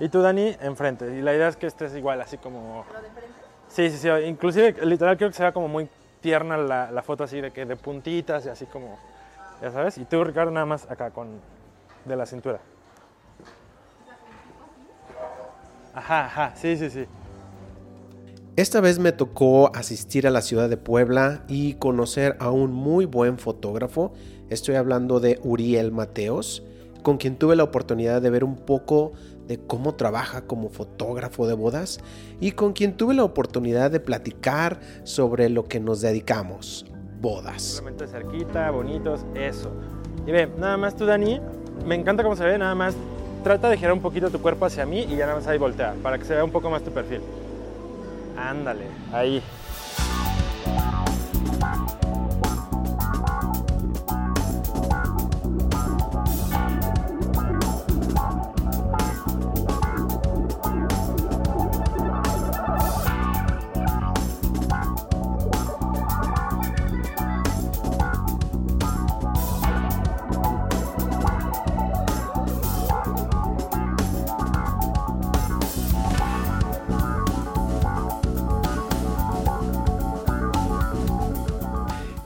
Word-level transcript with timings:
Y 0.00 0.08
tú, 0.08 0.22
Dani, 0.22 0.56
enfrente. 0.60 1.14
Y 1.16 1.20
la 1.20 1.34
idea 1.34 1.48
es 1.48 1.56
que 1.56 1.66
estés 1.66 1.94
igual, 1.94 2.20
así 2.20 2.38
como... 2.38 2.84
¿Lo 2.92 3.00
de 3.00 3.10
frente? 3.10 3.30
Sí, 3.68 3.90
sí, 3.90 3.98
sí. 3.98 4.08
Inclusive, 4.26 4.84
literal, 4.84 5.16
creo 5.16 5.30
que 5.30 5.36
se 5.36 5.42
vea 5.42 5.52
como 5.52 5.68
muy 5.68 5.88
tierna 6.20 6.56
la, 6.56 6.90
la 6.90 7.02
foto 7.02 7.24
así 7.24 7.40
de 7.40 7.50
que 7.50 7.66
de 7.66 7.76
puntitas 7.76 8.46
y 8.46 8.48
así 8.48 8.66
como... 8.66 8.98
Ya 9.62 9.70
sabes. 9.70 9.98
Y 9.98 10.06
tú, 10.06 10.24
Ricardo, 10.24 10.50
nada 10.50 10.66
más 10.66 10.90
acá 10.90 11.10
con... 11.10 11.28
De 12.04 12.16
la 12.16 12.24
cintura. 12.24 12.60
Ajá, 15.94 16.24
ajá. 16.24 16.52
Sí, 16.56 16.78
sí, 16.78 16.88
sí. 16.88 17.06
Esta 18.56 18.80
vez 18.80 18.98
me 18.98 19.12
tocó 19.12 19.74
asistir 19.74 20.26
a 20.26 20.30
la 20.30 20.40
ciudad 20.40 20.68
de 20.68 20.76
Puebla 20.76 21.44
y 21.46 21.74
conocer 21.74 22.36
a 22.40 22.50
un 22.50 22.72
muy 22.72 23.04
buen 23.04 23.38
fotógrafo. 23.38 24.12
Estoy 24.48 24.76
hablando 24.76 25.20
de 25.20 25.38
Uriel 25.42 25.92
Mateos, 25.92 26.62
con 27.02 27.16
quien 27.16 27.36
tuve 27.36 27.54
la 27.54 27.64
oportunidad 27.64 28.20
de 28.20 28.30
ver 28.30 28.44
un 28.44 28.56
poco 28.56 29.12
de 29.50 29.58
cómo 29.58 29.96
trabaja 29.96 30.42
como 30.42 30.68
fotógrafo 30.68 31.48
de 31.48 31.54
bodas 31.54 31.98
y 32.38 32.52
con 32.52 32.72
quien 32.72 32.96
tuve 32.96 33.14
la 33.14 33.24
oportunidad 33.24 33.90
de 33.90 33.98
platicar 33.98 34.78
sobre 35.02 35.48
lo 35.48 35.64
que 35.64 35.80
nos 35.80 36.00
dedicamos, 36.00 36.86
bodas. 37.20 37.60
Simplemente 37.60 38.06
cerquita, 38.06 38.70
bonitos, 38.70 39.26
eso. 39.34 39.72
Y 40.24 40.30
ve, 40.30 40.48
nada 40.56 40.76
más 40.76 40.94
tú, 40.94 41.04
Dani, 41.04 41.40
me 41.84 41.96
encanta 41.96 42.22
cómo 42.22 42.36
se 42.36 42.44
ve, 42.44 42.58
nada 42.58 42.76
más 42.76 42.94
trata 43.42 43.68
de 43.68 43.76
girar 43.76 43.92
un 43.92 44.00
poquito 44.00 44.30
tu 44.30 44.40
cuerpo 44.40 44.66
hacia 44.66 44.86
mí 44.86 45.00
y 45.00 45.16
ya 45.16 45.26
nada 45.26 45.38
más 45.38 45.48
ahí 45.48 45.58
voltea, 45.58 45.96
para 46.00 46.16
que 46.16 46.24
se 46.24 46.34
vea 46.34 46.44
un 46.44 46.52
poco 46.52 46.70
más 46.70 46.84
tu 46.84 46.92
perfil. 46.92 47.20
Ándale, 48.36 48.84
ahí. 49.12 49.42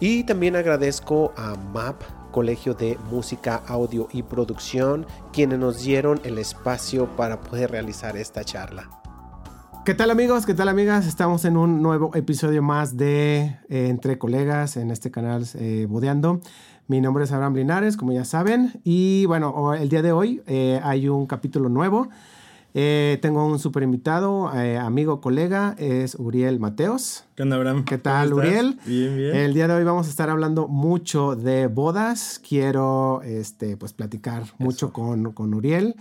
Y 0.07 0.23
también 0.25 0.55
agradezco 0.55 1.33
a 1.35 1.55
MAP, 1.55 2.03
Colegio 2.31 2.75
de 2.75 2.99
Música, 3.11 3.63
Audio 3.67 4.07
y 4.13 4.23
Producción, 4.23 5.07
quienes 5.33 5.59
nos 5.59 5.83
dieron 5.83 6.21
el 6.25 6.37
espacio 6.37 7.07
para 7.17 7.41
poder 7.41 7.71
realizar 7.71 8.15
esta 8.19 8.45
charla. 8.45 8.91
¿Qué 9.87 9.95
tal 9.95 10.11
amigos? 10.11 10.45
¿Qué 10.45 10.53
tal 10.53 10.69
amigas? 10.69 11.07
Estamos 11.07 11.47
en 11.47 11.57
un 11.57 11.81
nuevo 11.81 12.11
episodio 12.15 12.63
más 12.63 12.99
de 12.99 13.57
eh, 13.71 13.87
Entre 13.89 14.19
Colegas 14.19 14.77
en 14.77 14.91
este 14.91 15.11
canal 15.11 15.47
eh, 15.55 15.87
Bodeando. 15.89 16.43
Mi 16.87 17.01
nombre 17.01 17.25
es 17.25 17.33
Abraham 17.33 17.55
Linares, 17.55 17.97
como 17.97 18.13
ya 18.13 18.27
saben. 18.27 18.79
Y 18.85 19.25
bueno, 19.25 19.73
el 19.73 19.89
día 19.89 20.03
de 20.03 20.13
hoy 20.13 20.43
eh, 20.47 20.81
hay 20.85 21.09
un 21.09 21.25
capítulo 21.25 21.71
nuevo. 21.71 22.11
Eh, 22.77 23.21
tengo 23.23 23.47
un 23.47 23.61
super 23.61 23.85
invitado, 23.85 24.53
eh, 24.53 24.77
amigo, 24.77 25.21
colega, 25.21 25.77
es 25.79 26.17
Uriel 26.17 26.59
Mateos. 26.59 27.23
¿Qué 27.37 27.45
onda, 27.45 27.55
Abraham? 27.55 27.85
¿Qué 27.85 27.99
tal, 27.99 28.35
Uriel? 28.35 28.81
Bien, 28.85 29.17
bien. 29.17 29.37
El 29.37 29.55
día 29.55 29.69
de 29.69 29.75
hoy 29.75 29.85
vamos 29.85 30.09
a 30.09 30.11
estar 30.11 30.29
hablando 30.29 30.67
mucho 30.67 31.37
de 31.37 31.69
bodas. 31.69 32.41
Quiero, 32.47 33.23
este, 33.23 33.77
pues, 33.77 33.93
platicar 33.93 34.43
mucho 34.59 34.93
con, 34.93 35.33
con 35.33 35.55
Uriel. 35.55 35.95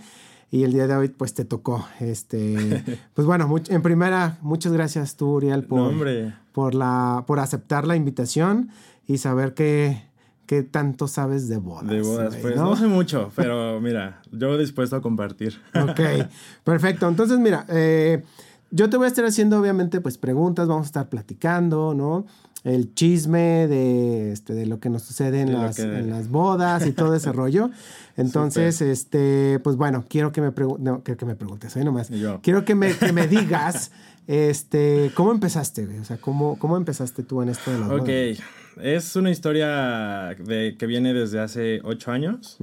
Y 0.50 0.64
el 0.64 0.72
día 0.72 0.88
de 0.88 0.96
hoy, 0.96 1.08
pues, 1.10 1.32
te 1.34 1.44
tocó. 1.44 1.86
Este, 2.00 2.82
pues, 3.14 3.24
bueno, 3.24 3.48
en 3.68 3.82
primera, 3.82 4.38
muchas 4.42 4.72
gracias 4.72 5.16
tú, 5.16 5.34
Uriel, 5.34 5.62
por, 5.62 5.92
No, 5.92 6.32
por, 6.50 6.74
la, 6.74 7.22
por 7.28 7.38
aceptar 7.38 7.86
la 7.86 7.94
invitación 7.94 8.70
y 9.06 9.18
saber 9.18 9.54
que 9.54 10.02
¿Qué 10.46 10.62
tanto 10.62 11.08
sabes 11.08 11.48
de 11.48 11.56
bodas? 11.56 11.88
De 11.90 12.02
bodas, 12.02 12.36
pues 12.40 12.56
no 12.56 12.76
sé 12.76 12.86
mucho, 12.86 13.30
pero 13.36 13.80
mira, 13.80 14.20
yo 14.32 14.56
dispuesto 14.58 14.96
a 14.96 15.00
compartir. 15.02 15.60
Ok, 15.74 16.00
perfecto. 16.64 17.08
Entonces, 17.08 17.38
mira, 17.38 17.64
eh, 17.68 18.22
yo 18.70 18.90
te 18.90 18.96
voy 18.96 19.04
a 19.06 19.08
estar 19.08 19.24
haciendo, 19.24 19.58
obviamente, 19.60 20.00
pues 20.00 20.18
preguntas, 20.18 20.68
vamos 20.68 20.84
a 20.84 20.86
estar 20.86 21.08
platicando, 21.08 21.94
¿no? 21.94 22.26
El 22.64 22.94
chisme 22.94 23.66
de, 23.68 24.32
este, 24.32 24.54
de 24.54 24.64
lo 24.64 24.80
que 24.80 24.88
nos 24.88 25.02
sucede 25.02 25.42
en, 25.42 25.52
las, 25.52 25.76
que- 25.76 25.82
en 25.82 26.08
las 26.10 26.28
bodas 26.30 26.86
y 26.86 26.92
todo 26.92 27.14
ese 27.14 27.30
rollo. 27.32 27.70
Entonces, 28.16 28.80
este, 28.80 29.60
pues 29.62 29.76
bueno, 29.76 30.04
quiero 30.08 30.32
que 30.32 30.40
me 30.40 30.50
preguntes, 30.50 30.82
no, 30.84 31.02
quiero 31.02 31.18
que 31.18 31.26
me 31.26 31.34
preguntes, 31.36 31.76
ahí 31.76 31.84
nomás. 31.84 32.08
Yo. 32.08 32.40
Quiero 32.42 32.64
que 32.64 32.74
me, 32.74 32.94
que 32.96 33.12
me 33.12 33.26
digas, 33.28 33.90
este, 34.26 35.10
¿cómo 35.14 35.32
empezaste, 35.32 35.84
güey? 35.86 35.98
O 35.98 36.04
sea, 36.04 36.16
¿cómo, 36.16 36.58
¿cómo 36.58 36.76
empezaste 36.78 37.22
tú 37.22 37.42
en 37.42 37.50
esto 37.50 37.70
de 37.70 37.78
las 37.78 37.90
Ok, 37.90 37.98
bodas? 38.00 38.38
Es 38.80 39.16
una 39.16 39.30
historia 39.30 40.36
de, 40.38 40.76
que 40.78 40.86
viene 40.86 41.14
desde 41.14 41.40
hace 41.40 41.80
ocho 41.84 42.10
años. 42.10 42.58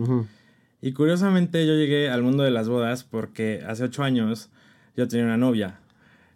Y 0.82 0.94
curiosamente 0.94 1.66
yo 1.68 1.74
llegué 1.74 2.10
al 2.10 2.24
mundo 2.24 2.44
de 2.44 2.52
las 2.52 2.68
bodas 2.68 3.04
porque 3.04 3.64
hace 3.68 3.84
ocho 3.84 4.04
años 4.04 4.50
yo 4.96 5.08
tenía 5.08 5.26
una 5.26 5.38
novia. 5.38 5.80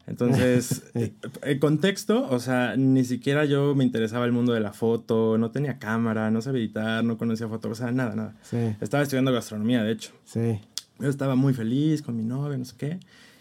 Entonces, 0.07 0.83
el 1.41 1.59
contexto, 1.59 2.27
o 2.29 2.39
sea, 2.39 2.75
ni 2.77 3.03
siquiera 3.03 3.45
yo 3.45 3.73
me 3.73 3.83
interesaba 3.83 4.25
el 4.25 4.31
mundo 4.31 4.53
de 4.53 4.59
la 4.59 4.71
foto, 4.71 5.37
no 5.37 5.49
tenía 5.49 5.79
cámara, 5.79 6.29
no 6.29 6.41
sabía 6.41 6.61
editar, 6.61 7.03
no 7.03 7.17
conocía 7.17 7.47
foto, 7.47 7.69
o 7.69 7.75
sea, 7.75 7.91
nada, 7.91 8.15
nada. 8.15 8.35
Sí, 8.43 8.75
Estaba 8.81 9.01
estudiando 9.01 9.33
gastronomía, 9.33 9.83
de 9.83 9.91
hecho. 9.91 10.11
sí. 10.25 10.59
Yo 10.97 11.09
estaba 11.09 11.35
muy 11.35 11.53
feliz 11.53 12.01
con 12.01 12.15
mi 12.15 12.23
novia, 12.23 12.57
no 12.57 12.63
sé 12.63 12.75
qué. 12.77 12.99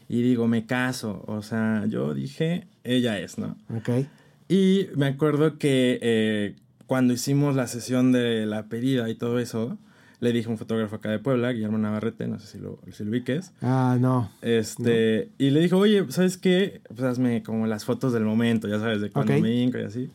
Y 0.08 0.22
digo, 0.22 0.48
me 0.48 0.66
caso. 0.66 1.22
O 1.28 1.40
sea, 1.40 1.84
yo 1.86 2.12
dije, 2.12 2.66
ella 2.82 3.20
es, 3.20 3.38
¿no? 3.38 3.56
Ok. 3.72 4.06
Y 4.48 4.88
me 4.96 5.06
acuerdo 5.06 5.58
que 5.58 5.98
eh, 6.02 6.56
cuando 6.86 7.14
hicimos 7.14 7.56
la 7.56 7.66
sesión 7.66 8.12
de 8.12 8.46
la 8.46 8.66
pedida 8.68 9.08
y 9.08 9.14
todo 9.14 9.38
eso, 9.38 9.78
le 10.20 10.32
dije 10.32 10.48
a 10.48 10.52
un 10.52 10.58
fotógrafo 10.58 10.96
acá 10.96 11.10
de 11.10 11.18
Puebla, 11.18 11.52
Guillermo 11.52 11.78
Navarrete, 11.78 12.26
no 12.28 12.38
sé 12.38 12.46
si 12.46 12.58
lo, 12.58 12.78
si 12.92 13.04
lo 13.04 13.10
ubiques, 13.10 13.52
Ah, 13.62 13.96
no. 14.00 14.30
este, 14.42 15.30
y 15.38 15.50
le 15.50 15.60
dijo, 15.60 15.78
oye, 15.78 16.04
¿sabes 16.10 16.36
qué? 16.36 16.80
Pues 16.88 17.02
hazme 17.02 17.42
como 17.42 17.66
las 17.66 17.84
fotos 17.84 18.12
del 18.12 18.24
momento, 18.24 18.68
ya 18.68 18.78
sabes, 18.78 19.00
de 19.00 19.10
cuando 19.10 19.32
me 19.42 19.54
hinco 19.54 19.78
y 19.78 19.82
así. 19.82 20.10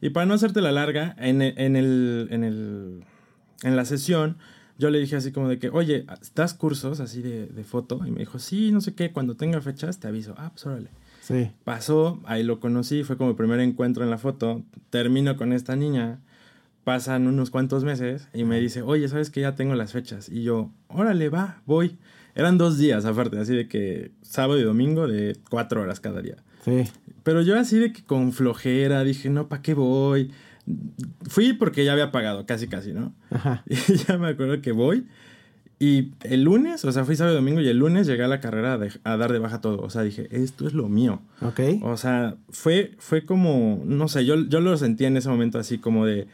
Y 0.00 0.10
para 0.10 0.26
no 0.26 0.34
hacerte 0.34 0.60
la 0.60 0.72
larga, 0.72 1.14
en, 1.18 1.40
e- 1.40 1.54
en, 1.56 1.76
el, 1.76 2.28
en, 2.30 2.44
el, 2.44 3.04
en 3.62 3.76
la 3.76 3.84
sesión, 3.84 4.36
yo 4.78 4.90
le 4.90 4.98
dije 4.98 5.16
así 5.16 5.30
como 5.32 5.48
de 5.48 5.58
que, 5.58 5.68
oye, 5.70 6.04
¿das 6.34 6.52
cursos 6.54 7.00
así 7.00 7.22
de, 7.22 7.46
de 7.46 7.64
foto? 7.64 8.00
Y 8.06 8.10
me 8.10 8.18
dijo, 8.18 8.38
sí, 8.40 8.72
no 8.72 8.80
sé 8.80 8.94
qué, 8.94 9.12
cuando 9.12 9.36
tenga 9.36 9.60
fechas 9.60 10.00
te 10.00 10.08
aviso. 10.08 10.34
Ah, 10.36 10.50
pues 10.52 10.66
órale. 10.66 10.90
Sí. 11.24 11.50
Pasó, 11.64 12.20
ahí 12.26 12.42
lo 12.42 12.60
conocí, 12.60 13.02
fue 13.02 13.16
como 13.16 13.30
el 13.30 13.36
primer 13.36 13.58
encuentro 13.60 14.04
en 14.04 14.10
la 14.10 14.18
foto. 14.18 14.62
Termino 14.90 15.38
con 15.38 15.54
esta 15.54 15.74
niña, 15.74 16.20
pasan 16.84 17.26
unos 17.26 17.50
cuantos 17.50 17.82
meses 17.82 18.28
y 18.34 18.44
me 18.44 18.60
dice, 18.60 18.82
oye, 18.82 19.08
¿sabes 19.08 19.30
que 19.30 19.40
ya 19.40 19.54
tengo 19.54 19.74
las 19.74 19.92
fechas? 19.92 20.28
Y 20.28 20.42
yo, 20.42 20.70
órale, 20.88 21.30
va, 21.30 21.62
voy. 21.64 21.96
Eran 22.34 22.58
dos 22.58 22.76
días 22.76 23.06
aparte, 23.06 23.38
así 23.38 23.56
de 23.56 23.68
que 23.68 24.10
sábado 24.20 24.60
y 24.60 24.64
domingo 24.64 25.08
de 25.08 25.38
cuatro 25.48 25.80
horas 25.80 25.98
cada 25.98 26.20
día. 26.20 26.36
Sí. 26.62 26.84
Pero 27.22 27.40
yo 27.40 27.58
así 27.58 27.78
de 27.78 27.92
que 27.92 28.04
con 28.04 28.32
flojera 28.32 29.02
dije, 29.02 29.30
no, 29.30 29.48
¿para 29.48 29.62
qué 29.62 29.72
voy? 29.72 30.30
Fui 31.26 31.54
porque 31.54 31.86
ya 31.86 31.92
había 31.92 32.12
pagado, 32.12 32.44
casi, 32.44 32.68
casi, 32.68 32.92
¿no? 32.92 33.14
Ajá. 33.30 33.64
Y 33.68 33.76
ya 33.96 34.18
me 34.18 34.28
acuerdo 34.28 34.60
que 34.60 34.72
voy. 34.72 35.06
Y 35.78 36.12
el 36.22 36.44
lunes, 36.44 36.84
o 36.84 36.92
sea, 36.92 37.04
fui 37.04 37.16
sábado 37.16 37.34
y 37.34 37.38
domingo 37.38 37.60
y 37.60 37.68
el 37.68 37.78
lunes 37.78 38.06
llegué 38.06 38.22
a 38.24 38.28
la 38.28 38.40
carrera 38.40 38.74
a, 38.74 38.78
de- 38.78 38.92
a 39.02 39.16
dar 39.16 39.32
de 39.32 39.38
baja 39.40 39.60
todo. 39.60 39.80
O 39.82 39.90
sea, 39.90 40.02
dije, 40.02 40.28
esto 40.30 40.66
es 40.66 40.72
lo 40.72 40.88
mío. 40.88 41.20
Ok. 41.42 41.60
O 41.82 41.96
sea, 41.96 42.36
fue, 42.50 42.92
fue 42.98 43.26
como, 43.26 43.82
no 43.84 44.08
sé, 44.08 44.24
yo, 44.24 44.36
yo 44.36 44.60
lo 44.60 44.76
sentí 44.76 45.04
en 45.04 45.16
ese 45.16 45.28
momento 45.28 45.58
así 45.58 45.78
como 45.78 46.06
de 46.06 46.26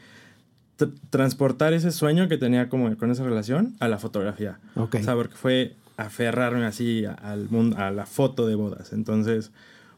tr- 0.78 0.92
transportar 1.08 1.72
ese 1.72 1.90
sueño 1.90 2.28
que 2.28 2.36
tenía 2.36 2.68
como 2.68 2.94
con 2.96 3.10
esa 3.10 3.24
relación 3.24 3.74
a 3.80 3.88
la 3.88 3.98
fotografía. 3.98 4.58
Ok. 4.76 4.96
O 5.00 5.02
sea, 5.02 5.14
porque 5.14 5.34
fue 5.36 5.74
aferrarme 5.96 6.64
así 6.66 7.04
al 7.22 7.48
mundo, 7.50 7.76
a 7.78 7.90
la 7.90 8.06
foto 8.06 8.46
de 8.46 8.54
bodas. 8.54 8.92
Entonces, 8.92 9.52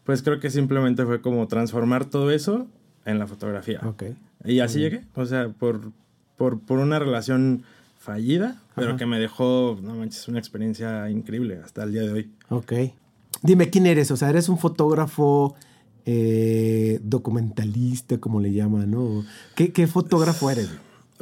pues 0.05 0.22
creo 0.22 0.40
que 0.40 0.50
simplemente 0.50 1.05
fue 1.05 1.20
como 1.20 1.46
transformar 1.49 2.05
todo 2.06 2.31
eso 2.31 2.69
en 3.05 3.19
la 3.19 3.26
fotografía. 3.26 3.81
Ok. 3.84 4.05
Y 4.44 4.61
así 4.61 4.78
llegué, 4.81 5.02
o 5.14 5.26
sea, 5.26 5.49
por, 5.49 5.90
por, 6.37 6.61
por 6.61 6.78
una 6.78 6.99
relación 7.00 7.62
fallida, 8.02 8.60
pero 8.75 8.90
Ajá. 8.90 8.96
que 8.99 9.06
me 9.06 9.19
dejó, 9.19 9.78
no 9.81 9.94
manches, 9.94 10.26
una 10.28 10.38
experiencia 10.38 11.08
increíble 11.08 11.60
hasta 11.64 11.84
el 11.84 11.93
día 11.93 12.02
de 12.02 12.10
hoy. 12.10 12.31
Ok. 12.49 12.72
Dime, 13.43 13.70
¿quién 13.70 13.87
eres? 13.87 14.10
O 14.10 14.16
sea, 14.16 14.28
¿eres 14.31 14.49
un 14.49 14.58
fotógrafo 14.58 15.54
eh, 16.04 16.99
documentalista, 17.02 18.19
como 18.19 18.40
le 18.40 18.52
llaman, 18.52 18.90
no? 18.90 19.25
¿Qué, 19.54 19.72
qué 19.72 19.87
fotógrafo 19.87 20.50
eres? 20.50 20.69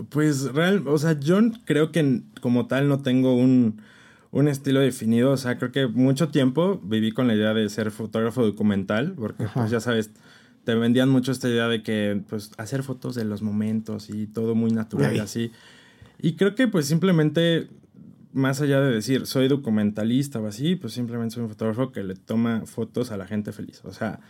Pues 0.08 0.52
real, 0.52 0.82
o 0.88 0.96
sea, 0.98 1.18
yo 1.20 1.38
creo 1.66 1.92
que 1.92 2.22
como 2.40 2.66
tal 2.66 2.88
no 2.88 3.00
tengo 3.00 3.34
un, 3.36 3.82
un 4.30 4.48
estilo 4.48 4.80
definido, 4.80 5.32
o 5.32 5.36
sea, 5.36 5.58
creo 5.58 5.72
que 5.72 5.86
mucho 5.86 6.28
tiempo 6.28 6.80
viví 6.82 7.12
con 7.12 7.26
la 7.28 7.34
idea 7.34 7.52
de 7.52 7.68
ser 7.68 7.90
fotógrafo 7.90 8.42
documental, 8.42 9.12
porque 9.12 9.44
pues 9.52 9.70
ya 9.70 9.80
sabes, 9.80 10.10
te 10.64 10.74
vendían 10.74 11.10
mucho 11.10 11.32
esta 11.32 11.48
idea 11.48 11.68
de 11.68 11.82
que 11.82 12.22
pues 12.28 12.52
hacer 12.56 12.82
fotos 12.82 13.14
de 13.14 13.24
los 13.24 13.42
momentos 13.42 14.08
y 14.08 14.26
todo 14.26 14.54
muy 14.54 14.70
natural 14.70 15.12
y 15.12 15.16
Ey. 15.16 15.20
así. 15.20 15.52
Y 16.22 16.34
creo 16.34 16.54
que 16.54 16.68
pues 16.68 16.86
simplemente 16.86 17.68
más 18.32 18.60
allá 18.60 18.80
de 18.80 18.92
decir 18.94 19.26
soy 19.26 19.48
documentalista 19.48 20.38
o 20.40 20.46
así, 20.46 20.76
pues 20.76 20.92
simplemente 20.92 21.34
soy 21.34 21.42
un 21.44 21.48
fotógrafo 21.48 21.90
que 21.92 22.02
le 22.04 22.14
toma 22.14 22.62
fotos 22.66 23.10
a 23.10 23.16
la 23.16 23.26
gente 23.26 23.52
feliz. 23.52 23.80
O 23.84 23.92
sea, 23.92 24.20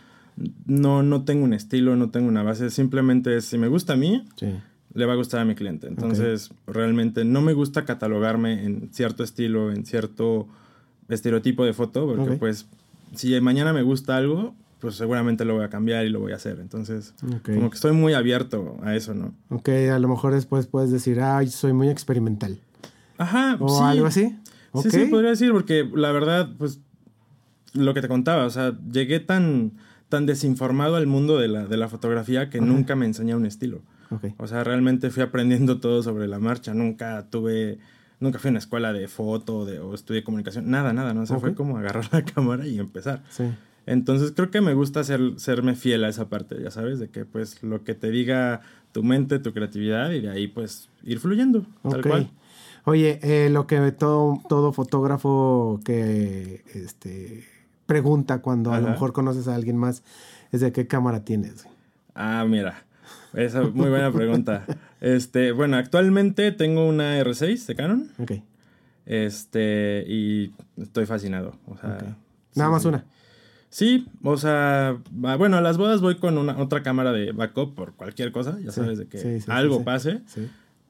no, 0.65 1.03
no 1.03 1.23
tengo 1.23 1.43
un 1.43 1.53
estilo, 1.53 1.95
no 1.95 2.09
tengo 2.09 2.27
una 2.27 2.43
base, 2.43 2.69
simplemente 2.69 3.37
es, 3.37 3.45
si 3.45 3.57
me 3.57 3.67
gusta 3.67 3.93
a 3.93 3.97
mí, 3.97 4.25
Sí. 4.37 4.47
le 4.93 5.05
va 5.05 5.13
a 5.13 5.15
gustar 5.17 5.41
a 5.41 5.45
mi 5.45 5.55
cliente. 5.55 5.87
Entonces, 5.87 6.51
realmente 6.67 7.25
no 7.25 7.41
me 7.41 7.53
gusta 7.53 7.85
catalogarme 7.85 8.65
en 8.65 8.89
cierto 8.93 9.23
estilo, 9.23 9.71
en 9.71 9.85
cierto 9.85 10.47
estereotipo 11.09 11.65
de 11.65 11.73
foto, 11.73 12.07
porque 12.07 12.31
Ok. 12.31 12.39
pues 12.39 12.67
si 13.13 13.39
mañana 13.41 13.73
me 13.73 13.81
gusta 13.83 14.15
algo, 14.17 14.55
pues 14.81 14.95
seguramente 14.95 15.45
lo 15.45 15.53
voy 15.55 15.63
a 15.63 15.69
cambiar 15.69 16.05
y 16.05 16.09
lo 16.09 16.19
voy 16.19 16.33
a 16.33 16.35
hacer. 16.35 16.59
Entonces, 16.59 17.13
como 17.45 17.69
que 17.69 17.75
estoy 17.75 17.93
muy 17.93 18.13
abierto 18.13 18.77
a 18.83 18.95
eso, 18.95 19.13
¿no? 19.13 19.33
Ok, 19.49 19.69
a 19.69 19.99
lo 19.99 20.07
mejor 20.07 20.33
después 20.33 20.67
puedes 20.67 20.91
decir, 20.91 21.21
ay, 21.21 21.47
soy 21.47 21.71
muy 21.71 21.87
experimental. 21.89 22.59
Ajá, 23.17 23.55
O 23.59 23.69
sí. 23.69 23.83
algo 23.83 24.07
así. 24.07 24.35
Sí, 24.81 24.89
sí, 24.89 25.05
podría 25.05 25.29
decir, 25.29 25.51
porque 25.51 25.87
la 25.93 26.11
verdad, 26.11 26.49
pues, 26.57 26.79
lo 27.73 27.93
que 27.93 28.01
te 28.01 28.07
contaba, 28.07 28.45
o 28.45 28.49
sea, 28.49 28.77
llegué 28.91 29.19
tan, 29.19 29.73
tan 30.09 30.25
desinformado 30.25 30.95
al 30.95 31.07
mundo 31.07 31.37
de 31.37 31.47
la, 31.47 31.65
de 31.67 31.77
la 31.77 31.87
fotografía 31.87 32.49
que 32.49 32.59
nunca 32.59 32.95
me 32.95 33.05
enseñé 33.05 33.35
un 33.35 33.45
estilo. 33.45 33.81
O 34.37 34.47
sea, 34.47 34.63
realmente 34.65 35.09
fui 35.09 35.23
aprendiendo 35.23 35.79
todo 35.79 36.03
sobre 36.03 36.27
la 36.27 36.37
marcha. 36.39 36.73
Nunca 36.73 37.27
tuve, 37.29 37.79
nunca 38.19 38.39
fui 38.39 38.49
a 38.49 38.51
una 38.51 38.59
escuela 38.59 38.91
de 38.91 39.07
foto 39.07 39.65
de, 39.65 39.79
o 39.79 39.93
estudié 39.93 40.21
comunicación. 40.23 40.69
Nada, 40.69 40.91
nada, 40.91 41.13
¿no? 41.13 41.21
O 41.21 41.25
sea, 41.25 41.39
fue 41.39 41.53
como 41.55 41.77
agarrar 41.77 42.09
la 42.11 42.25
cámara 42.25 42.67
y 42.67 42.77
empezar. 42.79 43.23
Sí. 43.29 43.45
Entonces 43.85 44.31
creo 44.35 44.51
que 44.51 44.61
me 44.61 44.73
gusta 44.73 45.03
ser, 45.03 45.19
serme 45.37 45.75
fiel 45.75 46.03
a 46.03 46.09
esa 46.09 46.29
parte, 46.29 46.55
ya 46.61 46.71
sabes, 46.71 46.99
de 46.99 47.09
que 47.09 47.25
pues 47.25 47.61
lo 47.63 47.83
que 47.83 47.95
te 47.95 48.11
diga 48.11 48.61
tu 48.91 49.03
mente, 49.03 49.39
tu 49.39 49.53
creatividad 49.53 50.11
y 50.11 50.21
de 50.21 50.29
ahí 50.29 50.47
pues 50.47 50.89
ir 51.03 51.19
fluyendo, 51.19 51.65
tal 51.83 51.99
Ok. 51.99 52.07
cual. 52.07 52.29
Oye, 52.85 53.19
eh, 53.21 53.49
lo 53.49 53.67
que 53.67 53.91
todo, 53.91 54.41
todo 54.49 54.71
fotógrafo 54.73 55.79
que 55.85 56.63
este, 56.73 57.43
pregunta 57.85 58.41
cuando 58.41 58.73
a 58.73 58.79
lo 58.79 58.89
mejor 58.89 59.13
conoces 59.13 59.47
a 59.47 59.55
alguien 59.55 59.77
más 59.77 60.03
es 60.51 60.61
de 60.61 60.71
qué 60.71 60.87
cámara 60.87 61.23
tienes. 61.23 61.65
Ah, 62.15 62.45
mira, 62.47 62.83
esa 63.33 63.61
muy 63.63 63.89
buena 63.89 64.11
pregunta. 64.11 64.65
Este, 65.01 65.51
bueno, 65.51 65.77
actualmente 65.77 66.51
tengo 66.51 66.87
una 66.87 67.19
R6 67.19 67.65
de 67.65 67.75
Canon, 67.75 68.11
Ok. 68.19 68.33
este, 69.07 70.03
y 70.07 70.53
estoy 70.77 71.07
fascinado, 71.07 71.55
o 71.67 71.75
sea... 71.75 71.95
Ok. 71.95 72.03
sí, 72.51 72.59
Nada 72.59 72.69
más 72.69 72.83
sí. 72.83 72.87
una. 72.87 73.05
Sí, 73.71 74.05
o 74.23 74.35
sea, 74.37 74.97
va- 75.25 75.37
bueno, 75.37 75.55
a 75.57 75.61
las 75.61 75.77
bodas 75.77 76.01
voy 76.01 76.15
con 76.17 76.37
una 76.37 76.57
otra 76.59 76.83
cámara 76.83 77.11
de 77.13 77.31
backup 77.31 77.73
por 77.73 77.93
cualquier 77.93 78.31
cosa, 78.33 78.59
ya 78.59 78.69
Sí, 78.71 78.81
sabes 78.81 78.97
de 78.99 79.07
que 79.07 79.17
sí, 79.17 79.33
sí, 79.35 79.41
sí, 79.41 79.45
algo 79.49 79.83
pase, 79.85 80.19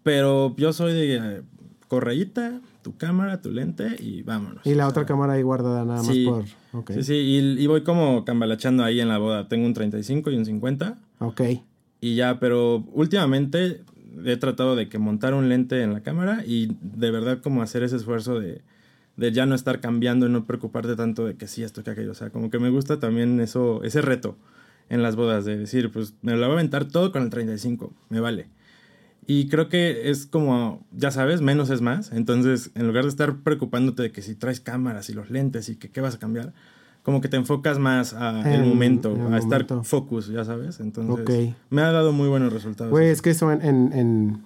pero 0.04 0.56
yo 0.58 0.74
soy 0.74 0.94
de 0.94 1.16
eh, 1.18 1.42
correíta, 1.88 2.60
tu 2.82 2.98
cámara, 2.98 3.40
tu 3.42 3.52
lente 3.52 3.96
y 4.00 4.24
vámonos. 4.24 4.66
Y 4.66 4.74
la 4.74 4.88
otra 4.88 5.04
sea, 5.04 5.08
cámara 5.08 5.34
ahí 5.34 5.44
guardada 5.44 5.86
nada 5.86 6.02
más 6.02 6.18
por. 6.26 6.46
Ok. 6.74 6.92
Sí, 6.94 7.04
sí, 7.04 7.14
y, 7.14 7.38
y 7.64 7.68
voy 7.68 7.84
como 7.84 8.26
cambalachando 8.26 8.84
ahí 8.84 9.00
en 9.00 9.10
la 9.10 9.20
boda. 9.20 9.48
Tengo 9.48 9.66
un 9.68 9.74
35 9.74 10.32
y 10.32 10.38
un 10.38 10.46
50 10.46 10.98
Ok. 11.20 11.42
y 12.00 12.16
ya, 12.16 12.40
pero 12.40 12.84
últimamente 12.94 13.84
he 14.26 14.38
tratado 14.38 14.76
de 14.76 14.90
que 14.90 14.98
montar 14.98 15.36
un 15.36 15.50
lente 15.50 15.84
en 15.84 15.94
la 15.94 16.02
cámara 16.02 16.44
y 16.48 16.76
de 16.82 17.12
verdad 17.12 17.40
como 17.44 17.62
hacer 17.62 17.84
ese 17.84 17.96
esfuerzo 17.98 18.40
de, 18.40 18.62
de 19.18 19.32
ya 19.32 19.46
no 19.46 19.56
estar 19.56 19.80
cambiando 19.82 20.26
y 20.28 20.30
no 20.30 20.46
preocuparte 20.46 20.96
tanto 20.96 21.26
de 21.26 21.36
que 21.36 21.48
sí, 21.48 21.64
esto, 21.64 21.84
que 21.84 21.92
aquello. 21.92 22.12
O 22.12 22.16
sea, 22.16 22.30
como 22.30 22.50
que 22.50 22.60
me 22.60 22.70
gusta 22.70 23.00
también 23.00 23.40
eso, 23.40 23.84
ese 23.84 24.02
reto 24.02 24.38
en 24.90 25.02
las 25.04 25.16
bodas 25.16 25.46
de 25.46 25.58
decir, 25.58 25.92
pues 25.92 26.14
me 26.22 26.34
lo 26.34 26.40
voy 26.40 26.50
a 26.50 26.54
aventar 26.54 26.86
todo 26.86 27.12
con 27.12 27.24
el 27.24 27.30
35, 27.30 27.94
me 28.10 28.20
vale. 28.20 28.48
Y 29.28 29.48
creo 29.50 29.70
que 29.70 30.10
es 30.10 30.26
como, 30.26 30.86
ya 30.92 31.12
sabes, 31.12 31.42
menos 31.42 31.70
es 31.70 31.82
más. 31.82 32.12
Entonces, 32.12 32.72
en 32.76 32.88
lugar 32.88 33.04
de 33.04 33.10
estar 33.10 33.38
preocupándote 33.38 34.02
de 34.04 34.12
que 34.12 34.22
si 34.22 34.36
traes 34.36 34.60
cámaras 34.60 35.10
y 35.10 35.14
los 35.14 35.30
lentes 35.30 35.70
y 35.70 35.76
que 35.76 35.90
qué 35.90 36.02
vas 36.02 36.16
a 36.16 36.20
cambiar, 36.20 36.54
como 37.04 37.22
que 37.22 37.30
te 37.30 37.38
enfocas 37.38 37.80
más 37.80 38.14
a 38.14 38.42
el 38.52 38.62
En- 38.62 38.70
momento, 38.70 39.16
en 39.16 39.22
el 39.28 39.34
a 39.34 39.38
estar 39.38 39.62
momento. 39.62 39.84
focus, 39.84 40.28
ya 40.28 40.44
sabes. 40.44 40.80
Entonces, 40.80 41.20
Ok. 41.22 41.56
me 41.70 41.82
ha 41.84 41.92
dado 41.92 42.12
muy 42.12 42.28
buenos 42.30 42.52
resultados. 42.52 42.92
Güey, 42.92 43.10
es 43.10 43.22
que 43.22 43.30
eso 43.30 43.52
en, 43.52 43.62
en, 43.62 43.94
en, 43.94 44.44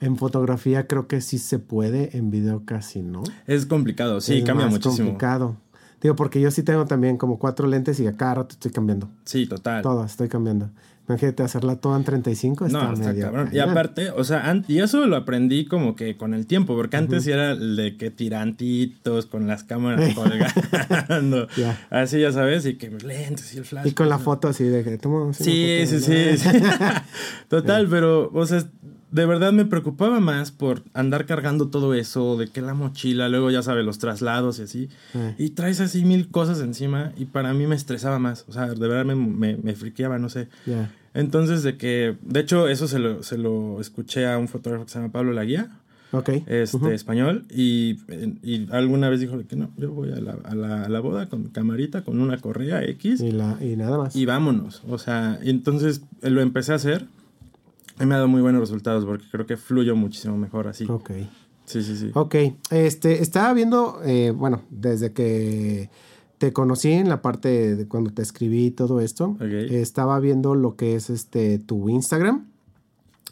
en 0.00 0.16
fotografía 0.16 0.86
creo 0.86 1.06
que 1.06 1.20
sí 1.20 1.38
se 1.38 1.58
puede, 1.58 2.16
en 2.16 2.30
video 2.30 2.64
casi 2.64 3.02
no. 3.02 3.22
Es 3.46 3.66
complicado, 3.66 4.20
sí, 4.20 4.38
Es 4.38 4.44
cambia 4.44 4.66
más 4.66 4.74
muchísimo. 4.74 5.08
complicado. 5.08 5.56
Digo, 6.02 6.14
porque 6.14 6.40
yo 6.40 6.50
sí 6.50 6.62
tengo 6.62 6.84
también 6.84 7.16
como 7.16 7.38
cuatro 7.38 7.66
lentes 7.66 7.98
y 8.00 8.06
a 8.06 8.16
cada 8.16 8.34
rato 8.34 8.52
estoy 8.52 8.70
cambiando. 8.70 9.08
Sí, 9.24 9.46
total. 9.46 9.82
Todas 9.82 10.10
estoy 10.10 10.28
cambiando. 10.28 10.70
Imagínate 11.08 11.44
hacerla 11.44 11.76
toda 11.76 11.96
en 11.96 12.04
35. 12.04 12.66
Está 12.66 12.82
No, 12.82 12.92
está 12.92 13.08
medio 13.08 13.26
cabrón. 13.26 13.50
Y 13.52 13.60
aparte, 13.60 14.10
o 14.10 14.24
sea, 14.24 14.60
y 14.66 14.80
eso 14.80 15.06
lo 15.06 15.14
aprendí 15.14 15.64
como 15.66 15.94
que 15.94 16.16
con 16.16 16.34
el 16.34 16.46
tiempo, 16.46 16.74
porque 16.74 16.96
antes 16.96 17.22
sí 17.22 17.30
era 17.30 17.52
el 17.52 17.76
de 17.76 17.96
que 17.96 18.10
tirantitos 18.10 19.26
con 19.26 19.46
las 19.46 19.62
cámaras 19.62 20.14
colgando. 20.14 21.46
Así, 21.90 22.20
ya 22.20 22.32
sabes, 22.32 22.66
y 22.66 22.74
que 22.74 22.90
lentes 22.90 23.54
y 23.54 23.58
el 23.58 23.64
flash. 23.64 23.86
Y 23.86 23.92
con 23.92 24.08
la 24.08 24.18
foto 24.18 24.48
así 24.48 24.64
de 24.64 24.82
que 24.82 24.98
tomo 24.98 25.32
Sí, 25.32 25.82
sí, 25.86 26.00
sí, 26.00 26.38
sí. 26.38 26.48
Total, 27.48 27.86
pero, 27.90 28.30
o 28.34 28.44
sea, 28.46 28.64
de 29.16 29.26
verdad 29.26 29.52
me 29.52 29.64
preocupaba 29.64 30.20
más 30.20 30.52
por 30.52 30.82
andar 30.94 31.24
cargando 31.26 31.68
todo 31.68 31.94
eso, 31.94 32.36
de 32.36 32.48
que 32.48 32.60
la 32.60 32.74
mochila, 32.74 33.28
luego 33.28 33.50
ya 33.50 33.62
sabes, 33.62 33.84
los 33.84 33.98
traslados 33.98 34.58
y 34.58 34.62
así. 34.62 34.88
Sí. 35.12 35.18
Y 35.38 35.50
traes 35.50 35.80
así 35.80 36.04
mil 36.04 36.28
cosas 36.28 36.60
encima 36.60 37.12
y 37.16 37.24
para 37.24 37.54
mí 37.54 37.66
me 37.66 37.74
estresaba 37.74 38.18
más. 38.18 38.44
O 38.48 38.52
sea, 38.52 38.66
de 38.66 38.74
verdad 38.88 39.04
me, 39.06 39.14
me, 39.14 39.56
me 39.56 39.74
friqueaba, 39.74 40.18
no 40.18 40.28
sé. 40.28 40.48
Ya. 40.66 40.92
Entonces, 41.14 41.62
de 41.62 41.78
que, 41.78 42.16
de 42.22 42.40
hecho, 42.40 42.68
eso 42.68 42.86
se 42.88 42.98
lo, 42.98 43.22
se 43.22 43.38
lo 43.38 43.80
escuché 43.80 44.26
a 44.26 44.36
un 44.38 44.48
fotógrafo 44.48 44.84
que 44.84 44.90
se 44.92 44.98
llama 44.98 45.10
Pablo 45.12 45.32
Laguía, 45.32 45.70
Ok. 46.12 46.28
este, 46.46 46.94
español, 46.94 47.46
y, 47.50 47.96
y 48.42 48.68
alguna 48.70 49.08
vez 49.08 49.20
dijo 49.20 49.38
que 49.48 49.56
no, 49.56 49.70
yo 49.78 49.90
voy 49.92 50.12
a 50.12 50.20
la, 50.20 50.36
a 50.44 50.54
la, 50.54 50.82
a 50.84 50.88
la 50.90 51.00
boda 51.00 51.28
con 51.30 51.42
mi 51.44 51.48
camarita, 51.48 52.02
con 52.04 52.20
una 52.20 52.36
correa 52.36 52.84
X, 52.84 53.22
Y, 53.22 53.32
la, 53.32 53.56
y 53.62 53.76
nada 53.76 53.96
más. 53.96 54.14
y 54.14 54.26
vámonos. 54.26 54.82
O 54.88 54.98
sea, 54.98 55.38
entonces 55.42 56.02
lo 56.20 56.42
empecé 56.42 56.72
a 56.72 56.76
hacer 56.76 57.06
y 57.98 58.06
me 58.06 58.14
ha 58.14 58.18
dado 58.18 58.28
muy 58.28 58.42
buenos 58.42 58.60
resultados 58.60 59.04
porque 59.04 59.24
creo 59.30 59.46
que 59.46 59.56
fluyo 59.56 59.96
muchísimo 59.96 60.36
mejor 60.36 60.68
así. 60.68 60.86
Ok. 60.88 61.10
Sí, 61.64 61.82
sí, 61.82 61.96
sí. 61.96 62.10
Ok. 62.14 62.34
Este, 62.70 63.22
estaba 63.22 63.52
viendo, 63.52 64.00
eh, 64.04 64.32
bueno, 64.34 64.62
desde 64.70 65.12
que 65.12 65.90
te 66.38 66.52
conocí 66.52 66.92
en 66.92 67.08
la 67.08 67.22
parte 67.22 67.74
de 67.76 67.88
cuando 67.88 68.12
te 68.12 68.22
escribí 68.22 68.66
y 68.66 68.70
todo 68.70 69.00
esto, 69.00 69.36
estaba 69.40 70.20
viendo 70.20 70.54
lo 70.54 70.76
que 70.76 70.94
es 70.94 71.10
este 71.10 71.58
tu 71.58 71.88
Instagram. 71.88 72.46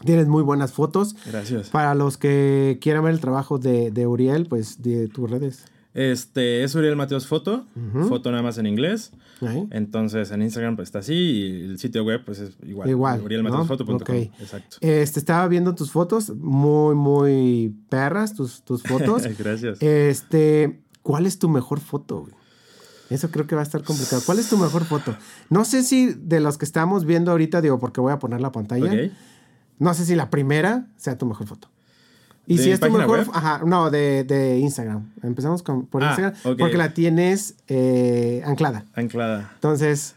Tienes 0.04 0.26
muy 0.26 0.42
buenas 0.42 0.72
fotos. 0.72 1.14
Gracias. 1.26 1.68
Para 1.68 1.94
los 1.94 2.16
que 2.16 2.78
quieran 2.80 3.04
ver 3.04 3.14
el 3.14 3.20
trabajo 3.20 3.58
de, 3.58 3.90
de 3.90 4.06
Uriel, 4.06 4.46
pues 4.46 4.82
de 4.82 5.08
tus 5.08 5.30
redes. 5.30 5.66
Este 5.94 6.64
es 6.64 6.74
Uriel 6.74 6.96
Mateos 6.96 7.28
Foto, 7.28 7.66
foto 8.08 8.30
nada 8.32 8.42
más 8.42 8.58
en 8.58 8.66
inglés. 8.66 9.12
Entonces 9.70 10.32
en 10.32 10.42
Instagram 10.42 10.74
pues 10.74 10.88
está 10.88 10.98
así 10.98 11.14
y 11.14 11.64
el 11.64 11.78
sitio 11.78 12.04
web 12.04 12.24
pues 12.24 12.40
es 12.40 12.56
igual. 12.64 12.90
Igual, 12.90 13.18
¿no? 13.18 13.24
urielmateosfoto.com. 13.24 13.96
Ok. 13.96 14.10
Exacto. 14.10 14.78
Este, 14.80 15.20
estaba 15.20 15.46
viendo 15.46 15.74
tus 15.74 15.92
fotos, 15.92 16.30
muy, 16.34 16.96
muy 16.96 17.76
perras 17.88 18.34
tus, 18.34 18.62
tus 18.64 18.82
fotos. 18.82 19.22
Gracias. 19.38 19.80
Este, 19.80 20.82
¿cuál 21.02 21.26
es 21.26 21.38
tu 21.38 21.48
mejor 21.48 21.78
foto? 21.78 22.22
güey? 22.22 22.34
Eso 23.10 23.30
creo 23.30 23.46
que 23.46 23.54
va 23.54 23.60
a 23.60 23.64
estar 23.64 23.84
complicado. 23.84 24.20
¿Cuál 24.26 24.40
es 24.40 24.48
tu 24.48 24.56
mejor 24.56 24.84
foto? 24.84 25.16
No 25.48 25.64
sé 25.64 25.84
si 25.84 26.12
de 26.14 26.40
los 26.40 26.58
que 26.58 26.64
estamos 26.64 27.04
viendo 27.04 27.30
ahorita, 27.30 27.60
digo, 27.60 27.78
porque 27.78 28.00
voy 28.00 28.12
a 28.12 28.18
poner 28.18 28.40
la 28.40 28.50
pantalla. 28.50 29.10
No 29.78 29.94
sé 29.94 30.04
si 30.04 30.16
la 30.16 30.30
primera 30.30 30.88
sea 30.96 31.18
tu 31.18 31.26
mejor 31.26 31.46
foto. 31.46 31.70
Y 32.46 32.56
¿De 32.58 32.62
si 32.64 32.70
es 32.72 32.80
tu 32.80 32.90
mejor, 32.90 33.20
web? 33.20 33.28
ajá, 33.32 33.62
no, 33.64 33.90
de, 33.90 34.24
de 34.24 34.58
Instagram. 34.58 35.10
Empezamos 35.22 35.62
con, 35.62 35.86
por 35.86 36.02
Ah, 36.04 36.08
Instagram, 36.08 36.34
porque 36.58 36.76
la 36.76 36.90
tienes 36.92 37.54
eh, 37.68 38.42
anclada. 38.44 38.84
Anclada. 38.94 39.50
Entonces, 39.54 40.14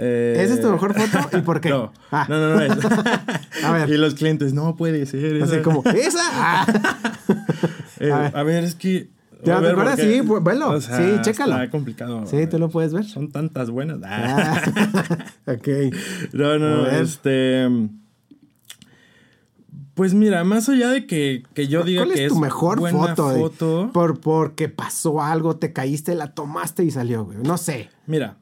Eh, 0.00 0.36
¿Esa 0.38 0.54
es 0.54 0.60
tu 0.60 0.70
mejor 0.70 0.94
foto? 0.94 1.36
¿Y 1.36 1.40
por 1.42 1.60
qué? 1.60 1.68
No, 1.70 1.92
Ah. 2.12 2.26
no, 2.28 2.38
no, 2.38 2.54
no. 2.54 2.60
es- 2.62 2.72
A 3.64 3.72
ver. 3.72 3.88
Y 3.94 3.96
los 3.96 4.14
clientes, 4.14 4.52
no 4.54 4.76
puede 4.76 5.04
ser. 5.06 5.42
así 5.42 5.54
esa". 5.56 5.62
como, 5.62 5.82
¿esa? 5.86 6.20
Ah. 6.32 6.66
Eh, 8.00 8.12
a 8.12 8.26
a, 8.26 8.42
ver. 8.44 8.62
es 8.64 8.74
que. 8.76 9.08
¿Te 9.44 9.50
a 9.52 9.58
ver, 9.60 9.72
acuerdas? 9.72 9.98
Sí, 10.00 10.20
pues, 10.26 10.42
velo. 10.42 10.80
Sí, 10.80 10.90
chécalo. 11.22 11.54
Está 11.54 11.70
complicado. 11.70 12.26
Sí, 12.26 12.46
tú 12.48 12.58
lo 12.60 12.68
puedes 12.70 12.92
ver. 12.92 13.04
Son 13.04 13.30
tantas 13.30 13.70
buenas. 13.70 13.98
Ok. 15.46 15.68
No, 16.32 16.58
no, 16.58 16.86
este. 16.86 17.68
Pues 19.98 20.14
mira, 20.14 20.42
más 20.44 20.68
allá 20.70 20.88
de 20.90 21.06
que, 21.06 21.42
que 21.54 21.66
yo 21.68 21.82
diga 21.84 22.04
¿Cuál 22.04 22.14
que 22.14 22.24
es 22.24 22.32
tu 22.32 22.38
mejor 22.38 22.78
buena 22.80 23.14
foto? 23.16 23.32
eh? 23.32 23.40
foto, 23.40 23.90
Por, 23.92 24.20
porque 24.20 24.68
pasó 24.70 25.20
algo, 25.20 25.56
te 25.56 25.72
caíste, 25.74 26.14
la 26.14 26.32
tomaste 26.34 26.84
y 26.84 26.90
salió, 26.90 27.24
güey. 27.26 27.38
No 27.42 27.58
sé. 27.58 27.90
Mira, 28.06 28.36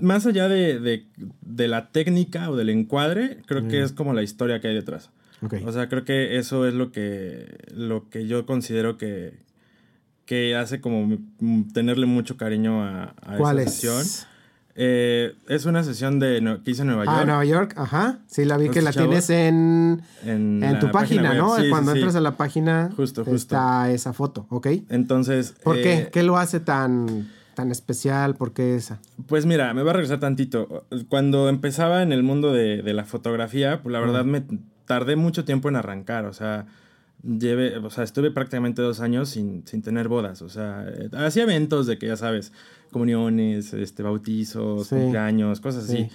más 0.00 0.24
allá 0.26 0.48
de, 0.48 0.78
de- 0.80 1.06
de 1.42 1.68
la 1.68 1.90
técnica 1.90 2.48
o 2.50 2.56
del 2.56 2.70
encuadre, 2.70 3.42
creo 3.46 3.68
que 3.68 3.82
es 3.82 3.92
como 3.92 4.14
la 4.14 4.22
historia 4.22 4.60
que 4.60 4.68
hay 4.68 4.74
detrás. 4.74 5.10
Mm. 5.40 5.46
Ok. 5.46 5.54
O 5.66 5.72
sea, 5.72 5.88
creo 5.88 6.04
que 6.04 6.38
eso 6.38 6.66
es 6.66 6.74
lo 6.74 6.92
que, 6.92 7.58
lo 7.74 8.08
que 8.08 8.26
yo 8.26 8.46
considero 8.46 8.96
que, 8.96 9.34
que 10.24 10.54
hace 10.56 10.80
como 10.80 11.18
mm, 11.40 11.72
tenerle 11.72 12.06
mucho 12.06 12.36
cariño 12.36 12.82
a, 12.82 13.14
a 13.20 13.36
¿Cuál 13.36 13.58
esa 13.58 13.68
es? 13.68 13.74
sesión. 13.74 14.28
Eh, 14.76 15.34
es 15.48 15.66
una 15.66 15.84
sesión 15.84 16.18
de 16.18 16.58
que 16.64 16.70
hice 16.72 16.82
en 16.82 16.88
Nueva 16.88 17.04
York. 17.04 17.16
Ah, 17.16 17.24
Nueva 17.24 17.44
York, 17.44 17.74
ajá. 17.76 18.18
Sí, 18.26 18.44
la 18.44 18.56
vi 18.56 18.70
que 18.70 18.82
la 18.82 18.92
chavos. 18.92 19.08
tienes 19.08 19.30
en, 19.30 20.02
En 20.24 20.78
tu 20.80 20.90
página, 20.90 21.30
página 21.30 21.34
¿no? 21.34 21.56
Sí, 21.56 21.70
Cuando 21.70 21.92
sí, 21.92 21.96
sí. 21.96 22.00
entras 22.00 22.16
a 22.16 22.20
la 22.20 22.36
página 22.36 22.90
Justo, 22.96 23.24
justo. 23.24 23.36
está 23.36 23.90
esa 23.92 24.12
foto, 24.12 24.46
¿ok? 24.50 24.66
Entonces. 24.88 25.54
¿Por 25.62 25.78
eh, 25.78 25.82
qué? 25.82 26.08
¿Qué 26.12 26.22
lo 26.24 26.38
hace 26.38 26.58
tan, 26.58 27.30
tan 27.54 27.70
especial? 27.70 28.34
¿Por 28.34 28.52
qué 28.52 28.74
esa? 28.74 28.98
Pues 29.28 29.46
mira, 29.46 29.72
me 29.74 29.84
va 29.84 29.90
a 29.90 29.94
regresar 29.94 30.18
tantito. 30.18 30.84
Cuando 31.08 31.48
empezaba 31.48 32.02
en 32.02 32.12
el 32.12 32.24
mundo 32.24 32.52
de, 32.52 32.82
de 32.82 32.94
la 32.94 33.04
fotografía, 33.04 33.80
pues 33.80 33.92
la 33.92 34.00
verdad 34.00 34.24
me 34.24 34.42
tardé 34.86 35.14
mucho 35.14 35.44
tiempo 35.44 35.68
en 35.68 35.76
arrancar. 35.76 36.24
O 36.26 36.32
sea, 36.32 36.66
o 37.82 37.90
sea, 37.90 38.04
estuve 38.04 38.30
prácticamente 38.30 38.82
dos 38.82 39.00
años 39.00 39.30
sin, 39.30 39.66
sin 39.66 39.82
tener 39.82 40.08
bodas. 40.08 40.42
O 40.42 40.48
sea, 40.48 40.84
eh, 40.88 41.08
hacía 41.16 41.44
eventos 41.44 41.86
de 41.86 41.96
que 41.96 42.06
ya 42.08 42.16
sabes, 42.16 42.52
comuniones, 42.94 43.74
este, 43.74 44.02
bautizos, 44.02 44.86
Sí. 44.86 44.94
cumpleaños, 44.94 45.60
cosas 45.60 45.84
Sí. 45.86 45.92
así. 46.04 46.08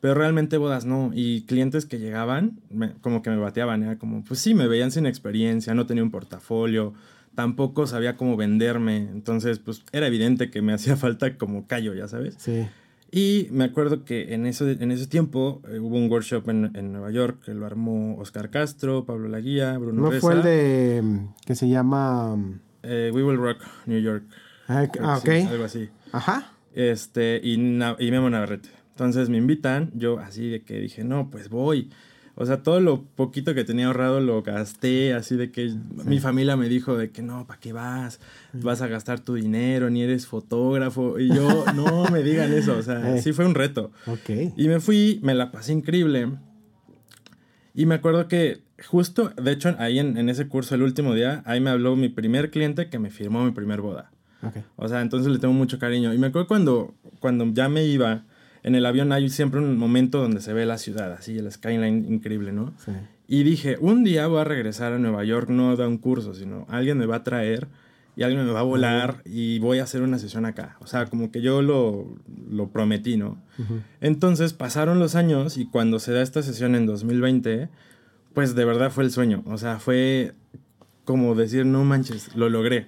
Pero 0.00 0.14
realmente 0.14 0.58
bodas 0.58 0.84
no. 0.84 1.10
Y 1.14 1.42
clientes 1.46 1.86
que 1.86 1.98
llegaban, 1.98 2.60
me- 2.70 2.92
como 3.00 3.22
que 3.22 3.30
me 3.30 3.36
bateaban. 3.38 3.82
Era 3.82 3.98
como, 3.98 4.22
pues 4.22 4.38
sí, 4.40 4.54
me 4.54 4.68
veían 4.68 4.90
sin 4.92 5.06
experiencia, 5.06 5.74
no 5.74 5.86
tenía 5.86 6.02
un 6.04 6.10
portafolio, 6.10 6.92
tampoco 7.34 7.86
sabía 7.86 8.16
cómo 8.16 8.36
venderme. 8.36 8.98
Entonces, 9.10 9.58
pues 9.58 9.82
era 9.92 10.06
evidente 10.06 10.50
que 10.50 10.60
me 10.62 10.72
hacía 10.76 10.96
falta 10.96 11.36
como 11.38 11.66
callo, 11.66 11.94
ya 11.94 12.06
sabes. 12.06 12.34
Sí. 12.38 12.66
Y 13.10 13.48
me 13.52 13.64
acuerdo 13.64 14.04
que 14.04 14.34
en, 14.34 14.46
eso, 14.46 14.68
en 14.68 14.90
ese 14.92 15.06
tiempo 15.06 15.62
eh, 15.70 15.78
hubo 15.78 15.96
un 15.96 16.10
workshop 16.10 16.48
en, 16.50 16.72
en 16.76 16.92
Nueva 16.92 17.10
York 17.10 17.40
que 17.44 17.54
lo 17.54 17.64
armó 17.64 18.16
Oscar 18.18 18.50
Castro, 18.50 19.04
Pablo 19.06 19.28
Laguía, 19.28 19.78
Bruno 19.78 20.02
¿No 20.02 20.10
Reza. 20.10 20.20
fue 20.20 20.34
el 20.34 20.42
de 20.42 21.00
mm, 21.02 21.18
que 21.46 21.54
se 21.54 21.68
llama... 21.68 22.36
mm, 22.36 22.60
eh, 22.82 23.10
We 23.14 23.22
Will 23.24 23.38
Rock 23.38 23.58
New 23.86 24.00
York. 24.00 24.24
Ah, 24.68 24.86
ah, 25.00 25.18
ok. 25.18 25.24
sí, 25.30 25.42
algo 25.48 25.64
así. 25.64 25.88
Ajá. 26.12 26.52
Este, 26.74 27.40
y, 27.42 27.54
y 27.54 28.10
Memo 28.10 28.30
Navarrete. 28.30 28.68
Entonces 28.90 29.28
me 29.28 29.36
invitan, 29.38 29.90
yo 29.94 30.18
así 30.18 30.48
de 30.48 30.62
que 30.62 30.80
dije, 30.80 31.04
no, 31.04 31.30
pues 31.30 31.48
voy. 31.48 31.90
O 32.38 32.44
sea, 32.44 32.62
todo 32.62 32.80
lo 32.80 33.02
poquito 33.02 33.54
que 33.54 33.64
tenía 33.64 33.86
ahorrado 33.86 34.20
lo 34.20 34.42
gasté, 34.42 35.14
así 35.14 35.36
de 35.36 35.50
que 35.50 35.72
mi 36.04 36.18
familia 36.20 36.54
me 36.56 36.68
dijo 36.68 36.96
de 36.98 37.10
que 37.10 37.22
no, 37.22 37.46
¿para 37.46 37.58
qué 37.60 37.72
vas? 37.72 38.20
Vas 38.52 38.82
a 38.82 38.88
gastar 38.88 39.20
tu 39.20 39.34
dinero, 39.34 39.88
ni 39.88 40.02
eres 40.02 40.26
fotógrafo. 40.26 41.18
Y 41.18 41.28
yo, 41.34 41.64
no 41.74 42.04
me 42.10 42.22
digan 42.22 42.52
eso, 42.52 42.76
o 42.76 42.82
sea, 42.82 43.16
Eh. 43.16 43.22
sí 43.22 43.32
fue 43.32 43.46
un 43.46 43.54
reto. 43.54 43.90
Ok. 44.06 44.52
Y 44.56 44.68
me 44.68 44.80
fui, 44.80 45.18
me 45.22 45.34
la 45.34 45.50
pasé 45.50 45.72
increíble. 45.72 46.28
Y 47.74 47.86
me 47.86 47.94
acuerdo 47.94 48.28
que 48.28 48.60
justo, 48.86 49.30
de 49.42 49.52
hecho, 49.52 49.74
ahí 49.78 49.98
en, 49.98 50.16
en 50.18 50.28
ese 50.28 50.46
curso, 50.48 50.74
el 50.74 50.82
último 50.82 51.14
día, 51.14 51.42
ahí 51.46 51.60
me 51.60 51.70
habló 51.70 51.96
mi 51.96 52.08
primer 52.10 52.50
cliente 52.50 52.88
que 52.90 52.98
me 52.98 53.10
firmó 53.10 53.44
mi 53.44 53.52
primer 53.52 53.80
boda. 53.80 54.10
Ok. 54.42 54.56
O 54.76 54.88
sea, 54.88 55.00
entonces 55.00 55.32
le 55.32 55.38
tengo 55.38 55.54
mucho 55.54 55.78
cariño. 55.78 56.12
Y 56.14 56.18
me 56.18 56.28
acuerdo 56.28 56.48
cuando, 56.48 56.94
cuando 57.20 57.46
ya 57.52 57.68
me 57.68 57.84
iba, 57.84 58.24
en 58.62 58.74
el 58.74 58.84
avión 58.86 59.12
hay 59.12 59.28
siempre 59.28 59.60
un 59.60 59.76
momento 59.78 60.20
donde 60.20 60.40
se 60.40 60.52
ve 60.52 60.66
la 60.66 60.78
ciudad, 60.78 61.12
así, 61.12 61.38
el 61.38 61.50
skyline 61.50 62.06
increíble, 62.12 62.52
¿no? 62.52 62.74
Sí. 62.84 62.92
Y 63.28 63.42
dije, 63.42 63.76
un 63.80 64.04
día 64.04 64.26
voy 64.28 64.40
a 64.40 64.44
regresar 64.44 64.92
a 64.92 64.98
Nueva 64.98 65.24
York, 65.24 65.48
no 65.48 65.74
da 65.76 65.88
un 65.88 65.98
curso, 65.98 66.34
sino 66.34 66.66
alguien 66.68 66.98
me 66.98 67.06
va 67.06 67.16
a 67.16 67.24
traer 67.24 67.68
y 68.16 68.22
alguien 68.22 68.46
me 68.46 68.52
va 68.52 68.60
a 68.60 68.64
volar 68.64 69.20
y 69.24 69.58
voy 69.58 69.78
a 69.78 69.82
hacer 69.82 70.02
una 70.02 70.18
sesión 70.18 70.46
acá. 70.46 70.76
O 70.80 70.86
sea, 70.86 71.06
como 71.06 71.30
que 71.30 71.42
yo 71.42 71.60
lo, 71.60 72.16
lo 72.50 72.68
prometí, 72.68 73.16
¿no? 73.16 73.38
Entonces 74.00 74.54
pasaron 74.54 74.98
los 74.98 75.16
años 75.16 75.58
y 75.58 75.66
cuando 75.66 75.98
se 75.98 76.12
da 76.12 76.22
esta 76.22 76.42
sesión 76.42 76.74
en 76.76 76.86
2020, 76.86 77.68
pues 78.32 78.54
de 78.54 78.64
verdad 78.64 78.90
fue 78.90 79.04
el 79.04 79.10
sueño. 79.10 79.42
O 79.46 79.58
sea, 79.58 79.78
fue 79.78 80.32
como 81.04 81.34
decir, 81.34 81.66
no 81.66 81.84
manches, 81.84 82.34
lo 82.34 82.48
logré. 82.48 82.86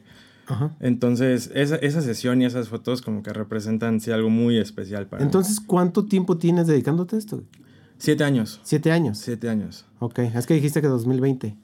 Ajá. 0.48 0.74
Entonces, 0.80 1.50
esa, 1.54 1.76
esa 1.76 2.00
sesión 2.02 2.42
y 2.42 2.46
esas 2.46 2.68
fotos 2.68 3.02
como 3.02 3.22
que 3.22 3.32
representan 3.32 4.00
sí, 4.00 4.10
algo 4.10 4.30
muy 4.30 4.58
especial 4.58 5.06
para 5.06 5.20
mí. 5.20 5.26
Entonces, 5.26 5.60
¿cuánto 5.60 6.06
tiempo 6.06 6.38
tienes 6.38 6.66
dedicándote 6.66 7.16
a 7.16 7.18
esto? 7.18 7.42
Siete 7.98 8.24
años. 8.24 8.60
Siete 8.62 8.90
años. 8.90 9.18
Siete 9.18 9.48
años. 9.48 9.84
Ok. 9.98 10.18
Es 10.20 10.46
que 10.46 10.54
dijiste 10.54 10.80
que 10.80 10.86
2020. 10.88 11.56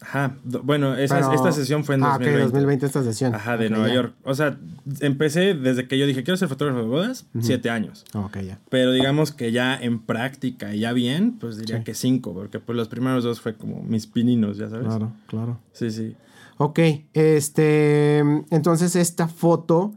Ajá. 0.00 0.36
Bueno, 0.44 0.96
esa, 0.96 1.16
Pero- 1.16 1.32
esta 1.34 1.52
sesión 1.52 1.82
fue 1.84 1.94
en 1.94 2.02
ah, 2.04 2.18
2020. 2.18 2.42
ok, 2.44 2.52
2020 2.52 2.86
esta 2.86 3.02
sesión. 3.02 3.34
Ajá, 3.34 3.56
de 3.56 3.70
Nueva 3.70 3.88
ya. 3.88 3.94
York. 3.94 4.14
O 4.24 4.34
sea, 4.34 4.58
empecé 5.00 5.54
desde 5.54 5.88
que 5.88 5.98
yo 5.98 6.06
dije, 6.06 6.22
quiero 6.24 6.36
ser 6.36 6.48
fotógrafo 6.48 6.80
de 6.80 6.86
bodas, 6.86 7.26
siete 7.40 7.70
años. 7.70 8.04
Ok, 8.12 8.38
ya. 8.40 8.58
Pero 8.68 8.92
digamos 8.92 9.32
que 9.32 9.50
ya 9.50 9.74
en 9.76 10.00
práctica 10.00 10.74
y 10.74 10.80
ya 10.80 10.92
bien, 10.92 11.38
pues 11.38 11.56
diría 11.56 11.78
Sí. 11.78 11.84
que 11.84 11.94
cinco, 11.94 12.34
porque 12.34 12.60
pues 12.60 12.76
los 12.76 12.88
primeros 12.88 13.24
dos 13.24 13.40
fue 13.40 13.54
como 13.54 13.82
mis 13.82 14.06
pininos, 14.06 14.58
ya 14.58 14.68
sabes. 14.68 14.86
Claro, 14.86 15.12
claro. 15.26 15.58
Sí, 15.72 15.90
sí. 15.90 16.16
Ok, 16.56 16.78
este, 17.12 18.18
entonces 18.50 18.96
esta 18.96 19.28
foto 19.28 19.92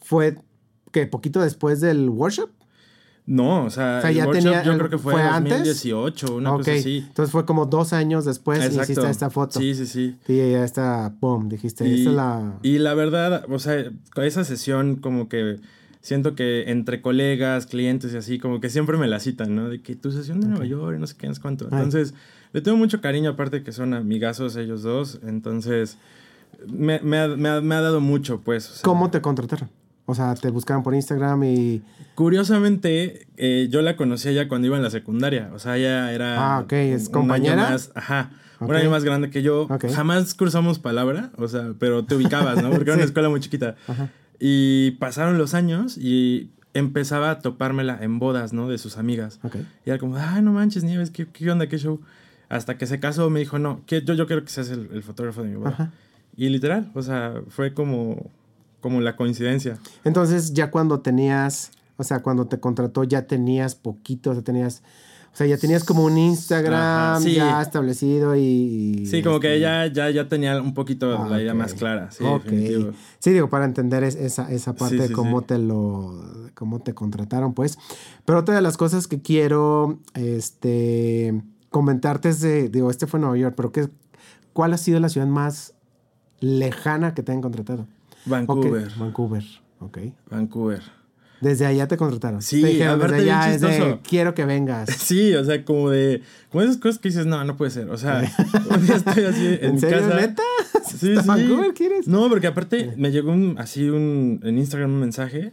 fue 0.00 0.36
que 0.92 1.06
poquito 1.06 1.40
después 1.40 1.80
del 1.80 2.08
workshop. 2.08 2.50
No, 3.26 3.64
o 3.66 3.70
sea, 3.70 3.98
O 3.98 4.00
sea, 4.00 4.10
ya 4.10 4.30
tenía- 4.30 4.62
yo 4.64 4.74
creo 4.78 4.88
que 4.88 4.96
fue, 4.96 5.12
¿fue 5.12 5.20
en 5.20 5.26
antes? 5.28 5.52
2018, 5.58 6.36
una 6.36 6.52
ok, 6.52 6.58
cosa 6.60 6.72
así. 6.72 7.04
entonces 7.06 7.30
fue 7.30 7.44
como 7.44 7.66
dos 7.66 7.92
años 7.92 8.24
después 8.24 8.60
Exacto. 8.64 8.82
hiciste 8.92 9.10
esta 9.10 9.28
foto. 9.28 9.60
Sí, 9.60 9.74
sí, 9.74 9.84
sí. 9.86 10.16
Sí, 10.26 10.36
ya 10.38 10.64
está, 10.64 11.14
boom, 11.20 11.50
dijiste, 11.50 11.86
Y, 11.86 11.94
esta 11.98 12.10
es 12.10 12.16
la... 12.16 12.58
y 12.62 12.78
la 12.78 12.94
verdad, 12.94 13.44
o 13.50 13.58
sea, 13.58 13.84
esa 14.22 14.44
sesión 14.44 14.96
como 14.96 15.28
que 15.28 15.56
siento 16.00 16.34
que 16.34 16.70
entre 16.70 17.02
colegas, 17.02 17.66
clientes 17.66 18.14
y 18.14 18.16
así, 18.16 18.38
como 18.38 18.60
que 18.60 18.70
siempre 18.70 18.96
me 18.96 19.08
la 19.08 19.20
citan, 19.20 19.54
¿no? 19.54 19.68
De 19.68 19.82
que 19.82 19.94
tu 19.94 20.10
sesión 20.10 20.40
de 20.40 20.48
Nueva 20.48 20.64
York 20.64 20.96
y 20.96 21.00
no 21.00 21.06
sé 21.06 21.14
qué, 21.18 21.26
no 21.28 21.34
sé 21.34 21.42
cuánto. 21.42 21.68
Ay. 21.70 21.82
Le 22.52 22.60
tengo 22.60 22.76
mucho 22.76 23.00
cariño, 23.00 23.30
aparte 23.30 23.62
que 23.62 23.72
son 23.72 23.94
amigazos 23.94 24.56
ellos 24.56 24.82
dos. 24.82 25.20
Entonces, 25.26 25.98
me, 26.66 27.00
me 27.00 27.18
ha, 27.18 27.28
me 27.28 27.48
ha- 27.48 27.60
me 27.60 27.74
ha 27.74 27.80
dado 27.80 28.00
mucho, 28.00 28.40
pues. 28.40 28.68
o 28.70 28.72
sea, 28.74 28.82
¿Cómo 28.82 29.10
te 29.10 29.20
contrataron? 29.20 29.68
O 30.06 30.14
sea, 30.14 30.34
te 30.34 30.48
buscaron 30.50 30.82
por 30.82 30.94
Instagram 30.94 31.44
y... 31.44 31.82
Curiosamente, 32.14 33.26
eh, 33.36 33.68
yo 33.70 33.82
la 33.82 33.96
conocía 33.96 34.32
ya 34.32 34.48
cuando 34.48 34.66
iba 34.66 34.76
en 34.76 34.82
la 34.82 34.90
secundaria. 34.90 35.50
O 35.54 35.58
sea, 35.58 35.76
ella 35.76 36.12
era. 36.12 36.56
Ah, 36.56 36.60
ok, 36.60 36.72
¿es 36.72 37.06
un 37.08 37.12
compañera? 37.12 37.62
año 37.62 37.72
más, 37.72 37.90
ajá. 37.94 38.30
Ok. 38.60 38.70
Un 38.70 38.76
año 38.76 38.90
más 38.90 39.04
grande 39.04 39.30
que 39.30 39.42
yo. 39.42 39.68
Jamás 39.94 40.34
cruzamos 40.34 40.78
palabra, 40.78 41.30
o 41.36 41.46
sea, 41.48 41.74
pero 41.78 42.04
te 42.04 42.14
ubicabas, 42.14 42.62
¿no? 42.62 42.70
Porque 42.70 42.84
era 42.90 42.94
una 42.94 43.04
escuela 43.04 43.28
muy 43.28 43.40
chiquita. 43.40 43.76
Ajá. 43.86 44.08
Y 44.40 44.92
pasaron 44.92 45.36
los 45.38 45.54
años 45.54 45.96
y 45.98 46.50
empezaba 46.74 47.30
a 47.30 47.38
topármela 47.40 47.98
en 48.00 48.18
bodas, 48.18 48.52
¿no? 48.52 48.68
De 48.68 48.78
sus 48.78 48.96
amigas. 48.98 49.40
Ok. 49.42 49.56
Y 49.84 49.90
era 49.90 49.98
como, 49.98 50.16
ay, 50.16 50.42
no 50.42 50.52
manches, 50.52 50.84
Nieves, 50.84 51.10
¿qué, 51.10 51.26
qué 51.26 51.50
onda, 51.50 51.66
qué 51.68 51.78
show? 51.78 52.00
Hasta 52.48 52.78
que 52.78 52.86
se 52.86 52.98
casó, 53.00 53.28
me 53.30 53.40
dijo, 53.40 53.58
no, 53.58 53.80
que 53.86 54.02
yo, 54.02 54.14
yo 54.14 54.26
quiero 54.26 54.42
que 54.44 54.50
seas 54.50 54.70
el, 54.70 54.88
el 54.92 55.02
fotógrafo 55.02 55.42
de 55.42 55.48
mi 55.50 55.56
boda. 55.56 55.70
Ajá. 55.70 55.92
Y 56.36 56.48
literal, 56.48 56.90
o 56.94 57.02
sea, 57.02 57.42
fue 57.48 57.74
como, 57.74 58.30
como 58.80 59.00
la 59.00 59.16
coincidencia. 59.16 59.78
Entonces 60.04 60.52
ya 60.54 60.70
cuando 60.70 61.00
tenías, 61.00 61.72
o 61.96 62.04
sea, 62.04 62.20
cuando 62.20 62.46
te 62.46 62.58
contrató 62.60 63.04
ya 63.04 63.26
tenías 63.26 63.74
poquito, 63.74 64.30
o 64.30 64.34
sea, 64.34 64.42
tenías... 64.42 64.82
O 65.30 65.36
sea, 65.38 65.46
ya 65.46 65.58
tenías 65.58 65.84
como 65.84 66.04
un 66.04 66.16
Instagram 66.18 67.22
sí. 67.22 67.34
ya 67.34 67.60
establecido 67.62 68.34
y... 68.34 69.06
Sí, 69.06 69.22
como 69.22 69.38
que 69.38 69.48
este, 69.54 69.60
ya, 69.60 69.86
ya, 69.86 70.10
ya 70.10 70.26
tenía 70.26 70.60
un 70.60 70.74
poquito 70.74 71.16
Ah, 71.16 71.28
la 71.28 71.40
idea 71.40 71.54
más 71.54 71.74
clara. 71.74 72.10
Sí. 72.10 72.24
Sí, 73.20 73.30
digo, 73.32 73.48
para 73.48 73.64
entender 73.66 74.02
es- 74.02 74.16
esa, 74.16 74.50
esa 74.50 74.74
parte 74.74 74.96
Sí, 74.96 75.02
de 75.08 75.12
cómo 75.12 75.42
te 75.42 75.58
lo, 75.58 76.24
cómo 76.54 76.80
te 76.80 76.92
contrataron, 76.94 77.52
pues. 77.54 77.78
Pero 78.24 78.38
otra 78.40 78.54
de 78.56 78.62
las 78.62 78.76
cosas 78.76 79.06
que 79.06 79.20
quiero, 79.20 80.00
este, 80.14 81.40
comentarte 81.70 82.28
es 82.30 82.40
de, 82.40 82.68
digo, 82.68 82.90
este 82.90 83.06
fue 83.06 83.20
Nueva 83.20 83.36
York, 83.36 83.54
pero 83.56 83.72
¿qué, 83.72 83.88
¿cuál 84.52 84.72
ha 84.72 84.78
sido 84.78 85.00
la 85.00 85.08
ciudad 85.08 85.26
más 85.26 85.74
lejana 86.40 87.14
que 87.14 87.22
te 87.22 87.32
han 87.32 87.40
contratado? 87.40 87.86
Vancouver. 88.26 88.88
Vancouver, 88.98 89.44
ok. 89.80 89.98
Vancouver. 90.30 90.82
Desde 91.40 91.66
allá 91.66 91.86
te 91.86 91.96
contrataron. 91.96 92.42
Sí, 92.42 92.60
Te 92.62 92.66
dijeron, 92.68 92.96
aparte 92.96 93.14
desde 93.14 93.24
bien 93.26 93.36
allá 93.36 93.54
es 93.54 93.60
de, 93.60 93.68
chistoso. 93.68 94.00
quiero 94.08 94.34
que 94.34 94.44
vengas. 94.44 94.88
Sí, 94.98 95.34
o 95.34 95.44
sea, 95.44 95.64
como 95.64 95.88
de. 95.90 96.22
Como 96.50 96.62
esas 96.64 96.78
cosas 96.78 96.98
que 96.98 97.10
dices, 97.10 97.26
no, 97.26 97.44
no 97.44 97.56
puede 97.56 97.70
ser. 97.70 97.88
O 97.90 97.96
sea, 97.96 98.22
un 98.70 98.84
día 98.84 98.96
estoy 98.96 99.24
así 99.24 99.46
en, 99.46 99.58
¿En 99.64 99.74
mi 99.74 99.80
serio, 99.80 99.98
casa. 100.00 100.16
neta? 100.20 100.42
Sí, 100.84 101.10
¿Hasta 101.12 101.22
sí. 101.22 101.28
Vancouver 101.28 101.74
quieres? 101.74 102.08
No, 102.08 102.28
porque 102.28 102.48
aparte 102.48 102.92
me 102.96 103.12
llegó 103.12 103.30
un, 103.30 103.54
así 103.58 103.88
un, 103.88 104.40
en 104.42 104.58
Instagram 104.58 104.90
un 104.94 105.00
mensaje. 105.00 105.52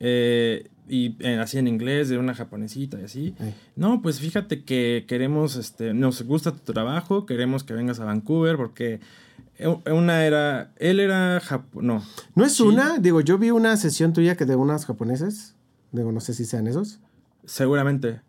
eh, 0.00 0.68
y 0.92 1.16
eh, 1.20 1.38
así 1.38 1.56
en 1.58 1.68
inglés 1.68 2.08
de 2.10 2.18
una 2.18 2.34
japonesita 2.34 3.00
y 3.00 3.04
así. 3.04 3.34
No, 3.76 4.02
pues 4.02 4.20
fíjate 4.20 4.62
que 4.64 5.04
queremos, 5.08 5.56
este, 5.56 5.94
nos 5.94 6.22
gusta 6.22 6.52
tu 6.52 6.72
trabajo, 6.72 7.24
queremos 7.24 7.64
que 7.64 7.72
vengas 7.72 7.98
a 8.00 8.04
Vancouver 8.04 8.56
porque 8.56 9.00
eh, 9.58 9.68
una 9.90 10.26
era, 10.26 10.72
él 10.76 11.00
era 11.00 11.40
japo- 11.40 11.80
no, 11.80 12.02
¿No 12.34 12.44
es 12.44 12.52
Sí. 12.54 12.62
una? 12.62 12.98
Digo, 12.98 13.20
yo 13.22 13.38
vi 13.38 13.50
una 13.50 13.76
sesión 13.78 14.12
tuya 14.12 14.36
que 14.36 14.44
de 14.44 14.54
unas 14.56 14.84
japoneses. 14.84 15.54
Digo, 15.92 16.12
no 16.12 16.20
sé 16.20 16.34
si 16.34 16.44
sean 16.44 16.66
esos. 16.66 17.00
seguramente. 17.44 18.20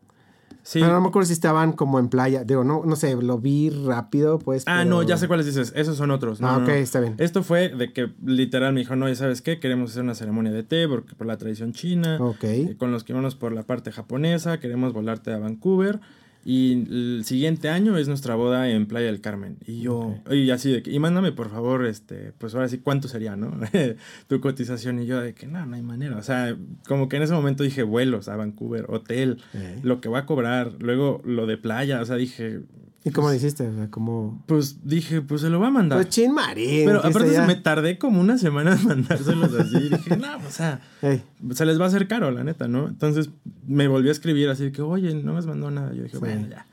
Sí. 0.64 0.80
Pero 0.80 0.94
no 0.94 1.02
me 1.02 1.10
acuerdo 1.10 1.28
si 1.28 1.34
estaban 1.34 1.74
como 1.74 2.00
en 2.00 2.08
playa. 2.08 2.46
Digo, 2.46 2.64
no, 2.64 2.84
no 2.86 2.96
sé, 2.96 3.16
lo 3.22 3.38
vi 3.38 3.70
rápido, 3.70 4.40
pues. 4.40 4.64
Ah, 4.66 4.78
pero- 4.84 4.90
no, 4.90 5.04
ya 5.04 5.18
sé 5.18 5.28
cuáles 5.28 5.46
dices. 5.46 5.74
Esos 5.76 5.98
son 5.98 6.10
otros. 6.10 6.40
No, 6.40 6.48
Ah, 6.48 6.58
ok, 6.58 6.68
no. 6.70 6.74
está 6.74 7.02
bien. 7.02 7.16
Esto 7.18 7.44
fue 7.44 7.70
de 7.70 7.92
que 7.92 8.14
literal 8.26 8.74
me 8.74 8.80
dijo, 8.80 8.96
no, 8.96 9.08
ya 9.10 9.16
sabes 9.16 9.42
qué, 9.42 9.60
queremos 9.60 9.92
hacer 9.92 10.04
una 10.04 10.16
ceremonia 10.16 10.52
de 10.54 10.64
té 10.64 10.88
porque 10.88 11.16
por 11.16 11.28
la 11.28 11.38
tradición 11.38 11.74
china. 11.74 12.18
Ok. 12.22 12.44
eh, 12.46 12.76
con 12.80 12.92
los 12.92 13.04
que 13.04 13.12
vamos 13.14 13.36
por 13.36 13.52
la 13.52 13.64
parte 13.64 13.92
japonesa, 13.92 14.60
queremos 14.60 14.94
volarte 14.94 15.34
a 15.34 15.38
Vancouver. 15.38 16.00
Y 16.46 16.74
el 16.74 17.24
siguiente 17.26 17.70
año 17.70 17.98
es 17.98 18.08
nuestra 18.08 18.36
boda 18.36 18.70
en 18.70 18.86
Playa 18.86 19.08
del 19.08 19.22
Carmen. 19.22 19.58
Y 19.66 19.82
yo, 19.82 20.16
y 20.30 20.50
así 20.52 20.72
de 20.72 20.84
que, 20.84 20.92
y 20.92 21.00
mándame 21.00 21.32
por 21.32 21.50
favor, 21.50 21.86
este, 21.86 22.34
pues 22.38 22.54
ahora 22.54 22.68
sí, 22.68 22.80
¿cuánto 22.80 23.08
sería, 23.08 23.36
no? 23.36 23.60
tu 24.28 24.42
cotización. 24.42 25.00
Y 25.00 25.06
yo 25.06 25.22
de 25.22 25.34
que, 25.34 25.48
no, 25.48 25.66
no 25.66 25.76
hay 25.76 25.82
manera. 25.82 26.18
O 26.18 26.24
sea, 26.24 26.58
como 26.88 27.08
que 27.08 27.16
en 27.16 27.24
ese 27.24 27.34
momento 27.34 27.64
dije 27.64 27.84
vuelos 27.84 28.28
a 28.28 28.36
Vancouver, 28.36 28.86
hotel, 28.90 29.42
lo 29.84 30.02
que 30.02 30.10
va 30.10 30.20
a 30.20 30.26
cobrar, 30.26 30.74
luego 30.80 31.22
lo 31.24 31.46
de 31.46 31.58
playa. 31.58 32.02
O 32.02 32.06
sea, 32.06 32.18
dije, 32.18 32.62
¿Y 33.06 33.12
cómo 33.12 33.28
lo 33.28 33.34
hiciste? 33.34 33.70
como... 33.90 34.42
Pues 34.46 34.88
dije, 34.88 35.22
pues 35.22 35.42
se 35.42 35.50
lo 35.50 35.60
va 35.60 35.68
a 35.68 35.72
mandar. 35.72 36.00
Pues 36.00 36.10
chin 36.10 36.34
marín. 36.34 36.86
Pero 36.86 37.00
aparte 37.00 37.42
me 37.46 37.56
tardé 37.56 37.98
como 37.98 38.22
una 38.22 38.38
semana 38.38 38.74
en 38.76 38.86
mandárselos 38.86 39.54
así. 39.54 39.78
y 39.78 39.90
dije, 39.90 40.18
no, 40.18 40.38
o 40.38 40.52
sea, 40.52 40.80
se 41.02 41.66
les 41.66 41.80
va 41.80 41.86
a 41.86 41.88
hacer 41.90 42.08
caro, 42.08 42.32
la 42.32 42.44
neta, 42.44 42.68
¿no? 42.68 42.88
Entonces 42.88 43.30
me 43.68 43.88
volvió 43.88 44.10
a 44.10 44.14
escribir 44.14 44.50
así 44.50 44.66
de 44.66 44.72
que, 44.72 44.82
oye, 44.82 45.14
no 45.16 45.34
me 45.34 45.40
has 45.40 45.46
mandado 45.46 45.72
nada. 45.72 45.94
Yo 45.94 46.04
dije, 46.04 46.18
bueno, 46.18 46.48
ya. 46.50 46.66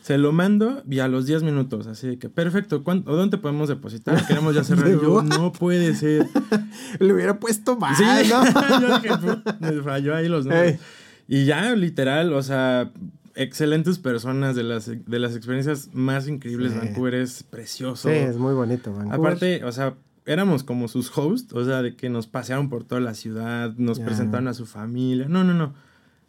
Se 0.00 0.18
lo 0.18 0.32
mando 0.32 0.82
y 0.88 0.98
a 0.98 1.08
los 1.08 1.24
10 1.24 1.44
minutos, 1.44 1.86
así 1.86 2.06
de 2.06 2.18
que, 2.18 2.28
perfecto, 2.28 2.84
¿cuánto, 2.84 3.16
¿dónde 3.16 3.38
podemos 3.38 3.70
depositar? 3.70 4.26
Queremos 4.26 4.54
ya 4.54 4.62
cerrar. 4.62 4.88
yo, 5.02 5.22
no 5.22 5.52
puede 5.52 5.94
ser. 5.94 6.26
Le 6.98 7.12
hubiera 7.12 7.38
puesto 7.38 7.76
más, 7.76 7.96
sí, 7.96 8.04
¿no? 8.04 8.80
yo 8.80 9.00
dije, 9.00 9.14
me 9.60 9.82
falló 9.82 10.14
ahí 10.14 10.28
los 10.28 10.46
números. 10.46 10.78
Y 11.26 11.46
ya, 11.46 11.74
literal, 11.74 12.34
o 12.34 12.42
sea, 12.42 12.90
excelentes 13.34 13.98
personas, 13.98 14.56
de 14.56 14.62
las, 14.62 14.86
de 14.86 15.18
las 15.18 15.36
experiencias 15.36 15.90
más 15.92 16.28
increíbles. 16.28 16.76
Vancouver 16.76 17.14
es 17.14 17.42
precioso. 17.42 18.08
Sí, 18.08 18.14
es 18.14 18.36
muy 18.36 18.54
bonito. 18.54 18.92
Vancouver. 18.92 19.18
Aparte, 19.18 19.64
o 19.64 19.72
sea, 19.72 19.96
éramos 20.26 20.64
como 20.64 20.88
sus 20.88 21.16
hosts, 21.16 21.52
o 21.52 21.64
sea, 21.64 21.82
de 21.82 21.96
que 21.96 22.08
nos 22.08 22.26
pasearon 22.26 22.68
por 22.68 22.84
toda 22.84 23.00
la 23.00 23.14
ciudad, 23.14 23.74
nos 23.76 24.00
presentaron 24.00 24.48
a 24.48 24.54
su 24.54 24.66
familia. 24.66 25.26
No, 25.28 25.44
no, 25.44 25.54
no. 25.54 25.74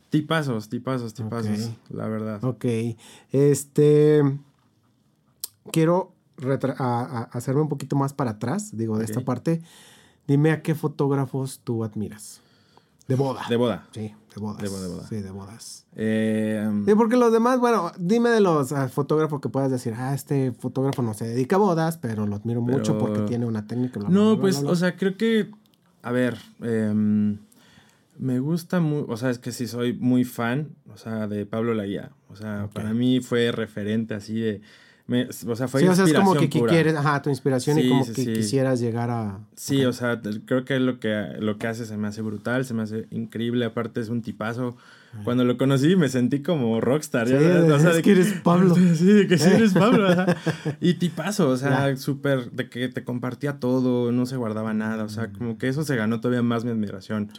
Tipazos, 0.10 0.70
tipazos, 0.70 1.14
tipazos, 1.14 1.72
la 1.90 2.08
verdad. 2.08 2.44
Ok. 2.44 2.66
Este. 3.32 4.22
Quiero 5.72 6.14
hacerme 7.32 7.62
un 7.62 7.70
poquito 7.70 7.96
más 7.96 8.14
para 8.14 8.32
atrás, 8.32 8.76
digo, 8.78 8.98
de 8.98 9.06
esta 9.06 9.22
parte. 9.22 9.62
Dime 10.28 10.52
a 10.52 10.62
qué 10.62 10.76
fotógrafos 10.76 11.62
tú 11.64 11.84
admiras. 11.84 12.42
De 13.08 13.16
boda. 13.16 13.42
De 13.48 13.56
boda. 13.56 13.88
Sí, 13.92 14.14
de 14.34 14.42
bodas. 14.42 14.62
De 14.62 14.70
boda, 14.70 15.08
Sí, 15.08 15.22
de 15.22 15.32
bodas. 15.32 15.86
Eh, 15.96 16.68
sí, 16.86 16.96
porque 16.96 17.18
los 17.18 17.32
demás, 17.32 17.60
bueno, 17.60 17.92
dime 18.00 18.30
de 18.30 18.42
los 18.42 18.72
ah, 18.72 18.90
fotógrafos 18.90 19.40
que 19.42 19.50
puedas 19.50 19.70
decir, 19.70 19.94
ah, 19.96 20.14
este 20.14 20.52
fotógrafo 20.54 21.04
no 21.04 21.14
se 21.14 21.28
dedica 21.28 21.58
a 21.58 21.60
bodas, 21.60 21.98
pero 21.98 22.26
lo 22.26 22.36
admiro 22.36 22.62
mucho 22.62 22.98
porque 22.98 23.22
tiene 23.22 23.46
una 23.46 23.68
técnica. 23.68 24.00
no, 24.10 24.40
pues, 24.40 24.64
o 24.64 24.76
sea, 24.76 24.96
creo 24.96 25.18
que, 25.18 25.52
a 26.02 26.12
ver, 26.12 26.38
em, 26.62 27.38
me 28.18 28.40
gusta 28.40 28.80
muy, 28.80 29.06
o 29.08 29.18
sea, 29.18 29.30
es 29.30 29.38
que 29.38 29.52
sí 29.52 29.68
soy 29.68 29.94
muy 29.94 30.24
fan, 30.24 30.70
o 30.92 30.98
sea, 30.98 31.28
de 31.28 31.46
Pablo 31.46 31.74
Laguía. 31.76 32.12
O 32.30 32.36
sea, 32.36 32.70
para 32.74 32.94
mí 32.94 33.22
fue 33.22 33.52
referente 33.52 34.16
así 34.16 34.40
de 34.40 34.62
o 35.08 35.56
sea, 35.56 35.68
fue 35.68 35.82
sí, 35.82 35.88
o 35.88 35.94
sea, 35.94 36.06
es 36.06 36.14
como 36.14 36.34
que, 36.34 36.50
quieres, 36.50 36.96
ajá, 36.96 37.22
tu 37.22 37.30
inspiración 37.30 37.78
y 37.78 37.90
como 37.90 38.06
que 38.06 38.34
quisieras 38.34 38.80
llegar 38.80 39.12
a... 39.12 39.40
Sí, 39.56 39.86
o 39.86 39.94
sea, 39.94 40.20
creo 40.46 40.66
que 40.66 40.80
lo 40.80 41.00
que 41.00 41.36
lo 41.40 41.60
que 41.60 41.68
hace 41.68 41.86
se 41.86 41.96
me 41.96 42.08
hace 42.08 42.24
brutal, 42.24 42.66
se 42.66 42.74
me 42.74 42.82
hace 42.82 43.06
increíble, 43.12 43.66
aparte 43.66 44.02
es 44.02 44.10
un 44.10 44.22
tipazo. 44.22 44.76
Cuando 45.24 45.46
lo 45.46 45.58
conocí 45.58 45.96
me 45.96 46.10
sentí 46.10 46.42
como 46.42 46.82
rockstar, 46.82 47.28
sí, 47.28 47.36
O 47.36 47.80
sea, 47.80 47.94
de 47.94 48.02
que 48.02 48.12
eres 48.12 48.34
Pablo. 48.44 48.76
Sí, 48.96 49.06
de 49.06 49.28
que 49.28 49.38
sí 49.38 49.50
eres 49.50 49.74
Pablo, 49.76 50.08
Y 50.82 50.96
tipazo, 50.96 51.50
o 51.50 51.58
sea, 51.58 51.96
súper, 51.98 52.52
de 52.52 52.68
que 52.68 52.90
te 52.90 53.04
compartía 53.04 53.60
todo, 53.60 54.12
no 54.12 54.26
se 54.26 54.38
guardaba 54.38 54.74
nada, 54.74 55.04
o 55.04 55.10
sea, 55.10 55.32
como 55.32 55.58
que 55.58 55.68
eso 55.68 55.84
se 55.84 55.96
ganó 55.96 56.20
todavía 56.20 56.42
más 56.42 56.66
mi 56.66 56.72
admiración. 56.72 57.30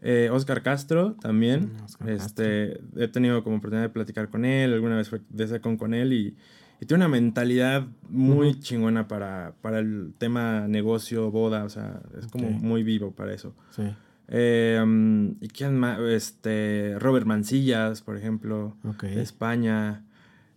Eh, 0.00 0.30
Oscar 0.32 0.62
Castro 0.62 1.14
también, 1.20 1.72
mm, 2.00 2.08
este, 2.08 2.80
he 2.96 3.06
tenido 3.06 3.44
como 3.44 3.56
oportunidad 3.56 3.84
de 3.84 3.90
platicar 3.90 4.30
con 4.30 4.44
él, 4.44 4.72
alguna 4.72 4.96
vez 4.96 5.08
fue 5.08 5.20
de 5.28 5.60
con 5.60 5.94
él 5.94 6.12
y 6.12 6.36
y 6.82 6.86
tiene 6.86 7.04
una 7.04 7.08
mentalidad 7.08 7.86
muy 8.08 8.58
chingona 8.58 9.06
para, 9.06 9.54
para 9.62 9.78
el 9.78 10.14
tema 10.18 10.66
negocio, 10.66 11.30
boda, 11.30 11.62
o 11.62 11.68
sea, 11.68 12.02
es 12.18 12.26
como 12.26 12.50
muy 12.50 12.82
vivo 12.82 13.12
para 13.12 13.32
eso. 13.32 13.54
Sí. 13.70 13.84
Eh, 14.26 14.80
um, 14.82 15.36
¿Y 15.40 15.46
quién 15.46 15.78
más? 15.78 16.00
Este, 16.00 16.96
Robert 16.98 17.24
Mancillas, 17.24 18.02
por 18.02 18.16
ejemplo, 18.16 18.76
de 19.00 19.22
España. 19.22 20.04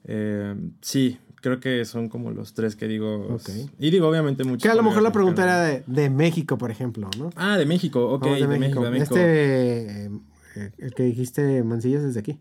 Eh, 0.06 0.56
sí, 0.82 1.20
creo 1.42 1.60
que 1.60 1.86
son 1.86 2.10
como 2.10 2.32
los 2.32 2.56
tres 2.56 2.76
que 2.76 2.88
digo. 2.88 3.38
Y 3.78 3.92
digo, 3.92 4.10
obviamente, 4.10 4.44
muchos. 4.44 4.64
Que 4.64 4.70
a 4.70 4.76
lo 4.76 4.82
mejor 4.82 5.04
la 5.04 5.12
pregunta 5.12 5.44
era 5.44 5.62
de, 5.62 5.84
de, 5.86 6.10
México, 6.10 6.58
por 6.58 6.72
ejemplo, 6.72 7.08
¿no? 7.20 7.30
Ah, 7.36 7.56
de 7.56 7.68
México, 7.68 8.04
ok, 8.04 8.26
de, 8.30 8.48
México. 8.48 8.84
de, 8.84 8.90
México. 8.90 9.16
Este, 9.16 10.06
eh, 10.06 10.72
el 10.80 10.96
que 10.96 11.04
dijiste 11.04 11.62
Mancillas 11.62 12.02
es 12.02 12.16
de 12.16 12.20
aquí. 12.20 12.40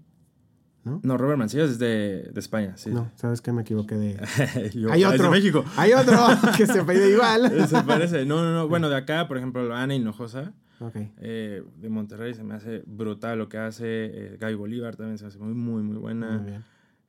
¿No? 0.85 1.01
No, 1.03 1.17
Robert 1.17 1.39
Mancillas 1.39 1.71
es 1.71 1.79
de, 1.79 2.31
de 2.33 2.41
España, 2.41 2.77
sí. 2.77 2.91
No, 2.91 3.11
¿sabes 3.17 3.41
qué? 3.41 3.53
Me 3.53 3.63
equivoqué 3.63 3.95
de... 3.95 4.21
Hay 4.91 5.05
otro. 5.05 5.25
de 5.25 5.31
México. 5.31 5.65
Hay 5.77 5.93
otro 5.93 6.19
que 6.57 6.67
se 6.67 6.83
pide 6.85 7.11
igual. 7.11 7.67
se 7.69 7.83
parece. 7.83 8.25
No, 8.27 8.43
no, 8.43 8.53
no. 8.53 8.69
Bueno, 8.69 8.89
de 8.89 8.97
acá, 8.97 9.27
por 9.27 9.37
ejemplo, 9.39 9.75
Ana 9.75 9.95
Hinojosa. 9.95 10.53
Okay. 10.81 11.13
Eh, 11.19 11.63
de 11.81 11.89
Monterrey 11.89 12.35
se 12.35 12.43
me 12.43 12.55
hace 12.55 12.83
brutal 12.87 13.39
lo 13.39 13.49
que 13.49 13.59
hace. 13.59 13.85
Eh, 13.87 14.37
Gaby 14.41 14.55
Bolívar 14.55 14.97
también 14.97 15.19
se 15.19 15.27
hace 15.27 15.39
muy, 15.39 15.55
muy, 15.55 15.83
muy 15.83 15.97
buena. 15.97 16.39
Muy 16.39 16.51
bien. 16.51 16.65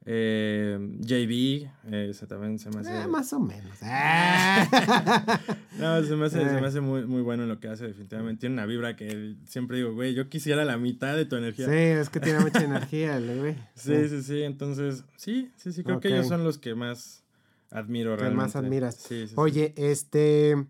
Eh, 0.08 0.78
JB, 1.00 1.68
eh, 1.92 2.10
ese 2.12 2.28
también 2.28 2.60
se 2.60 2.70
me 2.70 2.82
hace. 2.82 2.96
Eh, 2.96 3.08
más 3.08 3.34
o 3.34 3.40
menos. 3.40 3.76
no, 5.80 6.04
se 6.04 6.16
me 6.16 6.28
hace, 6.28 6.48
se 6.48 6.62
me 6.62 6.68
hace 6.68 6.80
muy, 6.80 7.08
muy 7.08 7.24
bueno 7.24 7.42
en 7.42 7.50
lo 7.50 7.60
que 7.60 7.70
hace, 7.70 7.88
definitivamente. 7.88 8.42
Tiene 8.42 8.54
una 8.54 8.68
vibra 8.68 8.96
que 8.96 9.36
siempre 9.48 9.78
digo, 9.78 9.96
güey, 9.96 10.14
yo 10.14 10.30
quisiera 10.30 10.64
la 10.64 10.78
mitad 10.78 11.16
de 11.16 11.26
tu 11.26 11.36
energía. 11.38 11.66
Sí, 11.66 11.74
es 11.74 12.12
que 12.12 12.20
tiene 12.20 12.40
mucha 12.40 12.64
energía, 12.64 13.20
güey. 13.20 13.56
Sí, 13.74 14.08
sí, 14.10 14.22
sí, 14.22 14.44
Entonces, 14.44 15.04
sí, 15.18 15.52
sí, 15.56 15.74
sí, 15.74 15.84
creo 15.84 16.00
que 16.00 16.10
ellos 16.10 16.28
son 16.28 16.44
los 16.44 16.60
que 16.60 16.76
más 16.76 17.24
admiro 17.72 18.16
realmente. 18.16 18.44
más 18.44 18.56
admiras. 18.56 18.96
Sí, 18.96 19.28
sí, 19.28 19.34
Oye, 19.38 19.74
este. 19.76 20.68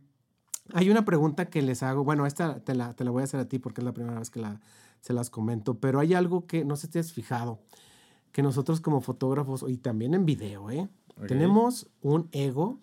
Hay 0.73 0.89
una 0.89 1.03
pregunta 1.03 1.49
que 1.49 1.61
les 1.61 1.83
hago. 1.83 2.05
Bueno, 2.05 2.25
esta 2.25 2.63
te 2.63 2.73
la, 2.73 2.93
te 2.93 3.03
la 3.03 3.11
voy 3.11 3.21
a 3.21 3.25
hacer 3.25 3.41
a 3.41 3.49
ti 3.49 3.59
porque 3.59 3.81
es 3.81 3.85
la 3.85 3.93
primera 3.93 4.17
vez 4.17 4.29
que 4.29 4.39
la, 4.39 4.61
se 5.01 5.11
las 5.11 5.29
comento. 5.29 5.77
Pero 5.79 5.99
hay 5.99 6.13
algo 6.13 6.47
que 6.47 6.63
no 6.63 6.77
sé 6.77 6.87
si 6.87 6.93
te 6.93 6.99
has 6.99 7.11
fijado 7.11 7.59
que 8.35 8.43
nosotros 8.43 8.81
como 8.81 8.99
fotógrafos, 8.99 9.63
y 9.65 9.77
también 9.77 10.13
en 10.13 10.25
video, 10.25 10.69
¿eh? 10.69 10.89
tenemos 11.25 11.87
un 12.01 12.27
ego 12.33 12.81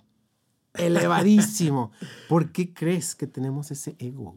elevadísimo. 0.73 1.93
¿Por 2.31 2.53
qué 2.53 2.73
crees 2.73 3.15
que 3.15 3.27
tenemos 3.27 3.71
ese 3.71 3.95
ego? 3.99 4.35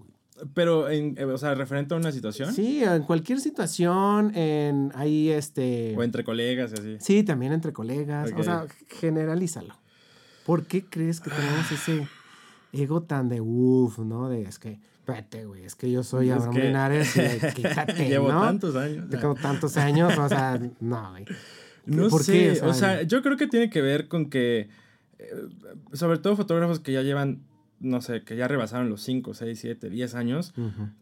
Pero, 0.54 0.90
en, 0.90 1.18
eh, 1.18 1.24
o 1.24 1.38
sea, 1.38 1.56
referente 1.56 1.94
a 1.94 1.98
una 1.98 2.12
situación. 2.12 2.54
Sí, 2.54 2.84
en 2.84 3.04
cualquier 3.04 3.40
situación, 3.40 4.36
en 4.36 4.92
ahí 4.94 5.30
este... 5.30 5.96
O 5.98 6.04
entre 6.04 6.26
colegas, 6.26 6.74
así. 6.74 6.98
Sí, 7.00 7.24
también 7.24 7.54
entre 7.54 7.72
colegas. 7.72 8.34
O 8.36 8.44
sea, 8.44 8.68
generalízalo. 8.90 9.74
¿Por 10.46 10.66
qué 10.66 10.84
crees 10.84 11.22
que 11.22 11.30
tenemos 11.30 11.72
ese 11.72 12.10
ego 12.74 13.04
tan 13.04 13.30
de 13.30 13.40
uff, 13.40 14.00
¿no? 14.00 14.28
De 14.28 14.42
es 14.42 14.60
que 14.60 14.82
espérate, 15.06 15.46
güey, 15.46 15.64
es 15.64 15.76
que 15.76 15.92
yo 15.92 16.02
soy 16.02 16.32
Abraham 16.32 16.56
que... 16.56 16.64
Linares, 16.64 17.14
quítate, 17.56 17.94
Llevo 18.10 18.30
tantos 18.30 18.76
años. 18.76 19.08
Tengo 19.08 19.36
tantos 19.36 19.78
años, 19.78 20.18
o 20.18 20.28
sea, 20.28 20.60
no, 20.80 21.12
güey. 21.12 21.26
No 21.86 22.10
¿Por 22.10 22.24
sé, 22.24 22.32
qué? 22.32 22.62
O 22.66 22.74
sea, 22.74 23.04
yo 23.04 23.22
creo 23.22 23.38
que 23.38 23.46
tiene 23.46 23.70
que 23.70 23.82
ver 23.82 24.08
con 24.08 24.32
que, 24.32 24.70
eh, 25.20 25.32
sobre 25.94 26.18
todo 26.18 26.36
fotógrafos 26.36 26.80
que 26.80 26.92
ya 26.92 27.04
llevan, 27.04 27.44
no 27.80 28.02
sé, 28.02 28.24
que 28.24 28.36
ya 28.36 28.48
rebasaron 28.48 28.90
los 28.90 29.04
5, 29.04 29.36
6, 29.36 29.60
7, 29.60 29.90
10 29.92 30.16
años, 30.16 30.56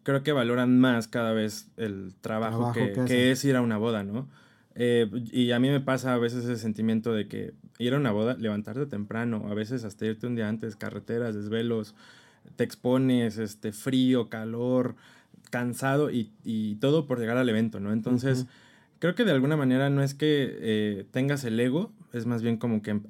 creo 0.04 0.22
que 0.22 0.34
valoran 0.34 0.78
más 0.78 1.08
cada 1.08 1.32
vez 1.32 1.70
el 1.78 2.14
trabajo, 2.20 2.74
que, 2.74 2.92
que, 3.08 3.32
es 3.32 3.46
ir 3.46 3.56
a 3.56 3.62
una 3.62 3.78
boda, 3.78 4.04
¿no? 4.04 4.28
Eh, 4.76 5.10
y 5.32 5.52
a 5.52 5.60
mí 5.60 5.70
me 5.70 5.80
pasa 5.80 6.14
a 6.14 6.18
veces 6.18 6.44
ese 6.44 6.58
sentimiento 6.58 7.14
de 7.14 7.30
que 7.30 7.54
ir 7.80 7.94
a 7.94 7.98
una 7.98 8.12
boda, 8.12 8.36
levantarte 8.38 8.86
temprano, 8.86 9.46
a 9.50 9.54
veces 9.54 9.86
hasta 9.86 10.06
irte 10.06 10.28
un 10.28 10.36
día 10.36 10.50
antes, 10.50 10.76
carreteras, 10.76 11.36
desvelos, 11.36 11.96
te 12.56 12.64
expones, 12.64 13.38
este, 13.38 13.72
frío, 13.72 14.30
calor, 14.30 14.96
cansado 15.50 16.12
y, 16.12 16.32
y 16.44 16.76
todo 16.76 17.06
por 17.06 17.20
llegar 17.20 17.38
al 17.38 17.50
evento, 17.50 17.80
¿no? 17.80 17.94
Entonces, 17.94 18.48
creo 19.00 19.16
que 19.16 19.26
de 19.26 19.32
alguna 19.32 19.58
manera 19.58 19.90
no 19.90 20.02
es 20.04 20.14
que 20.14 20.58
eh, 20.60 21.06
tengas 21.12 21.44
el 21.44 21.60
ego, 21.60 21.92
es 22.14 22.26
más 22.26 22.42
bien 22.42 22.58
como 22.58 22.82
que 22.82 23.02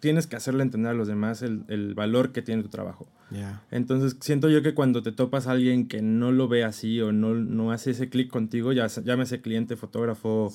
tienes 0.00 0.26
que 0.26 0.36
hacerle 0.36 0.62
entender 0.62 0.92
a 0.92 0.94
los 0.94 1.08
demás 1.08 1.42
el, 1.42 1.64
el 1.68 1.94
valor 1.94 2.32
que 2.32 2.42
tiene 2.42 2.62
tu 2.62 2.68
trabajo. 2.68 3.08
Entonces, 3.70 4.16
siento 4.20 4.48
yo 4.48 4.62
que 4.62 4.74
cuando 4.74 5.02
te 5.02 5.12
topas 5.12 5.46
a 5.46 5.52
alguien 5.52 5.88
que 5.88 6.00
no 6.02 6.32
lo 6.32 6.48
ve 6.48 6.64
así 6.64 7.00
o 7.00 7.12
no, 7.12 7.34
no 7.34 7.72
hace 7.72 7.90
ese 7.90 8.08
clic 8.08 8.30
contigo, 8.30 8.72
ya 8.72 8.86
llámese 8.86 9.40
cliente, 9.40 9.76
fotógrafo, 9.76 10.52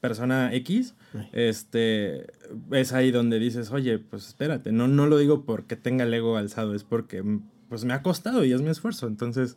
persona 0.00 0.52
X, 0.54 0.94
este, 1.32 2.26
es 2.70 2.92
ahí 2.92 3.10
donde 3.10 3.38
dices, 3.38 3.70
oye, 3.70 3.98
pues 3.98 4.28
espérate, 4.28 4.72
no, 4.72 4.88
no 4.88 5.06
lo 5.06 5.18
digo 5.18 5.44
porque 5.44 5.76
tenga 5.76 6.04
el 6.04 6.14
ego 6.14 6.36
alzado, 6.36 6.74
es 6.74 6.84
porque 6.84 7.22
pues 7.68 7.84
me 7.84 7.92
ha 7.92 8.02
costado 8.02 8.44
y 8.44 8.52
es 8.52 8.62
mi 8.62 8.70
esfuerzo. 8.70 9.06
Entonces, 9.06 9.56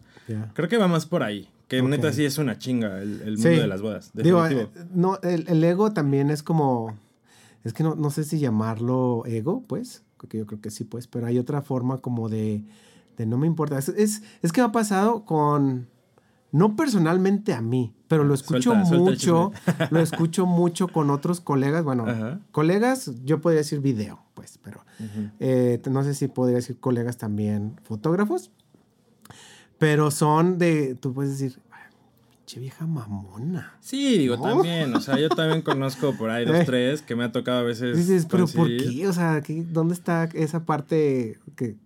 creo 0.53 0.69
que 0.69 0.77
va 0.77 0.87
más 0.87 1.05
por 1.05 1.23
ahí. 1.23 1.49
Que 1.67 1.81
neta 1.81 2.11
sí 2.11 2.25
es 2.25 2.37
una 2.37 2.57
chinga 2.57 3.01
el, 3.01 3.37
mundo 3.37 3.49
de 3.49 3.67
las 3.67 3.81
bodas. 3.81 4.11
Digo, 4.13 4.45
eh, 4.45 4.67
no, 4.93 5.19
el, 5.21 5.63
ego 5.63 5.93
también 5.93 6.29
es 6.29 6.43
como, 6.43 6.97
es 7.63 7.71
que 7.71 7.83
no, 7.83 7.95
no 7.95 8.09
sé 8.09 8.25
si 8.25 8.39
llamarlo 8.39 9.23
ego, 9.25 9.63
pues, 9.65 10.03
porque 10.17 10.37
yo 10.37 10.45
creo 10.45 10.59
que 10.59 10.69
sí, 10.69 10.83
pues, 10.83 11.07
pero 11.07 11.27
hay 11.27 11.39
otra 11.39 11.61
forma 11.61 11.99
como 11.99 12.27
de, 12.27 12.65
de 13.17 13.25
no 13.25 13.37
me 13.37 13.47
importa. 13.47 13.77
Es, 13.77 13.87
es, 13.87 14.21
es 14.41 14.51
que 14.51 14.59
me 14.59 14.67
ha 14.67 14.71
pasado 14.73 15.23
con 15.23 15.87
no 16.51 16.75
personalmente 16.75 17.53
a 17.53 17.61
mí, 17.61 17.93
pero 18.07 18.23
lo 18.23 18.33
escucho 18.33 18.71
Suelta, 18.71 18.85
suelta 18.85 19.09
el 19.09 19.15
mucho, 19.15 19.51
lo 19.89 19.99
escucho 20.01 20.45
mucho 20.45 20.87
con 20.89 21.09
otros 21.09 21.39
colegas, 21.41 21.83
bueno, 21.83 22.05
Ajá. 22.07 22.39
colegas, 22.51 23.11
yo 23.23 23.39
podría 23.41 23.59
decir 23.59 23.79
video, 23.79 24.21
pues, 24.33 24.57
pero 24.61 24.83
eh, 25.39 25.81
no 25.89 26.03
sé 26.03 26.13
si 26.13 26.27
podría 26.27 26.57
decir 26.57 26.77
colegas 26.79 27.17
también 27.17 27.79
fotógrafos, 27.83 28.51
pero 29.77 30.11
son 30.11 30.57
de, 30.57 30.95
tú 30.95 31.13
puedes 31.13 31.31
decir, 31.39 31.59
"Ay, 31.71 31.81
pinche 32.37 32.59
vieja 32.59 32.85
mamona. 32.85 33.77
Sí, 33.79 34.17
digo, 34.17 34.35
¿No? 34.37 34.43
también. 34.43 34.93
O 34.95 34.99
sea, 35.01 35.17
yo 35.17 35.29
también 35.29 35.61
conozco 35.63 36.13
por 36.17 36.29
ahí 36.29 36.45
dos, 36.45 36.55
Eh. 36.57 36.63
tres 36.65 37.01
que 37.01 37.15
me 37.15 37.23
ha 37.23 37.31
tocado 37.31 37.59
a 37.59 37.63
veces. 37.63 37.97
Dices, 37.97 38.27
pero 38.29 38.45
¿por 38.47 38.67
qué? 38.67 39.07
O 39.07 39.13
sea, 39.13 39.41
¿qué- 39.41 39.63
¿dónde 39.63 39.93
está 39.93 40.25
esa 40.33 40.65
parte 40.65 41.39
que 41.55 41.77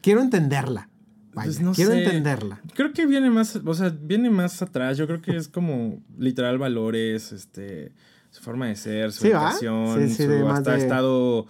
quiero 0.00 0.20
entenderla? 0.22 0.88
Vaya, 1.34 1.46
Pues 1.46 1.60
no 1.60 1.72
quiero 1.72 1.92
sé. 1.92 2.04
entenderla. 2.04 2.60
Creo 2.74 2.92
que 2.92 3.06
viene 3.06 3.30
más, 3.30 3.56
o 3.64 3.74
sea, 3.74 3.88
viene 3.88 4.28
más 4.30 4.60
atrás. 4.62 4.98
Yo 4.98 5.06
creo 5.06 5.22
que 5.22 5.36
es 5.36 5.48
como 5.48 6.02
literal 6.18 6.58
valores, 6.58 7.32
este, 7.32 7.92
su 8.30 8.42
forma 8.42 8.66
de 8.68 8.76
ser, 8.76 9.12
su 9.12 9.22
Sí, 9.22 9.28
educación, 9.30 10.08
Sí, 10.08 10.14
sí, 10.14 10.24
su 10.26 10.48
hasta 10.48 10.72
de- 10.72 10.78
estado 10.78 11.46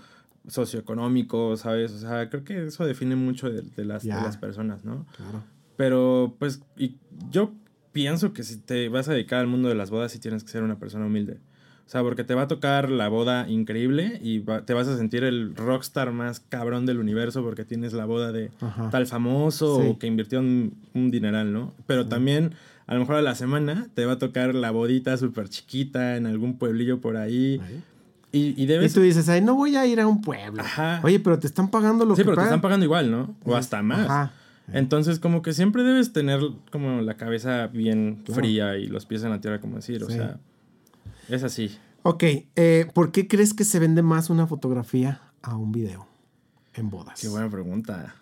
socioeconómico, 0.46 1.56
¿sabes? 1.56 1.92
O 1.92 1.98
sea, 1.98 2.28
creo 2.30 2.44
que 2.44 2.66
eso 2.66 2.84
define 2.86 3.16
mucho 3.16 3.50
de, 3.50 3.62
de 3.62 3.84
las, 3.84 4.02
de 4.04 4.10
las 4.10 4.36
personas, 4.36 4.84
¿no? 4.84 5.06
Claro. 5.16 5.42
Pero, 5.76 6.36
pues, 6.38 6.60
y 6.76 6.96
yo 7.30 7.52
pienso 7.92 8.32
que 8.32 8.42
si 8.42 8.56
te 8.58 8.88
vas 8.88 9.08
a 9.08 9.12
dedicar 9.12 9.40
al 9.40 9.46
mundo 9.46 9.68
de 9.68 9.74
las 9.74 9.90
bodas, 9.90 10.12
sí 10.12 10.18
tienes 10.18 10.44
que 10.44 10.50
ser 10.50 10.62
una 10.62 10.78
persona 10.78 11.06
humilde. 11.06 11.40
O 11.86 11.90
sea, 11.92 12.02
porque 12.02 12.24
te 12.24 12.34
va 12.34 12.42
a 12.42 12.48
tocar 12.48 12.88
la 12.90 13.08
boda 13.08 13.46
increíble 13.50 14.18
y 14.22 14.38
va- 14.38 14.64
te 14.64 14.72
vas 14.72 14.88
a 14.88 14.96
sentir 14.96 15.24
el 15.24 15.54
rockstar 15.54 16.10
más 16.12 16.40
cabrón 16.40 16.86
del 16.86 16.98
universo 16.98 17.42
porque 17.42 17.64
tienes 17.64 17.92
la 17.92 18.06
boda 18.06 18.32
de 18.32 18.50
Ajá. 18.60 18.88
tal 18.90 19.06
famoso 19.06 19.80
Sí. 19.82 19.88
o 19.88 19.98
que 19.98 20.06
invirtió 20.06 20.40
un, 20.40 20.74
un 20.94 21.10
dineral, 21.10 21.52
¿no? 21.52 21.74
Pero 21.86 22.06
también, 22.06 22.52
a 22.86 22.94
lo 22.94 23.00
mejor 23.00 23.16
a 23.16 23.22
la 23.22 23.34
semana, 23.34 23.88
te 23.94 24.06
va 24.06 24.12
a 24.12 24.18
tocar 24.18 24.54
la 24.54 24.70
bodita 24.70 25.16
súper 25.18 25.48
chiquita 25.50 26.16
en 26.16 26.26
algún 26.26 26.56
pueblillo 26.56 27.00
por 27.00 27.16
ahí. 27.18 27.60
Y, 28.34 28.54
y 28.58 28.62
Y 28.62 28.66
debes... 28.66 28.94
tú 28.94 29.02
dices, 29.02 29.28
ay, 29.28 29.42
no 29.42 29.54
voy 29.54 29.76
a 29.76 29.84
ir 29.84 30.00
a 30.00 30.06
un 30.06 30.22
pueblo. 30.22 30.62
Ajá. 30.62 31.00
Oye, 31.02 31.20
pero 31.20 31.38
te 31.38 31.46
están 31.46 31.70
pagando 31.70 32.06
lo 32.06 32.14
Sí, 32.16 32.22
que 32.22 32.24
pero 32.24 32.36
te 32.38 32.44
están 32.44 32.62
pagando 32.62 32.84
igual, 32.86 33.10
¿no? 33.10 33.34
O 33.44 33.54
hasta 33.54 33.82
más. 33.82 34.08
Ajá. 34.08 34.32
Entonces, 34.72 35.18
como 35.18 35.42
que 35.42 35.52
siempre 35.52 35.82
debes 35.82 36.14
tener 36.14 36.40
como 36.70 37.02
la 37.02 37.14
cabeza 37.18 37.66
bien 37.66 38.22
Claro. 38.24 38.40
fría 38.40 38.78
y 38.78 38.86
los 38.86 39.04
pies 39.04 39.22
en 39.24 39.30
la 39.30 39.40
tierra, 39.42 39.60
como 39.60 39.76
decir. 39.76 40.02
O 40.02 40.06
Sí. 40.08 40.14
sea, 40.14 40.38
es 41.28 41.42
así. 41.42 41.78
Ok, 42.02 42.24
eh, 42.56 42.86
¿por 42.94 43.12
qué 43.12 43.28
crees 43.28 43.54
que 43.54 43.64
se 43.64 43.78
vende 43.78 44.02
más 44.02 44.28
una 44.30 44.46
fotografía 44.46 45.20
a 45.40 45.56
un 45.56 45.70
video 45.70 46.08
en 46.74 46.90
bodas? 46.90 47.20
Qué 47.20 47.28
buena 47.28 47.48
pregunta. 47.48 48.14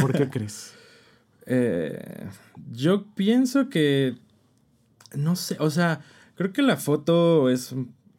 ¿Por 0.00 0.12
qué 0.12 0.28
crees? 0.30 0.74
Eh, 1.46 2.28
yo 2.72 3.06
pienso 3.14 3.68
que. 3.68 4.16
No 5.14 5.36
sé, 5.36 5.56
o 5.58 5.70
sea, 5.70 6.00
creo 6.34 6.52
que 6.52 6.62
la 6.62 6.76
foto 6.76 7.50
es. 7.50 7.74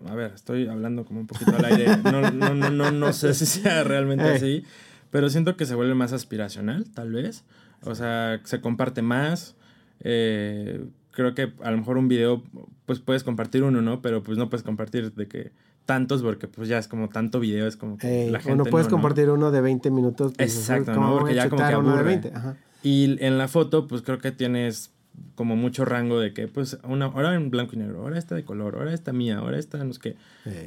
A 0.06 0.15
ver, 0.15 0.32
estoy 0.34 0.67
hablando 0.67 1.06
como 1.06 1.20
un 1.20 1.28
poquito 1.28 1.56
al 1.56 1.65
aire. 1.65 1.98
No, 1.98 2.32
no, 2.32 2.56
no, 2.56 2.70
no, 2.72 2.91
no 2.91 3.13
sé 3.13 3.34
si 3.34 3.46
sea 3.46 3.84
realmente 3.84 4.24
así. 4.24 4.63
Pero 5.12 5.30
siento 5.30 5.58
que 5.58 5.65
se 5.65 5.76
vuelve 5.76 5.94
más 5.94 6.13
aspiracional, 6.13 6.89
tal 6.89 7.12
vez. 7.12 7.44
O 7.84 7.96
sea, 7.96 8.39
se 8.46 8.62
comparte 8.62 9.02
más. 9.02 9.56
Eh, 10.00 10.86
creo 11.12 11.34
que 11.36 11.54
a 11.63 11.71
lo 11.71 11.78
mejor 11.78 11.97
un 11.97 12.08
video, 12.08 12.43
pues 12.86 13.00
puedes 13.00 13.24
compartir 13.24 13.63
uno, 13.63 13.82
¿no? 13.82 14.02
Pero 14.02 14.24
pues 14.24 14.38
no 14.38 14.50
puedes 14.50 14.63
compartir 14.63 15.13
de 15.13 15.28
que 15.28 15.52
tantos, 15.86 16.21
porque 16.21 16.47
pues 16.47 16.69
ya 16.69 16.78
es 16.78 16.88
como 16.88 17.10
tanto 17.10 17.39
video, 17.39 17.67
es 17.67 17.76
como 17.78 17.97
que 17.97 18.26
Ey, 18.26 18.30
la 18.32 18.38
o 18.39 18.41
gente. 18.41 18.58
no 18.58 18.65
puedes 18.65 18.88
no, 18.88 18.91
¿no? 18.91 18.97
compartir 18.97 19.30
uno 19.30 19.52
de 19.52 19.62
20 19.62 19.91
minutos. 19.91 20.34
pues, 20.38 20.56
Exacto, 20.58 20.93
¿cómo 20.93 21.08
¿no? 21.08 21.19
Porque 21.19 21.36
ya 21.36 21.50
como 21.50 21.67
que 21.67 21.76
uno 21.76 21.89
de 21.93 22.00
aburre. 22.00 22.04
20? 22.19 22.32
Ajá. 22.36 22.56
Y 22.84 23.24
en 23.24 23.38
la 23.38 23.47
foto, 23.47 23.88
pues 23.88 24.02
creo 24.02 24.19
que 24.19 24.32
tienes 24.32 24.91
como 25.36 25.56
mucho 25.58 25.84
rango 25.84 26.19
de 26.19 26.34
que, 26.34 26.47
pues, 26.47 26.78
una 26.84 27.08
hora 27.08 27.36
en 27.36 27.52
blanco 27.52 27.76
y 27.76 27.80
negro, 27.80 28.02
ahora 28.02 28.17
esta 28.17 28.34
de 28.34 28.43
color, 28.45 28.76
ahora 28.76 28.93
esta 28.93 29.12
mía, 29.12 29.39
ahora 29.39 29.60
esta, 29.60 29.84
no 29.84 29.91
sé 29.93 30.00
qué. 30.02 30.15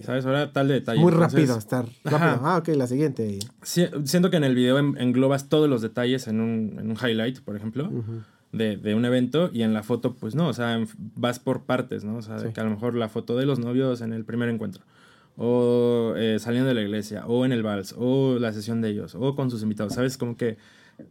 ¿Sabes? 0.02 0.26
Ahora 0.26 0.52
tal 0.52 0.68
de 0.68 0.74
detalle. 0.74 1.00
Muy 1.00 1.12
Entonces, 1.12 1.32
rápido, 1.40 1.56
estar 1.58 1.86
rápido. 2.04 2.16
Ajá. 2.16 2.40
Ah, 2.42 2.58
ok, 2.58 2.68
la 2.76 2.86
siguiente. 2.86 3.38
si- 3.62 3.86
siento 4.04 4.30
que 4.30 4.36
en 4.36 4.44
el 4.44 4.54
video 4.54 4.78
en- 4.78 4.98
englobas 4.98 5.48
todos 5.48 5.68
los 5.70 5.80
detalles 5.80 6.28
en 6.28 6.40
un, 6.40 6.76
en 6.78 6.90
un 6.90 6.96
highlight, 6.96 7.40
por 7.40 7.56
ejemplo, 7.56 7.88
Ujú. 7.88 8.22
De, 8.56 8.76
de 8.76 8.94
un 8.94 9.04
evento, 9.04 9.50
y 9.52 9.62
en 9.62 9.72
la 9.74 9.82
foto, 9.82 10.14
pues 10.14 10.34
no, 10.34 10.48
o 10.48 10.52
sea, 10.52 10.82
vas 11.16 11.38
por 11.38 11.62
partes, 11.64 12.04
¿no? 12.04 12.16
O 12.16 12.22
sea, 12.22 12.38
Sí. 12.38 12.48
que 12.54 12.60
a 12.60 12.64
lo 12.64 12.70
mejor 12.70 12.94
la 12.94 13.08
foto 13.08 13.36
de 13.36 13.46
los 13.46 13.58
novios 13.58 14.00
en 14.00 14.12
el 14.12 14.24
primer 14.24 14.48
encuentro, 14.48 14.84
o 15.36 16.14
eh, 16.16 16.38
saliendo 16.38 16.68
de 16.68 16.74
la 16.74 16.82
iglesia, 16.82 17.26
o 17.26 17.44
en 17.44 17.52
el 17.52 17.62
vals, 17.62 17.94
o 17.98 18.38
la 18.38 18.52
sesión 18.52 18.80
de 18.80 18.90
ellos, 18.90 19.14
o 19.14 19.34
con 19.34 19.50
sus 19.50 19.62
invitados, 19.62 19.94
¿sabes? 19.94 20.16
Como 20.16 20.36
que 20.36 20.56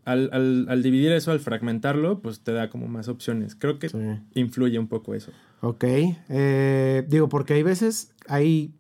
al, 0.06 0.30
al, 0.32 0.66
al 0.70 0.82
dividir 0.82 1.12
eso, 1.12 1.32
al 1.32 1.40
fragmentarlo, 1.42 2.20
pues 2.20 2.40
te 2.40 2.54
da 2.54 2.70
como 2.70 2.88
más 2.88 3.10
opciones. 3.10 3.56
Creo 3.56 3.80
que 3.80 3.90
Sí. 3.90 3.98
influye 4.34 4.80
un 4.80 4.88
poco 4.88 5.14
eso. 5.14 5.32
Ok. 5.62 5.84
eh, 6.30 7.06
digo, 7.10 7.28
porque 7.30 7.54
hay 7.54 7.64
veces, 7.64 8.14
hay, 8.28 8.72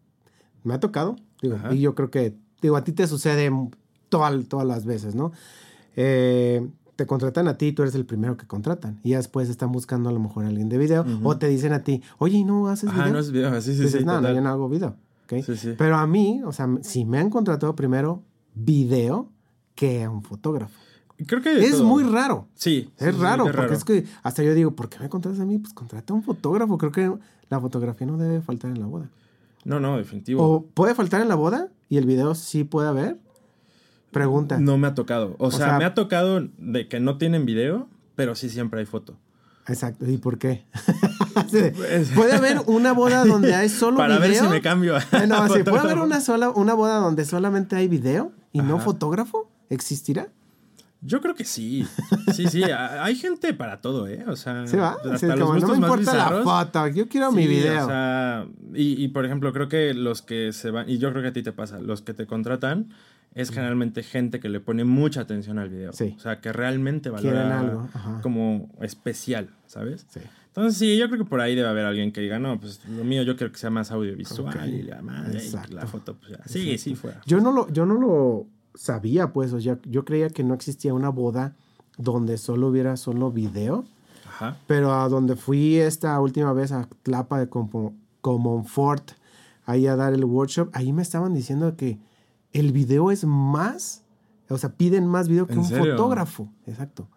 me 0.63 0.73
ha 0.73 0.80
tocado, 0.80 1.17
digo, 1.41 1.58
y 1.71 1.80
yo 1.82 1.93
creo 1.93 2.10
que, 2.10 2.36
digo, 2.62 2.78
a 2.78 2.84
ti 2.86 2.93
te 2.93 3.06
sucede 3.08 3.52
toda- 4.10 4.41
todas 4.47 4.65
las 4.67 4.86
veces, 4.86 5.13
¿no? 5.15 5.34
Eh, 5.97 6.65
te 6.95 7.06
contratan 7.06 7.47
a 7.47 7.58
ti, 7.58 7.71
tú 7.71 7.82
eres 7.82 7.95
el 7.95 8.06
primero 8.06 8.38
que 8.38 8.45
contratan. 8.47 8.99
Y 9.03 9.10
ya 9.12 9.17
después 9.17 9.49
están 9.49 9.71
buscando 9.71 10.10
a 10.10 10.12
lo 10.12 10.19
mejor 10.19 10.45
a 10.45 10.47
alguien 10.47 10.69
de 10.69 10.77
video. 10.77 11.06
O 11.23 11.38
te 11.38 11.47
dicen 11.47 11.73
a 11.73 11.84
ti, 11.84 12.01
oye, 12.19 12.38
¿y 12.38 12.43
no 12.43 12.67
haces 12.67 12.91
video? 12.93 13.12
no 13.13 13.19
es 13.19 13.32
video, 13.32 13.62
sí, 13.62 13.73
sí, 13.75 13.82
Dices, 13.84 13.99
sí. 14.01 14.06
no, 14.06 14.21
yo 14.21 14.41
no 14.41 14.49
hago 14.49 14.69
video. 14.69 14.95
¿ok? 15.25 15.43
Sí, 15.45 15.56
sí. 15.58 15.73
Pero 15.77 15.97
a 15.97 16.06
mí, 16.08 16.41
o 16.45 16.51
sea, 16.51 16.67
si 16.82 17.06
me 17.06 17.17
han 17.19 17.29
contratado 17.29 17.75
primero 17.75 18.21
video 18.53 19.29
que 19.75 20.03
a 20.03 20.10
un 20.10 20.21
fotógrafo. 20.23 20.77
Creo 21.25 21.41
que 21.41 21.63
Es 21.63 21.71
todo. 21.71 21.86
muy 21.86 22.03
raro. 22.03 22.47
Sí. 22.56 22.89
Es 22.97 23.17
raro, 23.17 23.47
es 23.47 23.56
porque 23.56 23.73
es 23.75 23.84
que 23.86 24.06
hasta 24.23 24.43
yo 24.43 24.53
digo, 24.53 24.71
¿por 24.75 24.89
qué 24.89 24.99
me 24.99 25.10
contratas 25.10 25.39
a 25.39 25.45
mí? 25.45 25.58
Pues 25.58 25.73
contrata 25.73 26.13
a 26.13 26.15
un 26.15 26.23
fotógrafo. 26.23 26.77
Creo 26.77 26.91
que 26.91 27.13
la 27.49 27.60
fotografía 27.62 28.06
no 28.08 28.17
debe 28.17 28.41
faltar 28.41 28.71
en 28.71 28.79
la 28.79 28.88
boda. 28.88 29.10
No, 29.63 29.79
no, 29.79 29.97
definitivo. 29.97 30.43
O 30.43 30.65
puede 30.65 30.93
faltar 30.95 31.21
en 31.21 31.29
la 31.29 31.36
boda 31.36 31.69
y 31.88 31.97
el 31.97 32.06
video 32.06 32.36
sí 32.36 32.63
puede 32.65 32.89
haber. 32.89 33.17
Pregunta. 34.13 34.58
No 34.60 34.78
me 34.78 34.88
ha 34.88 34.93
tocado. 34.95 35.36
O, 35.39 35.52
sea, 35.52 35.67
sea- 35.67 35.78
me 35.78 35.84
ha 35.86 35.93
tocado 35.93 36.47
de 36.58 36.88
que 36.88 36.99
no 37.02 37.17
tienen 37.17 37.45
video, 37.45 37.89
pero 38.15 38.36
sí 38.36 38.49
siempre 38.49 38.80
hay 38.80 38.86
foto. 38.86 39.17
Exacto. 39.67 40.10
¿Y 40.10 40.17
por 40.17 40.38
qué? 40.38 40.65
De, 41.52 41.71
puede 42.15 42.34
haber 42.34 42.62
una 42.67 42.91
boda 42.93 43.26
donde 43.26 43.56
hay 43.56 43.69
solo 43.69 43.97
Para 43.97 44.19
ver 44.19 44.30
video. 44.32 44.43
si 44.45 44.49
me 44.49 44.62
cambio. 44.62 44.95
no, 45.28 45.47
sí, 45.49 45.63
puede 45.63 45.80
haber 45.80 45.97
una 45.97 46.19
sola, 46.21 46.49
una 46.49 46.73
boda 46.73 46.97
donde 46.97 47.26
solamente 47.26 47.76
hay 47.76 47.88
video 47.88 48.32
y 48.52 48.60
no 48.62 48.80
fotógrafo. 48.80 49.49
¿Existirá? 49.69 50.28
Yo 51.06 51.19
creo 51.21 51.36
que 51.36 51.43
sí. 51.43 51.86
Sí, 52.34 52.47
sí. 52.47 52.63
Hay 53.02 53.15
gente 53.15 53.54
para 53.54 53.82
todo, 53.82 54.08
¿eh? 54.08 54.23
O 54.28 54.36
sea, 54.38 54.65
¿Sí 54.67 54.78
va? 54.78 54.91
hasta 54.91 55.17
Sí, 55.17 55.26
los 55.26 55.39
como, 55.39 55.60
no 55.60 55.67
me 55.67 55.76
importa 55.76 56.13
la 56.13 56.43
foto, 56.43 56.88
yo 56.88 57.10
quiero 57.10 57.32
mi 57.32 57.45
video. 57.45 57.84
O 57.84 57.88
sea, 57.88 58.45
y, 58.73 59.04
y, 59.04 59.08
por 59.10 59.26
ejemplo, 59.26 59.52
creo 59.52 59.67
que 59.67 59.93
los 59.93 60.21
que 60.21 60.54
se 60.54 60.71
van, 60.71 60.89
y 60.89 60.99
yo 60.99 61.10
creo 61.12 61.21
que 61.21 61.28
a 61.30 61.34
ti 61.34 61.43
te 61.43 61.52
pasa, 61.52 61.80
los 61.80 62.02
que 62.02 62.13
te 62.13 62.26
contratan 62.26 62.89
es 63.36 63.50
generalmente 63.52 64.04
gente 64.04 64.39
que 64.39 64.50
le 64.50 64.60
pone 64.60 64.84
mucha 64.84 65.22
atención 65.22 65.58
al 65.60 65.69
video. 65.69 65.93
Sí. 65.93 66.13
O 66.17 66.19
sea, 66.19 66.39
que 66.41 66.54
realmente 66.54 67.10
valora 67.10 67.60
algo, 67.60 67.89
ajá. 67.93 68.19
como 68.22 68.69
especial, 68.82 69.50
¿sabes? 69.67 70.06
Sí. 70.10 70.19
Entonces, 70.48 70.78
sí, 70.78 70.98
yo 70.98 71.08
creo 71.10 71.24
que 71.24 71.30
por 71.30 71.41
ahí 71.41 71.56
debe 71.56 71.67
haber 71.67 71.86
alguien 71.86 72.12
que 72.12 72.22
diga, 72.22 72.38
no, 72.38 72.60
pues 72.60 72.80
lo 72.88 73.04
mío 73.04 73.24
yo 73.24 73.36
quiero 73.36 73.52
que 73.52 73.58
sea 73.58 73.72
más 73.72 73.91
audiovisual 73.91 74.56
Ok. 74.56 74.65
y 74.67 74.84
la 74.84 75.02
madre, 75.02 75.41
y 75.43 75.74
la 75.74 75.88
foto, 75.88 76.15
pues 76.15 76.32
ya. 76.34 76.39
Sí, 76.46 76.78
sí, 76.78 76.93
fuera. 76.96 77.22
Yo 77.26 77.39
no 77.41 77.52
lo, 77.52 77.67
yo 77.72 77.88
no 77.88 77.96
lo 77.96 78.46
sabía, 78.76 79.34
pues. 79.34 79.52
O 79.54 79.60
sea, 79.60 79.80
yo 79.84 80.06
creía 80.06 80.30
que 80.30 80.43
no 80.43 80.54
existía 80.54 80.93
una 80.93 81.10
boda 81.10 81.56
donde 81.98 82.38
solo 82.38 82.67
hubiera 82.67 82.98
solo 82.98 83.32
video. 83.32 83.84
Ajá. 84.28 84.58
Pero 84.67 84.93
a 84.93 85.10
donde 85.10 85.36
fui 85.36 85.78
esta 85.78 86.19
última 86.19 86.54
vez 86.54 86.72
a 86.72 86.88
Tlapa 87.02 87.39
de 87.39 87.50
Como- 87.50 87.96
Comonfort, 88.22 89.12
ahí 89.65 89.88
a 89.88 89.96
dar 89.96 90.13
el 90.13 90.24
workshop, 90.26 90.69
ahí 90.74 90.91
me 90.93 91.02
estaban 91.02 91.34
diciendo 91.34 91.76
que 91.76 91.98
el 92.53 92.71
video 92.71 93.11
es 93.11 93.25
más, 93.25 94.03
o 94.49 94.57
sea, 94.57 94.75
piden 94.77 95.07
más 95.07 95.27
video 95.27 95.47
que 95.47 95.53
¿En 95.53 95.59
un 95.59 95.65
serio? 95.65 95.91
fotógrafo. 95.97 96.49
Exacto. 96.67 97.09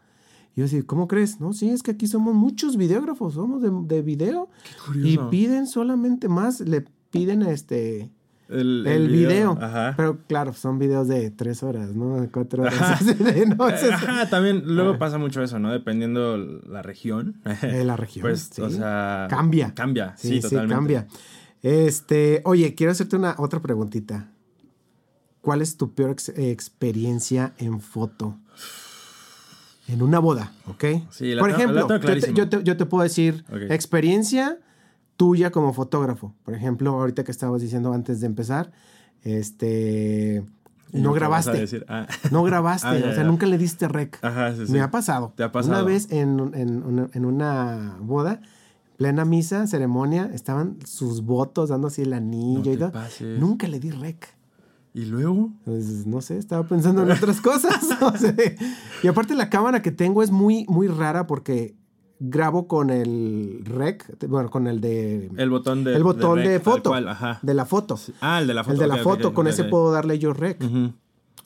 Y 0.55 0.61
yo 0.61 0.65
decía, 0.65 0.83
¿cómo 0.87 1.07
crees? 1.07 1.39
No, 1.41 1.53
sí, 1.53 1.69
es 1.69 1.83
que 1.83 1.91
aquí 1.93 2.07
somos 2.07 2.35
muchos 2.35 2.77
videógrafos, 2.77 3.35
somos 3.35 3.61
de, 3.63 3.71
de 3.95 4.03
video. 4.03 4.49
Y 4.95 5.17
curioso. 5.17 5.31
piden 5.31 5.67
solamente 5.67 6.29
más, 6.29 6.61
le 6.61 6.85
piden 7.11 7.43
este 7.43 8.11
El, 8.49 8.87
el, 8.87 9.09
video. 9.09 9.59
Ajá. 9.61 9.93
Pero 9.99 10.19
claro, 10.27 10.55
son 10.55 10.79
videos 10.79 11.09
de 11.09 11.31
tres 11.31 11.63
horas, 11.63 11.95
¿no? 11.95 12.21
De 12.21 12.31
cuatro 12.31 12.63
horas. 12.63 13.03
No, 13.59 13.69
es- 13.69 13.85
Ajá, 13.93 14.31
también 14.31 14.63
luego 14.65 14.99
pasa 14.99 15.19
mucho 15.19 15.43
eso, 15.43 15.59
¿no? 15.59 15.71
Dependiendo 15.73 16.39
la 16.39 16.81
región. 16.81 17.43
de 17.61 17.85
la 17.85 17.97
región. 17.97 18.23
Pues, 18.23 18.49
sí. 18.53 18.63
o 18.63 18.71
sea. 18.71 19.27
Cambia. 19.29 19.75
Cambia, 19.75 20.15
sí, 20.17 20.29
Sí, 20.29 20.35
sí, 20.37 20.41
totalmente. 20.43 20.75
cambia. 20.75 21.07
Este, 21.63 22.41
oye, 22.45 22.75
quiero 22.75 22.93
hacerte 22.93 23.17
una 23.17 23.35
otra 23.39 23.61
preguntita. 23.61 24.31
¿Cuál 25.47 25.63
es 25.63 25.77
tu 25.77 25.95
peor 25.95 26.11
ex- 26.11 26.31
experiencia 26.37 27.53
en 27.59 27.81
foto? 27.81 28.37
En 29.87 30.03
una 30.03 30.19
boda, 30.19 30.51
¿ok? 30.67 30.85
Sí, 31.11 31.35
la 31.35 31.41
Por 31.41 31.51
la 31.51 31.57
ejemplo, 31.57 31.87
tengo 31.87 32.01
yo 32.03 32.21
te, 32.21 32.33
yo 32.35 32.49
te- 32.49 32.65
yo 32.65 32.77
te 32.77 32.87
puedo 32.87 33.05
decir 33.05 33.45
experiencia 33.71 34.59
tuya 35.17 35.53
como 35.53 35.73
fotógrafo. 35.73 36.35
Por 36.45 36.55
ejemplo, 36.55 36.91
ahorita 36.91 37.23
que 37.23 37.31
estabas 37.31 37.63
diciendo 37.63 37.93
antes 37.93 38.21
de 38.21 38.27
empezar, 38.27 38.73
este, 39.23 40.45
no 40.93 41.01
yo, 41.01 41.15
¿qué 41.15 41.21
vas 41.27 41.47
a 41.47 41.53
grabaste. 41.53 41.59
decir? 41.61 41.87
Ah. 41.89 42.09
No 42.33 42.43
grabaste, 42.43 42.89
Ah, 42.91 42.99
ya, 42.99 43.09
o 43.11 43.13
sea, 43.15 43.23
nunca 43.23 43.47
le 43.47 43.59
diste 43.59 43.87
rec. 43.87 44.19
Ajá, 44.23 44.53
sí, 44.57 44.67
sí. 44.67 44.73
Me 44.73 44.81
ha 44.81 44.91
pasado. 44.91 45.33
¿Te 45.37 45.45
ha 45.45 45.53
pasado? 45.53 45.75
Una 45.77 45.85
vez 45.85 46.11
en, 46.11 46.51
en 46.55 46.83
una- 46.83 47.09
en 47.13 47.25
una 47.25 47.97
boda, 48.01 48.41
plena 48.97 49.25
misa, 49.25 49.69
ceremonia, 49.69 50.29
estaban 50.35 50.79
sus 50.85 51.23
votos 51.23 51.69
dando 51.69 51.87
así 51.87 52.03
el 52.03 52.13
anillo 52.15 52.65
No 52.65 52.73
y 52.73 52.77
todo. 52.77 52.91
pases. 52.91 53.39
Nunca 53.39 53.69
le 53.69 53.79
di 53.79 53.91
rec. 53.91 54.35
Y 54.97 55.05
luego, 55.05 55.53
Pues, 55.67 56.07
no 56.07 56.23
sé, 56.23 56.39
estaba 56.39 56.67
pensando 56.67 57.03
en 57.03 57.11
otras 57.11 57.43
cosas. 57.43 57.87
o 58.01 58.17
sea, 58.17 58.35
y 59.03 59.07
aparte 59.07 59.35
la 59.35 59.51
cámara 59.51 59.83
que 59.83 59.93
tengo 59.93 60.23
es 60.23 60.31
muy, 60.31 60.65
muy 60.71 60.89
rara 60.89 61.27
porque 61.27 61.77
grabo 62.19 62.67
con 62.67 62.89
el 62.89 63.61
rec, 63.67 64.17
bueno, 64.27 64.49
con 64.49 64.67
el 64.67 64.81
de... 64.81 65.31
el 65.37 65.51
botón 65.51 65.85
de. 65.85 65.95
el 65.95 66.03
botón 66.03 66.39
de, 66.39 66.45
rec, 66.45 66.65
tal 66.65 66.73
foto. 66.73 66.91
cual, 66.91 67.09
ajá. 67.09 67.41
De 67.43 67.53
la 67.53 67.67
foto. 67.67 68.01
Ah, 68.23 68.41
el 68.41 68.47
de 68.47 68.55
la 68.55 68.65
foto. 68.65 68.73
el 68.73 68.79
de 68.79 68.87
la 68.87 68.97
foto, 69.03 69.35
con 69.35 69.47
ese 69.47 69.65
puedo 69.65 69.93
darle 69.93 70.19
yo 70.19 70.33
rec. 70.33 70.65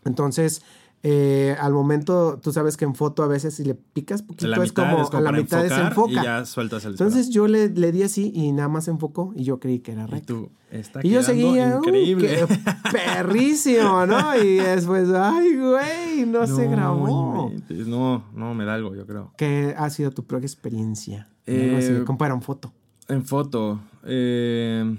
Entonces, 0.05 0.63
eh, 1.03 1.57
al 1.59 1.73
momento, 1.73 2.39
tú 2.43 2.53
sabes 2.53 2.77
que 2.77 2.85
en 2.85 2.95
foto 2.95 3.23
a 3.23 3.27
veces 3.27 3.55
si 3.55 3.65
le 3.65 3.75
picas 3.75 4.21
poquito 4.21 4.49
La 4.49 4.63
es 4.63 4.73
como, 4.73 5.01
es 5.01 5.09
como 5.09 5.27
a 5.27 5.33
la 5.33 5.33
mitad 5.33 5.65
enfocar 5.65 5.79
se 5.79 5.87
enfoca. 5.87 6.13
Y 6.13 6.15
ya 6.15 6.45
sueltas 6.45 6.85
el. 6.85 6.93
Entonces 6.93 7.31
yo 7.31 7.49
le, 7.49 7.71
le 7.71 7.91
di 7.91 8.03
así 8.03 8.31
y 8.35 8.53
nada 8.53 8.69
más 8.69 8.87
enfocó 8.87 9.33
y 9.35 9.45
yo 9.45 9.59
creí 9.61 9.79
que 9.79 9.93
era 9.93 10.05
Y 10.05 10.11
rec. 10.11 10.27
tú, 10.27 10.51
está 10.71 11.01
Y 11.03 11.09
yo 11.09 11.23
seguía, 11.23 11.77
increíble. 11.77 12.47
perrísimo, 12.93 14.05
¿no? 14.05 14.37
Y 14.37 14.57
después, 14.57 15.09
ay, 15.15 15.57
güey, 15.57 16.27
no, 16.27 16.47
se 16.47 16.69
grabó. 16.69 17.51
No, 17.87 18.25
no, 18.35 18.55
me 18.55 18.67
da 18.67 18.75
algo, 18.75 18.95
yo 18.95 19.07
creo. 19.07 19.33
¿Qué 19.39 19.75
ha 19.79 19.89
sido 19.89 20.11
tu 20.11 20.27
peor 20.27 20.43
experiencia? 20.43 21.31
Eh, 21.47 22.03
compara 22.05 22.35
en 22.35 22.43
foto. 22.43 22.75
En 23.09 23.25
foto. 23.25 23.81
Eh, 24.05 24.99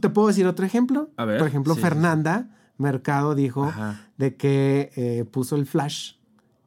¿Te, 0.00 0.08
puedo 0.10 0.28
decir 0.28 0.46
otro 0.46 0.64
ejemplo? 0.64 1.10
A 1.16 1.24
ver, 1.24 1.38
Por 1.38 1.48
ejemplo, 1.48 1.74
sí. 1.74 1.80
Fernanda 1.80 2.50
Mercado 2.82 3.34
dijo 3.34 3.64
Ajá. 3.64 4.08
de 4.18 4.36
que 4.36 4.90
eh, 4.96 5.24
puso 5.24 5.56
el 5.56 5.66
flash, 5.66 6.14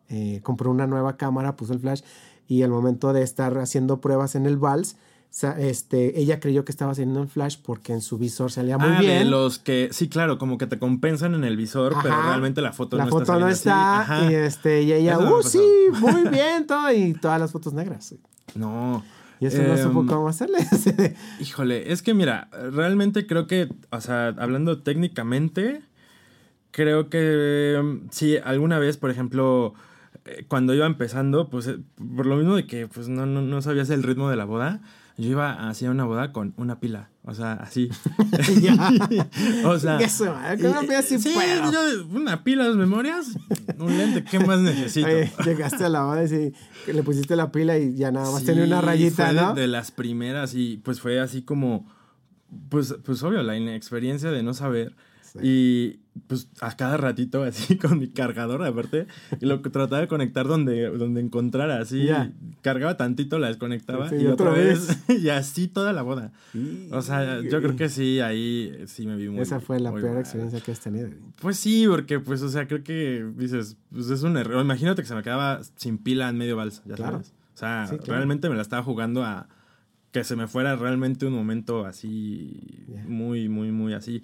eh, 0.09 0.39
compró 0.43 0.71
una 0.71 0.87
nueva 0.87 1.17
cámara, 1.17 1.55
puso 1.55 1.73
el 1.73 1.79
flash 1.79 2.01
y 2.47 2.63
al 2.63 2.69
momento 2.71 3.13
de 3.13 3.21
estar 3.21 3.57
haciendo 3.57 4.01
pruebas 4.01 4.35
en 4.35 4.45
el 4.45 4.57
Vals, 4.57 4.97
este, 5.57 6.17
ella 6.19 6.39
creyó 6.39 6.63
que 6.63 6.71
estaba 6.71 6.93
haciendo 6.93 7.21
el 7.21 7.27
flash 7.27 7.57
porque 7.61 7.91
en 7.91 7.99
su 7.99 8.17
visor 8.17 8.51
salía 8.51 8.77
muy 8.77 8.87
ah, 8.89 9.01
de 9.01 9.07
bien. 9.07 9.31
los 9.31 9.59
que, 9.59 9.89
sí, 9.91 10.07
claro, 10.07 10.37
como 10.37 10.57
que 10.57 10.65
te 10.65 10.79
compensan 10.79 11.35
en 11.35 11.43
el 11.43 11.57
visor, 11.57 11.93
pero 12.01 12.15
realmente 12.21 12.61
la 12.61 12.71
foto 12.71 12.95
la 12.95 13.05
no 13.05 13.11
foto 13.11 13.23
está. 13.23 13.39
no 13.39 13.49
está 13.49 14.31
y 14.31 14.33
este 14.33 14.83
y 14.83 14.93
ella, 14.93 15.19
uh, 15.19 15.43
sí, 15.43 15.59
muy 15.99 16.29
bien, 16.29 16.65
todo 16.65 16.89
y 16.93 17.13
todas 17.13 17.39
las 17.39 17.51
fotos 17.51 17.73
negras. 17.73 18.15
No. 18.55 19.03
Y 19.41 19.47
eso 19.47 19.61
no 19.61 19.73
Em, 19.75 19.83
supo 19.83 20.05
cómo 20.05 20.29
hacerle. 20.29 20.59
Híjole, 21.41 21.91
es 21.91 22.01
que 22.01 22.13
mira, 22.13 22.47
realmente 22.71 23.27
creo 23.27 23.47
que, 23.47 23.67
o 23.91 23.99
sea, 23.99 24.27
hablando 24.37 24.81
técnicamente, 24.83 25.81
creo 26.75 27.09
que 27.09 27.79
mm, 27.81 28.09
sí, 28.11 28.35
alguna 28.43 28.79
vez, 28.79 28.97
por 28.97 29.09
ejemplo, 29.09 29.73
eh, 30.25 30.43
cuando 30.49 30.73
iba 30.73 30.85
empezando, 30.85 31.49
pues 31.49 31.67
eh, 31.67 31.79
por 32.15 32.25
lo 32.25 32.35
mismo 32.35 32.57
de 32.57 32.67
que 32.67 32.87
pues 32.87 33.07
no, 33.07 33.25
no, 33.25 33.41
no 33.41 33.61
sabías 33.61 33.89
el 33.91 34.03
ritmo 34.03 34.29
de 34.29 34.35
la 34.35 34.43
boda, 34.43 34.81
yo 35.17 35.29
iba 35.29 35.69
hacia 35.69 35.89
una 35.89 36.03
boda 36.03 36.33
con 36.33 36.53
una 36.57 36.81
pila, 36.81 37.09
o 37.23 37.33
sea, 37.33 37.53
así. 37.53 37.87
O 39.65 39.79
sea, 39.79 39.99
Eso, 39.99 40.25
con 40.59 40.65
una 40.71 40.81
pila 40.81 41.01
sí 41.01 41.17
puedo. 41.17 41.71
yo, 41.71 42.05
una 42.11 42.43
pila, 42.43 42.65
dos 42.65 42.75
memorias, 42.75 43.37
un 43.79 43.97
lente, 43.97 44.25
¿qué 44.25 44.39
más 44.39 44.59
necesito? 44.59 45.07
Oye, 45.07 45.31
llegaste 45.45 45.85
a 45.85 45.89
la 45.89 46.03
boda 46.03 46.25
y 46.25 46.27
sí, 46.27 46.53
le 46.91 47.03
pusiste 47.03 47.37
la 47.37 47.53
pila 47.53 47.77
y 47.77 47.95
ya 47.95 48.11
nada 48.11 48.29
más 48.31 48.43
tenía 48.43 48.65
una 48.65 48.81
Sí, 48.81 48.85
rayita, 48.85 49.27
fue 49.27 49.33
de-. 49.33 49.61
De, 49.61 49.67
las 49.67 49.91
primeras 49.91 50.53
y 50.55 50.81
pues 50.83 50.99
fue 50.99 51.21
así 51.21 51.41
como, 51.41 51.89
pues, 52.67 52.95
pues 53.05 53.23
obvio, 53.23 53.43
la 53.43 53.55
inexperiencia 53.55 54.29
de 54.29 54.43
no 54.43 54.53
saber. 54.53 54.93
Y 55.43 55.99
pues 56.27 56.47
a 56.61 56.73
cada 56.77 56.95
ratito 56.95 57.43
así 57.43 57.75
con 57.77 57.99
mi 57.99 58.07
cargador 58.07 58.63
aparte 58.63 59.05
y 59.41 59.45
lo 59.45 59.61
que 59.61 59.69
trataba 59.69 59.99
de 60.01 60.07
conectar 60.07 60.47
donde, 60.47 60.89
donde 60.89 61.19
encontrara 61.19 61.79
así 61.81 62.05
Ya. 62.05 62.31
cargaba 62.61 62.95
tantito 62.95 63.37
la 63.37 63.47
desconectaba 63.49 64.07
Sí, 64.09 64.15
y 64.21 64.27
otra 64.27 64.49
otra 64.51 64.63
vez 64.63 64.97
y 65.21 65.27
así 65.27 65.67
toda 65.67 65.91
la 65.91 66.03
boda 66.03 66.31
o 66.91 67.01
sea 67.01 67.41
yo 67.41 67.61
creo 67.61 67.75
que 67.75 67.89
sí 67.89 68.21
ahí 68.21 68.83
sí 68.87 69.05
me 69.05 69.17
vi 69.17 69.27
muy 69.27 69.41
Esa 69.41 69.59
fue 69.59 69.77
la 69.81 69.91
peor 69.93 70.11
mal. 70.11 70.19
experiencia 70.21 70.61
que 70.61 70.71
has 70.71 70.79
tenido. 70.79 71.09
pues 71.41 71.57
sí 71.57 71.85
porque 71.85 72.21
pues 72.21 72.41
o 72.43 72.47
sea 72.49 72.65
creo 72.65 72.81
que 72.81 73.29
dices 73.35 73.75
pues 73.91 74.09
es 74.09 74.23
un 74.23 74.37
error 74.37 74.63
imagínate 74.63 75.01
que 75.01 75.07
se 75.09 75.15
me 75.15 75.21
quedaba 75.21 75.59
sin 75.75 75.97
pila 75.97 76.29
en 76.29 76.37
medio 76.37 76.55
balsa 76.55 76.81
ya 76.85 76.95
Claro. 76.95 77.11
sabes 77.17 77.33
o 77.55 77.57
sea 77.57 77.87
Sí, 77.89 77.97
claro. 77.97 78.13
realmente 78.13 78.47
me 78.49 78.55
la 78.55 78.61
estaba 78.61 78.83
jugando 78.83 79.21
a 79.25 79.49
que 80.13 80.23
se 80.23 80.37
me 80.37 80.47
fuera 80.47 80.77
realmente 80.77 81.25
un 81.25 81.33
momento 81.33 81.85
así 81.85 82.85
muy 83.05 83.49
muy 83.49 83.73
muy 83.73 83.93
así 83.93 84.23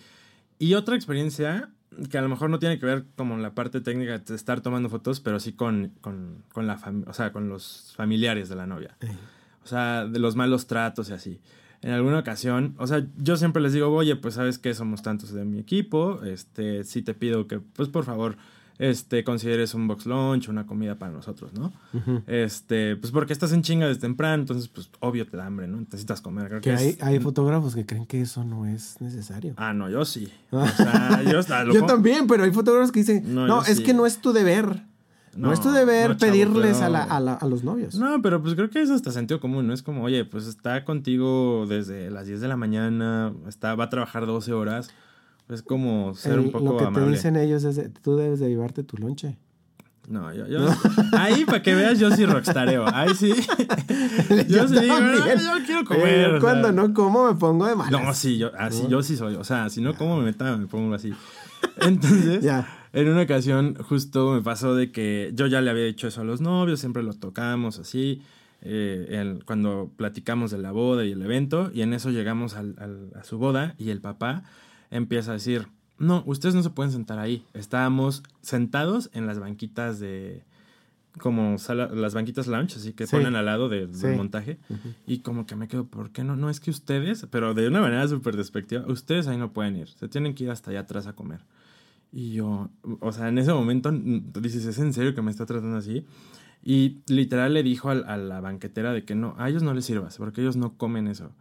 y 0.62 0.76
otra 0.76 0.96
experiencia 0.96 1.72
que 2.12 2.20
a 2.20 2.22
lo 2.22 2.30
mejor 2.30 2.52
no 2.52 2.60
tiene 2.60 2.78
que 2.78 2.86
ver 2.86 3.06
como 3.16 3.36
la 3.38 3.56
parte 3.56 3.82
técnica 3.82 4.20
de 4.20 4.36
estar 4.36 4.62
tomando 4.62 4.90
fotos, 4.90 5.20
pero 5.20 5.40
sí 5.40 5.54
con, 5.54 5.92
con, 6.02 6.44
con 6.54 6.68
la 6.68 6.80
o 7.08 7.14
sea, 7.14 7.32
con 7.32 7.50
los 7.50 7.94
familiares 7.96 8.48
de 8.48 8.56
la 8.56 8.68
novia. 8.68 8.96
O 9.64 9.68
sea, 9.68 10.06
de 10.06 10.20
los 10.20 10.36
malos 10.36 10.68
tratos 10.68 11.10
y 11.10 11.14
así. 11.14 11.42
En 11.82 11.94
alguna 11.94 12.20
ocasión, 12.20 12.76
o 12.78 12.86
sea, 12.86 13.08
yo 13.18 13.38
siempre 13.38 13.60
les 13.60 13.74
digo, 13.74 13.90
oye, 13.90 14.16
pues 14.16 14.36
sabes 14.36 14.60
que 14.60 14.76
somos 14.76 15.02
tantos 15.02 15.34
de 15.34 15.46
mi 15.46 15.58
equipo, 15.58 16.22
este, 16.24 16.84
sí 16.84 17.02
te 17.02 17.16
pido 17.16 17.48
que, 17.48 17.60
pues 17.60 17.90
por 17.90 18.06
favor, 18.06 18.38
este, 18.84 19.24
consideres 19.24 19.76
un 19.76 19.88
box 19.88 20.08
lunch, 20.08 20.50
una 20.50 20.66
comida 20.66 20.96
para 20.96 21.12
nosotros, 21.12 21.52
¿no? 21.54 21.72
Este, 22.26 22.96
pues 22.96 23.12
porque 23.12 23.32
estás 23.32 23.52
en 23.54 23.62
chinga 23.62 23.88
desde 23.88 24.02
temprano, 24.02 24.42
entonces, 24.42 24.68
pues 24.68 24.90
obvio 25.02 25.28
te 25.28 25.38
da 25.38 25.46
hambre, 25.46 25.68
¿no? 25.68 25.78
Necesitas 25.78 26.20
comer. 26.20 26.48
Creo 26.48 26.62
Que 26.62 26.70
que 26.72 26.76
hay, 26.76 26.88
es- 26.90 27.04
hay 27.04 27.20
fotógrafos 27.20 27.76
que 27.76 27.86
creen 27.86 28.08
que 28.08 28.22
eso 28.22 28.44
no 28.44 28.66
es 28.66 29.00
necesario. 29.00 29.54
Ah, 29.58 29.72
no, 29.74 29.88
yo 29.90 30.04
sí. 30.04 30.32
O 30.52 30.68
sea, 30.68 31.22
yo, 31.24 31.74
Yo 31.74 31.86
también, 31.86 32.26
pero 32.26 32.44
hay 32.44 32.52
fotógrafos 32.52 32.92
que 32.92 33.00
dicen, 33.02 33.36
no, 33.36 33.62
es 33.62 33.78
sí. 33.78 33.84
que 33.84 33.94
no 33.94 34.06
es 34.08 34.18
tu 34.20 34.34
deber. 34.34 34.84
No, 35.36 35.48
No, 35.48 35.54
es 35.54 35.62
tu 35.62 35.70
deber 35.72 36.10
no, 36.10 36.18
chavo, 36.18 36.32
pedirles 36.32 36.74
pero- 36.78 36.86
a, 36.88 36.90
la- 36.90 37.04
a 37.04 37.20
la- 37.20 37.34
a 37.36 37.46
los 37.46 37.64
novios. 37.64 37.96
No, 37.96 38.20
pero 38.22 38.42
pues 38.42 38.56
creo 38.56 38.70
que 38.72 38.82
es 38.82 38.90
hasta 38.90 39.12
sentido 39.12 39.40
común, 39.40 39.68
¿no? 39.68 39.74
Es 39.74 39.84
como, 39.84 40.04
oye, 40.04 40.26
pues 40.26 40.48
está 40.48 40.84
contigo 40.84 41.66
desde 41.70 42.10
las 42.10 42.26
10 42.26 42.42
de 42.42 42.48
la 42.48 42.58
mañana, 42.58 43.32
está, 43.48 43.76
va 43.76 43.86
a 43.86 43.90
trabajar 43.90 44.26
12 44.26 44.52
horas. 44.54 44.90
Es 45.50 45.62
como 45.62 46.14
ser 46.16 46.34
El- 46.34 46.40
un 46.40 46.52
poco 46.52 46.66
lo 46.66 46.78
que 46.78 46.84
amable. 46.86 47.06
te 47.08 47.12
dicen 47.12 47.36
ellos 47.36 47.64
es, 47.64 47.76
de, 47.76 47.90
tú 47.90 48.16
debes 48.16 48.40
de 48.40 48.50
llevarte 48.50 48.84
tu 48.84 48.98
lonche. 48.98 49.38
No, 50.08 50.34
yo, 50.34 50.48
yo 50.48 50.60
ahí 51.18 51.46
para 51.46 51.62
que 51.62 51.76
veas, 51.76 52.00
yo 52.00 52.10
sí 52.12 52.26
rockstareo. 52.26 52.86
Ahí 52.94 53.14
sí. 53.16 53.30
yo 54.48 54.68
sí 54.68 54.80
digo, 54.80 55.00
no, 55.00 55.18
también. 55.18 55.40
yo 55.40 55.66
quiero 55.66 55.82
Eh, 55.82 55.86
comer. 55.86 56.26
o 56.28 56.32
sea. 56.32 56.40
cuando 56.40 56.72
no 56.72 56.94
como 56.94 57.28
me 57.32 57.38
pongo 57.38 57.68
de 57.68 57.76
malas. 57.76 57.92
No, 57.92 58.14
sí, 58.14 58.38
yo, 58.38 58.52
así, 58.58 58.84
yo 58.90 59.04
sí 59.04 59.16
soy. 59.16 59.36
O 59.36 59.44
sea, 59.44 59.70
si 59.70 59.82
no 59.82 59.94
como 59.96 60.18
me 60.18 60.24
meta, 60.26 60.56
me 60.58 60.68
pongo 60.68 60.94
así. 60.96 61.14
Entonces, 61.78 62.42
Ya. 62.44 62.68
en 62.94 63.10
una 63.10 63.22
ocasión, 63.22 63.76
justo 63.76 64.32
me 64.32 64.42
pasó 64.42 64.76
de 64.76 64.92
que 64.92 65.32
yo 65.36 65.48
ya 65.48 65.62
le 65.62 65.70
había 65.70 65.86
dicho 65.86 66.08
eso 66.08 66.22
a 66.22 66.24
los 66.24 66.42
novios, 66.42 66.80
siempre 66.80 67.04
lo 67.04 67.14
tocamos 67.14 67.80
así. 67.80 68.22
eh, 68.64 69.08
el- 69.20 69.44
cuando 69.44 69.90
platicamos 69.98 70.52
de 70.52 70.60
la 70.60 70.72
boda 70.72 71.04
y 71.04 71.12
el 71.14 71.22
evento, 71.24 71.72
y 71.74 71.82
en 71.82 71.94
eso 71.94 72.12
llegamos 72.12 72.54
al- 72.56 72.76
al- 72.80 73.10
a 73.20 73.24
su 73.24 73.40
boda, 73.40 73.74
y 73.80 73.90
el 73.90 74.02
papá 74.02 74.44
empieza 74.92 75.32
a 75.32 75.34
decir: 75.34 75.68
No, 75.98 76.24
ustedes 76.26 76.54
no 76.56 76.64
se 76.64 76.70
pueden 76.70 76.92
sentar 76.92 77.18
ahí. 77.20 77.46
Estábamos 77.54 78.24
sentados 78.42 79.10
en 79.14 79.26
las 79.28 79.40
banquitas 79.40 80.00
de. 80.00 80.44
Como 81.20 81.58
sala- 81.58 81.90
las 81.94 82.14
banquitas 82.14 82.48
lounge, 82.48 82.78
así 82.78 82.94
que 82.94 83.06
Sí. 83.06 83.12
ponen 83.18 83.36
al 83.36 83.46
lado 83.46 83.68
de- 83.68 83.88
del 83.88 83.96
Sí. 83.96 84.08
montaje. 84.08 84.60
Y 85.06 85.20
como 85.20 85.46
que 85.46 85.58
me 85.58 85.68
quedo, 85.68 85.86
¿por 85.86 86.12
qué 86.12 86.24
no? 86.24 86.38
No 86.38 86.50
es 86.50 86.62
que 86.62 86.72
ustedes, 86.72 87.28
pero 87.30 87.54
de 87.54 87.68
una 87.68 87.82
manera 87.82 88.08
súper 88.08 88.38
despectiva, 88.38 88.86
ustedes 88.88 89.28
ahí 89.28 89.36
no 89.38 89.52
pueden 89.52 89.76
ir. 89.76 89.90
Se 89.90 90.08
tienen 90.08 90.34
que 90.34 90.46
ir 90.46 90.52
hasta 90.52 90.72
allá 90.72 90.80
atrás 90.82 91.08
a 91.08 91.14
comer. 91.14 91.42
Y 92.14 92.32
yo, 92.34 92.70
o 93.02 93.12
sea, 93.12 93.28
en 93.28 93.38
ese 93.40 93.54
momento 93.54 93.92
dices, 93.92 94.66
¿es 94.66 94.80
en 94.80 94.94
serio 94.94 95.14
que 95.14 95.22
me 95.22 95.32
está 95.32 95.46
tratando 95.46 95.76
así? 95.78 96.06
Y 96.64 97.00
literal 97.08 97.54
le 97.56 97.64
dijo 97.64 97.90
al- 97.90 98.06
a, 98.08 98.18
la 98.18 98.40
banquetera 98.40 98.94
de 98.94 99.04
que 99.04 99.16
no, 99.16 99.34
a 99.40 99.50
ellos 99.50 99.64
no 99.64 99.74
les 99.74 99.84
sirvas, 99.86 100.18
porque 100.18 100.42
ellos 100.42 100.56
no 100.58 100.78
comen 100.78 101.08
eso. 101.08 101.32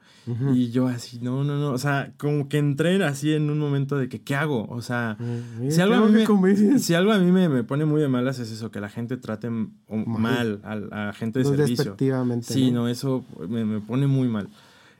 Y 0.54 0.70
yo 0.70 0.86
así, 0.86 1.18
no, 1.20 1.42
no, 1.44 1.58
no, 1.58 1.72
o 1.72 1.78
sea, 1.78 2.12
como 2.16 2.48
que 2.48 2.58
entré 2.58 3.02
así 3.04 3.32
en 3.32 3.50
un 3.50 3.58
momento 3.58 3.98
de 3.98 4.08
que, 4.08 4.22
¿qué 4.22 4.36
hago? 4.36 4.66
O 4.68 4.80
sea, 4.80 5.16
Mm, 5.18 5.70
si 5.70 5.80
algo, 5.80 5.96
a 5.96 6.08
me, 6.08 6.78
si 6.78 6.94
algo 6.94 7.12
a 7.12 7.18
mí 7.18 7.32
me, 7.32 7.48
me 7.48 7.64
pone 7.64 7.84
muy 7.84 8.00
de 8.00 8.06
malas 8.08 8.38
es 8.38 8.50
eso, 8.52 8.70
que 8.70 8.80
la 8.80 8.88
gente 8.88 9.16
trate 9.16 9.50
Mal. 9.88 10.60
a, 10.62 11.08
a 11.08 11.12
gente 11.12 11.40
de 11.40 11.44
Pues 11.44 11.56
servicio. 11.56 11.84
despectivamente, 11.84 12.52
Sí, 12.52 12.70
¿no? 12.70 12.82
no, 12.82 12.88
eso 12.88 13.24
me, 13.48 13.64
me 13.64 13.80
pone 13.80 14.06
muy 14.06 14.28
mal. 14.28 14.48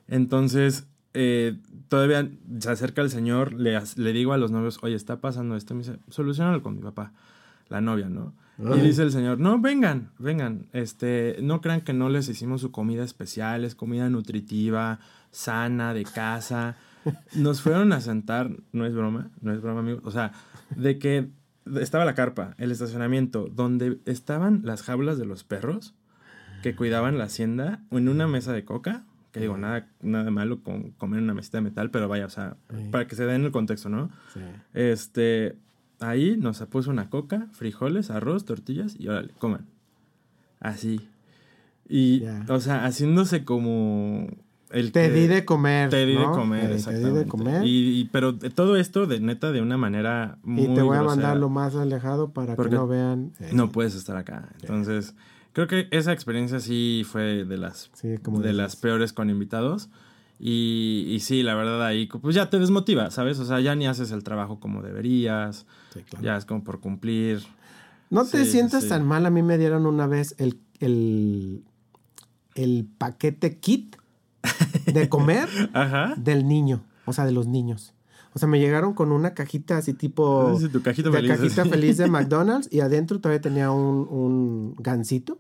Entonces, 0.09 0.87
eh, 1.14 1.56
todavía 1.88 2.28
se 2.59 2.70
acerca 2.70 3.02
el 3.02 3.11
señor, 3.11 3.52
le, 3.54 3.78
le 3.96 4.12
digo 4.12 4.33
a 4.33 4.38
los 4.38 4.50
novios, 4.50 4.78
oye, 4.83 4.94
está 4.96 5.20
pasando 5.20 5.56
esto. 5.56 5.74
Me 5.74 5.80
dice, 5.83 5.96
solucionalo 6.09 6.62
con 6.62 6.74
mi 6.76 6.83
papá, 6.83 7.12
la 7.68 7.80
novia, 7.80 8.09
¿no? 8.09 8.33
Y 8.76 8.80
dice 8.80 9.02
el 9.02 9.10
señor, 9.12 9.38
no, 9.38 9.58
vengan, 9.60 10.10
vengan. 10.18 10.66
Este, 10.72 11.36
no 11.42 11.60
crean 11.60 11.80
que 11.80 11.92
no 11.92 12.08
les 12.08 12.28
hicimos 12.28 12.60
su 12.60 12.70
comida 12.70 13.02
especial, 13.04 13.64
es 13.64 13.74
comida 13.74 14.10
nutritiva, 14.10 15.00
sana, 15.30 15.94
de 15.94 16.04
casa. 16.04 16.76
Nos 17.34 17.62
fueron 17.62 17.92
a 17.92 18.00
sentar, 18.00 18.50
no 18.72 18.84
es 18.86 18.94
broma, 18.94 19.30
no 19.40 19.52
es 19.52 19.60
broma, 19.62 19.80
amigo. 19.80 20.00
O 20.04 20.10
sea, 20.10 20.32
de 20.76 20.98
que 20.98 21.28
estaba 21.80 22.04
la 22.04 22.14
carpa, 22.14 22.54
el 22.58 22.70
estacionamiento, 22.72 23.48
donde 23.54 23.98
estaban 24.04 24.60
las 24.64 24.82
jaulas 24.82 25.18
de 25.18 25.24
los 25.24 25.44
perros 25.44 25.94
que 26.62 26.76
cuidaban 26.76 27.16
la 27.16 27.24
hacienda, 27.24 27.80
en 27.90 28.08
una 28.08 28.26
mesa 28.26 28.52
de 28.52 28.64
coca, 28.66 29.04
que 29.32 29.40
digo, 29.40 29.56
nada, 29.56 29.88
nada 30.02 30.30
malo 30.30 30.62
con 30.62 30.90
comer 30.90 31.18
en 31.18 31.24
una 31.24 31.34
mesita 31.34 31.58
de 31.58 31.62
metal, 31.62 31.90
pero 31.90 32.08
vaya, 32.08 32.26
o 32.26 32.30
sea, 32.30 32.56
Sí. 32.68 32.88
para 32.90 33.06
que 33.06 33.14
se 33.16 33.24
den 33.24 33.44
el 33.44 33.52
contexto, 33.52 33.88
¿no? 33.88 34.10
Sí. 34.34 34.40
Este, 34.74 35.56
ahí 36.00 36.36
nos 36.36 36.60
puso 36.62 36.90
una 36.90 37.08
coca, 37.10 37.46
frijoles, 37.52 38.10
arroz, 38.10 38.44
tortillas 38.44 38.96
y 38.98 39.08
órale, 39.08 39.32
coman. 39.38 39.66
Así. 40.60 41.00
Y, 41.88 42.22
o 42.48 42.60
sea, 42.60 42.84
haciéndose 42.84 43.44
como 43.44 44.28
el 44.70 44.92
Te 44.92 45.08
que- 45.08 45.14
di 45.14 45.26
de 45.26 45.44
comer. 45.44 45.90
Te 45.90 46.06
di 46.06 46.12
de 46.16 46.24
comer, 46.24 46.60
Eh, 46.60 46.62
Te 46.66 46.68
di 46.68 46.74
exactamente. 46.76 47.18
de 47.20 47.26
comer. 47.26 47.66
Y, 47.66 47.68
Y, 47.68 48.00
y- 48.00 48.04
pero 48.06 48.36
todo 48.36 48.76
esto, 48.76 49.06
de 49.06 49.18
neta, 49.20 49.50
de 49.52 49.60
una 49.62 49.76
manera 49.76 50.38
muy 50.42 50.72
te 50.74 50.82
voy 50.82 50.96
a 50.96 51.02
mandar 51.02 51.36
lo 51.36 51.48
más 51.48 51.74
alejado 51.74 52.30
para 52.32 52.54
Porque 52.56 52.70
que 52.70 52.76
no 52.76 52.86
vean. 52.86 53.32
eh, 53.40 53.50
No 53.52 53.70
puedes 53.72 53.94
estar 53.96 54.16
acá. 54.16 54.50
Entonces, 54.60 55.14
creo 55.52 55.66
que 55.66 55.88
esa 55.90 56.12
experiencia 56.12 56.60
sí 56.60 57.02
fue 57.04 57.44
de 57.44 57.56
las, 57.58 57.90
Sí, 57.94 58.18
como 58.22 58.38
de 58.38 58.48
dices. 58.50 58.56
las 58.56 58.76
peores 58.76 59.12
con 59.12 59.28
invitados. 59.30 59.88
Y, 60.42 61.05
y 61.11 61.20
sí, 61.20 61.42
la 61.42 61.55
verdad 61.55 61.85
ahí, 61.85 62.07
pues 62.07 62.35
ya 62.35 62.48
te 62.48 62.59
desmotiva, 62.59 63.11
¿sabes? 63.11 63.38
O 63.40 63.44
sea, 63.44 63.61
ya 63.61 63.74
ni 63.74 63.87
haces 63.87 64.11
el 64.11 64.24
trabajo 64.24 64.59
como 64.59 64.81
deberías. 64.83 65.66
Sí, 65.92 66.00
claro. 66.03 66.24
Ya 66.24 66.37
es 66.38 66.46
como 66.46 66.64
por 66.64 66.81
cumplir. 66.81 67.42
No 68.09 68.24
te 68.24 68.44
Sí, 68.46 68.53
sientas 68.53 68.85
sí. 68.85 68.88
tan 68.88 69.07
mal. 69.07 69.26
A 69.26 69.31
mí 69.31 69.42
me 69.42 69.59
dieron 69.59 69.85
una 69.85 70.07
vez 70.07 70.35
el, 70.38 70.59
el, 70.79 71.62
el 72.55 72.88
paquete 72.96 73.59
kit 73.61 73.96
de 74.87 75.09
comer 75.11 75.46
Ajá. 75.74 76.14
del 76.16 76.48
niño, 76.48 76.85
o 77.05 77.12
sea, 77.12 77.26
de 77.26 77.33
los 77.33 77.46
niños. 77.46 77.92
O 78.33 78.38
sea, 78.38 78.48
me 78.48 78.59
llegaron 78.61 78.94
con 78.94 79.12
una 79.12 79.35
cajita 79.35 79.76
así 79.76 79.92
tipo... 79.92 80.57
Sí, 80.59 80.68
tu 80.68 80.81
cajita 80.83 81.11
de 81.11 81.16
feliz, 81.16 81.31
cajita 81.37 81.64
feliz 81.70 81.96
de 81.98 82.09
McDonald's 82.09 82.68
y 82.72 82.81
adentro 82.81 83.20
todavía 83.20 83.42
tenía 83.42 83.72
un, 83.72 84.07
un 84.09 84.74
gansito. 84.79 85.37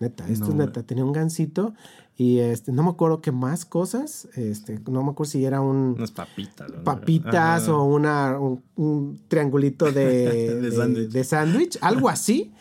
Neta, 0.00 0.26
esto 0.28 0.46
No, 0.46 0.50
es 0.52 0.56
neta. 0.68 0.82
Tenía 0.84 1.04
un 1.04 1.12
gansito 1.12 1.74
y 2.20 2.40
este, 2.40 2.72
no 2.72 2.82
me 2.82 2.90
acuerdo 2.90 3.20
qué 3.22 3.30
más 3.30 3.64
cosas. 3.64 4.28
Este, 4.34 4.80
no 4.90 5.04
me 5.04 5.10
acuerdo 5.12 5.30
si 5.30 5.44
era 5.44 5.60
un 5.60 5.94
Unas 5.96 6.10
papitas. 6.10 6.68
¿no? 6.68 6.82
papitas 6.82 7.68
o 7.68 7.84
una, 7.84 8.36
un, 8.40 8.60
un 8.74 9.20
triangulito 9.28 9.92
de, 9.92 10.60
De 11.12 11.24
sándwich. 11.24 11.78
algo 11.80 12.08
así. 12.08 12.52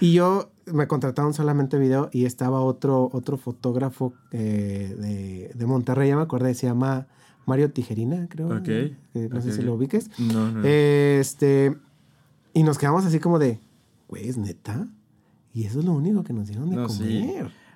Y 0.00 0.14
yo 0.14 0.50
me 0.64 0.88
contrataron 0.88 1.34
solamente 1.34 1.78
video 1.78 2.08
y 2.10 2.24
estaba 2.24 2.62
otro, 2.62 3.10
otro 3.12 3.36
fotógrafo 3.36 4.14
eh, 4.32 4.96
de, 4.98 5.50
de 5.54 5.66
Monterrey, 5.66 6.08
ya 6.08 6.16
me 6.16 6.22
acordé, 6.22 6.54
se 6.54 6.66
llama 6.66 7.06
Mario 7.44 7.70
Tijerina, 7.70 8.26
creo. 8.30 8.48
Ok, 8.48 8.66
eh, 8.68 8.96
no 9.30 9.42
sé 9.42 9.52
si 9.52 9.60
lo 9.60 9.74
ubiques. 9.74 10.10
No, 10.18 10.50
no. 10.50 10.62
Este, 10.64 11.76
y 12.54 12.62
nos 12.62 12.78
quedamos 12.78 13.04
así 13.04 13.20
como 13.20 13.38
de, 13.38 13.60
güey, 14.08 14.26
¿es 14.26 14.38
neta? 14.38 14.88
Y 15.52 15.64
eso 15.66 15.80
es 15.80 15.84
lo 15.84 15.92
único 15.92 16.24
que 16.24 16.32
nos 16.32 16.48
dieron 16.48 16.70
de 16.70 16.76
No, 16.76 16.88
sí. 16.88 17.30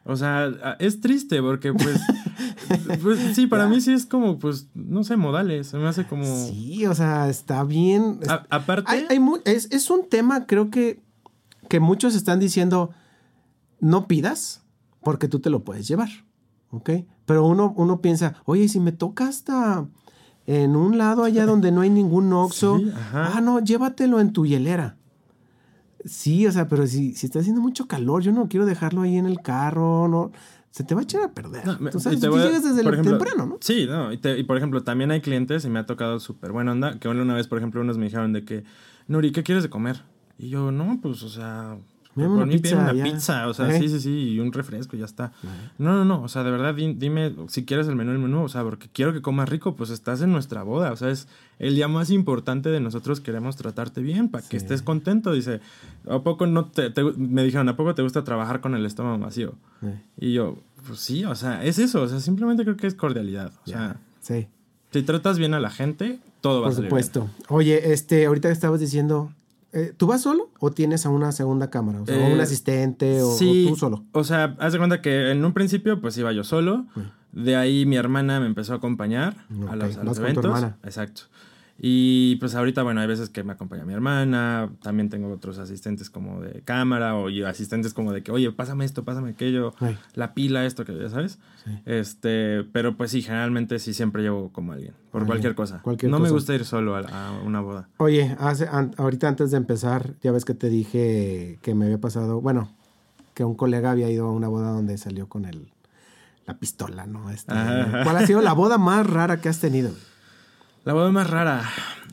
O 0.04 0.16
sea, 0.16 0.76
es 0.78 1.00
triste 1.00 1.40
porque, 1.42 1.72
pues, 1.72 2.00
pues, 3.02 3.18
sí, 3.36 3.46
para 3.46 3.66
mí 3.68 3.80
sí 3.80 3.92
es 3.92 4.06
como, 4.06 4.38
pues, 4.38 4.68
no 4.74 5.04
sé, 5.04 5.16
modales. 5.16 5.68
Se 5.68 5.76
me 5.76 5.86
hace 5.86 6.06
como... 6.06 6.24
Sí, 6.24 6.86
o 6.86 6.94
sea, 6.94 7.28
está 7.28 7.62
bien. 7.64 8.20
A- 8.28 8.46
aparte... 8.50 8.90
Hay- 8.90 9.06
hay 9.10 9.20
mu- 9.20 9.38
es, 9.44 9.68
es 9.70 9.90
un 9.90 10.08
tema, 10.08 10.46
creo 10.46 10.70
que, 10.70 11.02
que 11.68 11.80
muchos 11.80 12.14
están 12.14 12.40
diciendo, 12.40 12.90
no 13.80 14.06
pidas 14.08 14.62
porque 15.02 15.28
tú 15.28 15.38
te 15.40 15.50
lo 15.50 15.64
puedes 15.64 15.86
llevar, 15.86 16.08
¿ok? 16.70 16.90
Pero 17.26 17.46
uno, 17.46 17.72
uno 17.76 18.00
piensa, 18.00 18.34
oye, 18.44 18.68
si 18.68 18.80
me 18.80 18.92
toca 18.92 19.28
hasta 19.28 19.86
en 20.46 20.76
un 20.76 20.98
lado 20.98 21.24
allá 21.24 21.46
donde 21.46 21.70
no 21.72 21.82
hay 21.82 21.90
ningún 21.90 22.32
oxo, 22.32 22.78
Sí, 22.78 22.90
ah, 23.12 23.40
no, 23.42 23.60
llévatelo 23.60 24.18
en 24.20 24.32
tu 24.32 24.46
hielera. 24.46 24.96
Sí, 26.04 26.46
o 26.46 26.52
sea, 26.52 26.68
pero 26.68 26.86
si, 26.86 27.14
si 27.14 27.26
está 27.26 27.40
haciendo 27.40 27.60
mucho 27.60 27.86
calor, 27.86 28.22
yo 28.22 28.32
no 28.32 28.48
quiero 28.48 28.66
dejarlo 28.66 29.02
ahí 29.02 29.16
en 29.16 29.26
el 29.26 29.40
carro, 29.42 30.08
no, 30.08 30.32
se 30.70 30.84
te 30.84 30.94
va 30.94 31.00
a 31.02 31.04
echar 31.04 31.22
a 31.22 31.32
perder. 31.34 31.66
No, 31.66 31.78
me- 31.78 31.90
Tú 31.90 32.00
sabes, 32.00 32.20
tú 32.20 32.26
a- 32.36 32.44
llegas 32.46 32.62
desde 32.64 32.82
ejemplo, 32.94 33.18
temprano, 33.18 33.46
¿no? 33.46 33.58
Sí, 33.60 33.86
no, 33.86 34.12
y, 34.12 34.18
te- 34.18 34.38
y 34.38 34.44
por 34.44 34.56
ejemplo, 34.56 34.82
también 34.82 35.10
hay 35.10 35.20
clientes 35.20 35.64
y 35.64 35.68
me 35.70 35.78
ha 35.78 35.86
tocado 35.86 36.18
súper 36.20 36.52
buena 36.52 36.72
onda, 36.72 36.98
que 36.98 37.08
una 37.08 37.34
vez, 37.34 37.48
por 37.48 37.58
ejemplo, 37.58 37.80
unos 37.80 37.98
me 37.98 38.04
dijeron 38.06 38.32
de 38.32 38.44
que, 38.44 38.64
Nuri, 39.08 39.32
¿qué 39.32 39.42
quieres 39.42 39.62
de 39.64 39.70
comer? 39.70 40.02
Y 40.38 40.48
yo, 40.48 40.70
no, 40.72 40.98
pues, 41.02 41.22
o 41.22 41.28
sea, 41.28 41.76
por 42.28 42.36
una 42.38 42.46
mí 42.46 42.58
pizza, 42.58 42.76
una 42.78 42.92
ya. 42.94 43.04
pizza, 43.04 43.48
o 43.48 43.54
sea, 43.54 43.74
¿Eh? 43.74 43.78
sí, 43.80 43.88
sí, 43.88 44.00
sí, 44.00 44.10
y 44.32 44.40
un 44.40 44.52
refresco, 44.52 44.96
ya 44.96 45.04
está. 45.04 45.32
No, 45.78 45.92
no, 45.96 46.04
no, 46.04 46.22
o 46.22 46.28
sea, 46.28 46.42
de 46.44 46.50
verdad, 46.50 46.74
di- 46.74 46.94
dime 46.94 47.34
si 47.48 47.64
quieres 47.64 47.88
el 47.88 47.96
menú, 47.96 48.12
el 48.12 48.18
menú, 48.18 48.42
o 48.44 48.48
sea, 48.48 48.62
porque 48.62 48.88
quiero 48.92 49.12
que 49.12 49.22
comas 49.22 49.48
rico, 49.48 49.76
pues 49.76 49.90
estás 49.90 50.20
en 50.22 50.32
nuestra 50.32 50.62
boda, 50.62 50.92
o 50.92 50.96
sea, 50.96 51.10
es 51.10 51.28
el 51.58 51.74
día 51.74 51.88
más 51.88 52.10
importante 52.10 52.68
de 52.70 52.80
nosotros, 52.80 53.20
queremos 53.20 53.56
tratarte 53.56 54.00
bien, 54.02 54.28
para 54.28 54.46
que 54.48 54.56
estés 54.56 54.82
contento, 54.82 55.32
dice, 55.32 55.60
¿a 56.08 56.18
poco 56.20 56.46
no 56.46 56.64
te, 56.66 56.90
te- 56.90 57.02
me 57.02 57.44
dijeron, 57.44 57.68
¿a 57.68 57.76
poco 57.76 57.94
te 57.94 58.02
gusta 58.02 58.24
trabajar 58.24 58.60
con 58.60 58.74
el 58.74 58.84
estómago 58.86 59.18
vacío? 59.18 59.54
Y 60.18 60.32
yo, 60.32 60.58
pues 60.86 61.00
sí, 61.00 61.24
o 61.24 61.34
sea, 61.34 61.64
es 61.64 61.78
eso, 61.78 62.02
o 62.02 62.08
sea, 62.08 62.20
simplemente 62.20 62.64
creo 62.64 62.76
que 62.76 62.86
es 62.86 62.94
cordialidad. 62.94 63.52
O 63.66 63.70
sea, 63.70 63.96
sí. 64.20 64.46
si 64.92 65.02
tratas 65.02 65.38
bien 65.38 65.52
a 65.54 65.60
la 65.60 65.70
gente, 65.70 66.18
todo 66.40 66.60
va 66.60 66.66
Por 66.66 66.72
a 66.72 66.74
salir 66.76 66.88
supuesto. 66.90 67.28
Oye, 67.48 67.92
este, 67.92 68.24
ahorita 68.26 68.50
estabas 68.50 68.80
diciendo, 68.80 69.30
eh, 69.72 69.92
¿tú 69.96 70.06
vas 70.06 70.22
solo 70.22 70.50
o 70.58 70.70
tienes 70.70 71.06
a 71.06 71.10
una 71.10 71.32
segunda 71.32 71.70
cámara? 71.70 72.02
O 72.02 72.06
sea, 72.06 72.28
Eh, 72.28 72.34
un 72.34 72.40
asistente 72.40 73.22
o, 73.22 73.30
sí, 73.32 73.66
o 73.66 73.70
tú 73.70 73.76
solo. 73.76 74.04
O 74.12 74.24
sea, 74.24 74.56
haz 74.58 74.72
de 74.72 74.78
cuenta 74.78 75.00
que 75.00 75.30
en 75.30 75.44
un 75.44 75.52
principio, 75.52 76.00
pues 76.00 76.16
iba 76.18 76.32
yo 76.32 76.44
solo. 76.44 76.86
De 77.32 77.54
ahí 77.56 77.86
mi 77.86 77.96
hermana 77.96 78.40
me 78.40 78.46
empezó 78.46 78.72
a 78.72 78.76
acompañar 78.76 79.36
a 79.68 79.76
los, 79.76 79.96
a 79.96 79.98
vas 79.98 80.04
los 80.04 80.04
con 80.04 80.14
tu 80.14 80.20
eventos. 80.22 80.44
hermana. 80.46 80.76
Exacto. 80.82 81.22
Y 81.82 82.36
pues 82.36 82.54
ahorita, 82.54 82.82
bueno, 82.82 83.00
hay 83.00 83.06
veces 83.06 83.30
que 83.30 83.42
me 83.42 83.54
acompaña 83.54 83.86
mi 83.86 83.94
hermana, 83.94 84.70
también 84.82 85.08
tengo 85.08 85.32
otros 85.32 85.58
asistentes 85.58 86.10
como 86.10 86.42
de 86.42 86.60
cámara 86.60 87.14
o 87.14 87.30
y 87.30 87.42
asistentes 87.42 87.94
como 87.94 88.12
de 88.12 88.22
que, 88.22 88.30
oye, 88.32 88.52
pásame 88.52 88.84
esto, 88.84 89.02
pásame 89.02 89.30
aquello, 89.30 89.72
Ay. 89.80 89.96
la 90.14 90.34
pila, 90.34 90.66
esto, 90.66 90.84
que 90.84 90.94
ya 90.94 91.08
sabes. 91.08 91.38
Sí. 91.64 91.70
Este, 91.86 92.64
pero 92.72 92.98
pues 92.98 93.12
sí, 93.12 93.22
generalmente 93.22 93.78
sí 93.78 93.94
siempre 93.94 94.22
llevo 94.22 94.50
como 94.52 94.72
alguien, 94.72 94.92
por 95.10 95.24
cualquier 95.24 95.54
cosa. 95.54 95.80
cualquier 95.80 96.10
no 96.10 96.18
me 96.18 96.28
gusta 96.28 96.54
ir 96.54 96.66
solo 96.66 96.96
a, 96.96 97.00
a 97.00 97.32
una 97.40 97.62
boda. 97.62 97.88
Oye, 97.96 98.36
hace, 98.38 98.68
an- 98.70 98.94
ahorita 98.98 99.28
antes 99.28 99.50
de 99.50 99.56
empezar, 99.56 100.16
ya 100.22 100.32
ves 100.32 100.44
que 100.44 100.52
te 100.54 100.68
dije 100.68 101.58
que 101.62 101.74
me 101.74 101.86
había 101.86 101.98
pasado, 101.98 102.42
bueno, 102.42 102.68
que 103.32 103.42
un 103.44 103.54
colega 103.54 103.92
había 103.92 104.10
ido 104.10 104.26
a 104.26 104.32
una 104.32 104.48
boda 104.48 104.70
donde 104.70 104.98
salió 104.98 105.28
con 105.30 105.46
el, 105.46 105.72
la 106.46 106.58
pistola, 106.58 107.06
¿no? 107.06 107.30
Este. 107.30 107.54
¿Cuál 107.54 108.16
ha 108.18 108.26
sido 108.26 108.42
la 108.42 108.52
boda 108.52 108.76
más 108.76 109.06
rara 109.06 109.40
que 109.40 109.48
has 109.48 109.60
tenido? 109.60 109.92
La 110.84 110.92
boda 110.94 111.10
más 111.12 111.28
rara. 111.28 111.68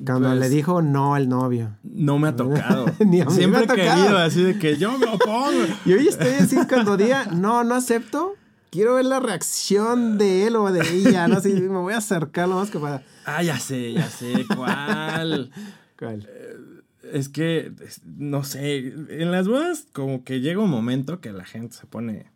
Cuando 0.06 0.30
pues, 0.30 0.40
le 0.40 0.50
dijo 0.50 0.82
no 0.82 1.16
al 1.16 1.28
novio. 1.30 1.78
No 1.84 2.20
me 2.20 2.28
ha 2.30 2.36
tocado. 2.36 2.86
Ni 3.00 3.22
a 3.22 3.26
mí 3.26 3.32
Siempre 3.34 3.50
me 3.50 3.58
ha 3.58 3.64
he 3.64 3.68
tocado. 3.68 4.02
querido 4.04 4.18
así 4.20 4.44
de 4.44 4.60
que 4.60 4.78
yo 4.78 4.98
me 4.98 5.08
opongo. 5.08 5.52
Y 5.86 5.94
hoy 5.94 6.08
estoy 6.08 6.34
así 6.40 6.58
cuando 6.68 6.98
diga, 6.98 7.26
no, 7.26 7.64
no 7.64 7.76
acepto. 7.76 8.36
Quiero 8.70 8.96
ver 8.96 9.06
la 9.06 9.20
reacción 9.22 10.18
de 10.18 10.46
él 10.48 10.56
o 10.58 10.70
de 10.72 10.82
ella, 10.94 11.28
¿no? 11.28 11.38
Así, 11.38 11.54
me 11.54 11.68
voy 11.80 11.94
a 11.94 11.98
acercar 11.98 12.50
lo 12.50 12.56
más 12.56 12.70
que 12.70 12.78
para... 12.80 13.02
Ah, 13.26 13.42
ya 13.42 13.58
sé, 13.60 13.94
ya 13.94 14.10
sé 14.10 14.46
cuál. 14.56 15.52
¿Cuál? 15.98 16.30
es 17.14 17.30
que, 17.30 17.72
no 18.06 18.44
sé, 18.44 18.94
en 19.10 19.32
las 19.32 19.48
bodas 19.48 19.88
como 19.94 20.26
que 20.26 20.42
llega 20.42 20.62
un 20.62 20.70
momento 20.70 21.22
que 21.22 21.32
la 21.32 21.46
gente 21.46 21.76
se 21.76 21.88
pone 21.88 22.30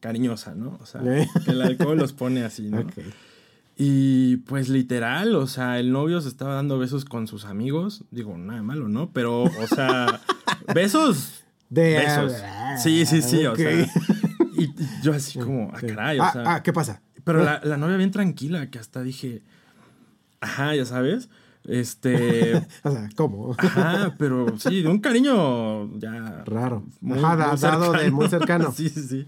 cariñosa, 0.00 0.54
¿no? 0.54 0.78
O 0.82 0.86
sea, 0.86 1.00
Eh. 1.02 1.26
que 1.44 1.52
el 1.52 1.62
alcohol 1.62 1.96
los 1.96 2.12
pone 2.12 2.44
así, 2.44 2.68
¿no? 2.68 2.86
Y 3.78 4.38
pues 4.38 4.70
literal, 4.70 5.34
o 5.36 5.46
sea, 5.46 5.78
el 5.78 5.92
novio 5.92 6.20
se 6.22 6.28
estaba 6.28 6.54
dando 6.54 6.78
besos 6.78 7.04
con 7.04 7.26
sus 7.26 7.44
amigos. 7.44 8.04
Digo, 8.10 8.36
nada 8.38 8.60
de 8.60 8.62
malo, 8.64 8.88
¿no? 8.88 9.10
Pero, 9.12 9.42
o 9.44 9.66
sea, 9.66 10.20
besos. 10.74 11.44
De- 11.68 11.98
besos. 11.98 12.32
Sí, 12.82 13.04
sí, 13.04 13.20
sí, 13.20 13.44
Ok. 13.44 13.54
o 13.54 13.56
sea. 13.56 13.86
Y, 14.56 14.64
y 14.64 14.88
yo 15.02 15.12
así 15.12 15.38
como, 15.38 15.70
ah, 15.74 15.80
Sí. 15.80 15.88
caray, 15.88 16.18
o 16.18 16.22
ah, 16.22 16.32
sea. 16.32 16.42
ah, 16.54 16.62
¿qué 16.62 16.72
pasa? 16.72 17.02
Pero 17.24 17.44
la, 17.44 17.60
la 17.64 17.76
novia 17.76 17.96
bien 17.98 18.10
tranquila, 18.12 18.70
que 18.70 18.78
hasta 18.78 19.02
dije, 19.02 19.42
ajá, 20.40 20.74
ya 20.74 20.86
sabes. 20.86 21.28
Este, 21.68 22.54
O 22.84 22.90
sea, 22.90 23.08
¿cómo? 23.16 23.54
ajá, 23.58 24.14
pero 24.18 24.56
sí, 24.58 24.82
de 24.82 24.88
un 24.88 24.98
cariño 25.00 25.98
ya. 25.98 26.42
Raro. 26.44 26.84
muy- 27.00 27.18
Ajá, 27.18 27.48
muy 27.52 27.60
dado 27.60 27.92
de 27.92 28.10
muy 28.10 28.28
cercano. 28.28 28.70
sí, 28.76 28.88
sí, 28.88 29.02
sí. 29.02 29.26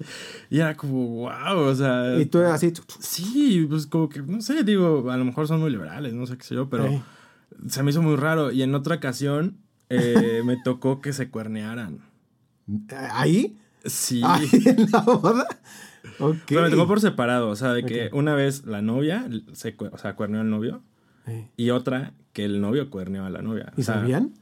Y 0.50 0.60
era 0.60 0.76
como, 0.76 1.08
wow, 1.08 1.58
o 1.58 1.74
sea. 1.74 2.16
Y 2.18 2.26
tú 2.26 2.40
así... 2.40 2.72
Sí, 3.00 3.66
pues 3.68 3.86
como 3.86 4.08
que, 4.08 4.22
no 4.22 4.40
sé, 4.40 4.62
digo, 4.64 5.10
a 5.10 5.16
lo 5.16 5.24
mejor 5.24 5.48
son 5.48 5.60
muy 5.60 5.70
liberales, 5.70 6.14
no 6.14 6.26
sé 6.26 6.36
qué 6.38 6.44
sé 6.44 6.54
yo, 6.54 6.68
pero 6.68 7.02
se 7.66 7.82
me 7.82 7.90
hizo 7.90 8.02
muy 8.02 8.16
raro. 8.16 8.52
Y 8.52 8.62
en 8.62 8.74
otra 8.74 8.96
ocasión 8.96 9.56
eh, 9.88 10.42
me 10.44 10.56
tocó 10.62 11.00
que 11.00 11.12
se 11.12 11.30
cuernearan. 11.30 11.98
¿Ahí? 13.12 13.56
Sí. 13.84 14.20
¿Ahí 14.24 14.48
en 14.66 14.90
la 14.92 15.00
boda? 15.00 15.46
Ok. 16.18 16.36
Pero 16.46 16.62
me 16.62 16.70
tocó 16.70 16.86
por 16.86 17.00
separado, 17.00 17.48
o 17.48 17.56
sea, 17.56 17.72
de 17.72 17.84
que 17.84 18.06
Ok. 18.08 18.14
una 18.14 18.34
vez 18.34 18.64
la 18.66 18.82
novia, 18.82 19.26
se, 19.52 19.74
o 19.90 19.98
sea, 19.98 20.14
cuerneó 20.14 20.40
al 20.40 20.50
novio, 20.50 20.82
Y 21.56 21.70
otra 21.70 22.12
que 22.32 22.44
el 22.44 22.60
novio 22.60 22.90
cuerneó 22.90 23.24
a 23.24 23.30
la 23.30 23.42
novia. 23.42 23.72
¿Y 23.76 23.80
O 23.80 23.84
sea, 23.84 23.96
sabían? 23.96 24.32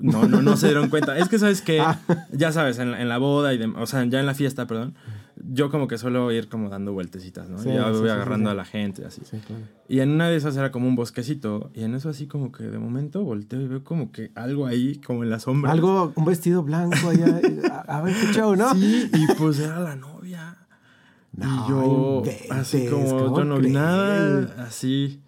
No, 0.00 0.26
no, 0.26 0.40
no 0.40 0.56
se 0.56 0.66
dieron 0.68 0.88
cuenta. 0.88 1.18
Es 1.18 1.28
que, 1.28 1.38
¿sabes 1.38 1.60
que 1.60 1.80
Ah. 1.80 1.98
Ya 2.32 2.50
sabes, 2.52 2.78
en, 2.78 2.92
la- 2.92 3.02
en 3.02 3.08
la 3.08 3.18
boda 3.18 3.52
y 3.52 3.58
dem- 3.58 3.74
o 3.76 3.86
sea, 3.86 4.04
ya 4.06 4.20
en 4.20 4.26
la 4.26 4.34
fiesta, 4.34 4.66
perdón, 4.66 4.94
yo 5.36 5.70
como 5.70 5.86
que 5.88 5.98
suelo 5.98 6.30
ir 6.32 6.48
como 6.48 6.68
dando 6.70 6.92
vueltecitas, 6.92 7.48
¿no? 7.50 7.58
Sí, 7.58 7.68
ya 7.72 7.90
voy 7.90 8.02
sí, 8.04 8.08
agarrando 8.08 8.48
a 8.50 8.54
la 8.54 8.64
gente, 8.64 9.04
así. 9.04 9.20
Sí, 9.24 9.38
claro. 9.46 9.62
Y 9.88 10.00
en 10.00 10.10
una 10.10 10.28
de 10.28 10.36
esas 10.36 10.56
era 10.56 10.70
como 10.70 10.86
un 10.88 10.94
bosquecito. 10.94 11.70
Y 11.74 11.82
en 11.82 11.94
eso 11.94 12.08
así 12.08 12.26
como 12.26 12.52
que 12.52 12.64
de 12.64 12.78
momento 12.78 13.22
volteo 13.24 13.60
y 13.60 13.66
veo 13.66 13.82
como 13.84 14.12
que 14.12 14.30
algo 14.34 14.66
ahí, 14.66 14.96
como 15.04 15.24
en 15.24 15.30
la 15.30 15.40
sombra. 15.40 15.72
Algo, 15.72 16.12
un 16.16 16.24
vestido 16.24 16.62
blanco 16.62 17.08
allá. 17.10 17.40
A, 17.70 17.98
a 17.98 18.02
ver 18.02 18.14
qué 18.18 18.32
show, 18.32 18.54
¿no? 18.56 18.72
Sí, 18.74 19.10
y 19.12 19.26
pues 19.34 19.58
era 19.58 19.80
la 19.80 19.96
novia. 19.96 20.56
No 21.34 21.46
y 21.66 21.70
yo, 21.70 22.22
inventes, 22.22 22.50
así 22.50 22.86
como 22.88 23.08
¿cómo 23.08 23.36
yo 23.38 23.44
no 23.44 23.58
vi 23.58 23.70
nada, 23.70 24.54
así. 24.66 25.20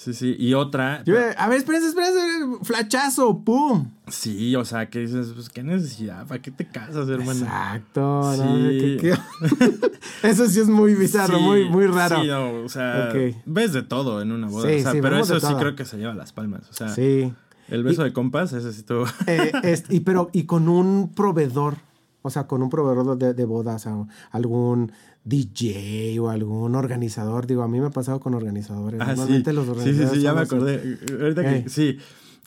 Sí, 0.00 0.14
sí. 0.14 0.36
Y 0.38 0.54
otra. 0.54 1.02
Yo, 1.04 1.16
a 1.36 1.48
ver, 1.48 1.58
espérense, 1.58 1.88
espérense. 1.88 2.20
Flachazo, 2.62 3.40
pum. 3.42 3.90
Sí, 4.06 4.54
o 4.54 4.64
sea, 4.64 4.88
que 4.88 5.00
dices, 5.00 5.32
pues 5.34 5.48
qué 5.48 5.64
necesidad, 5.64 6.24
¿para 6.28 6.40
qué 6.40 6.52
te 6.52 6.64
casas, 6.68 7.08
hermano? 7.08 7.32
Exacto. 7.40 8.32
Sí. 8.32 8.38
¿no? 8.40 8.68
¿Qué- 8.68 8.96
qué- 9.00 9.90
eso 10.28 10.46
sí 10.46 10.60
es 10.60 10.68
muy 10.68 10.94
bizarro, 10.94 11.38
Sí, 11.38 11.42
muy, 11.42 11.68
muy 11.68 11.86
raro. 11.88 12.20
Sí, 12.22 12.28
no, 12.28 12.62
o 12.62 12.68
sea, 12.68 13.12
ves 13.44 13.72
de 13.72 13.82
todo 13.82 14.22
en 14.22 14.30
una 14.30 14.46
boda. 14.46 14.68
Sí, 14.68 14.76
o 14.76 14.82
sea, 14.82 14.92
sí, 14.92 14.98
pero 15.02 15.18
eso 15.18 15.40
sí 15.40 15.52
creo 15.58 15.74
que 15.74 15.84
se 15.84 15.96
lleva 15.98 16.14
las 16.14 16.32
palmas. 16.32 16.62
O 16.70 16.72
sea, 16.72 16.90
Sí. 16.90 17.32
el 17.66 17.82
beso 17.82 18.04
de 18.04 18.12
compas, 18.12 18.52
ese 18.52 18.72
sí 18.72 18.78
estuvo. 18.78 19.04
Eh, 19.26 19.50
es- 19.64 19.82
y, 19.90 19.98
pero, 20.00 20.30
y 20.32 20.44
con 20.44 20.68
un 20.68 21.12
proveedor, 21.12 21.74
o 22.22 22.30
sea, 22.30 22.46
con 22.46 22.62
un 22.62 22.70
proveedor 22.70 23.18
de, 23.18 23.34
de 23.34 23.44
bodas, 23.44 23.84
o 23.88 24.06
algún 24.30 24.92
DJ 25.28 26.18
o 26.20 26.30
algún 26.30 26.74
organizador. 26.74 27.46
Digo, 27.46 27.62
a 27.62 27.68
mí 27.68 27.80
me 27.80 27.86
ha 27.86 27.90
pasado 27.90 28.20
con 28.20 28.34
organizadores. 28.34 29.00
Ah, 29.00 29.10
sí. 29.12 29.16
Normalmente 29.16 29.52
los 29.52 29.66
sí, 29.66 29.72
sí, 29.72 29.78
organizadores. 29.78 30.12
sí, 30.18 30.22
ya 30.22 30.32
me 30.34 30.40
los- 30.40 30.52
acordé. 30.52 30.98
Ahorita 31.20 31.42
que, 31.42 31.68
sí, 31.68 31.98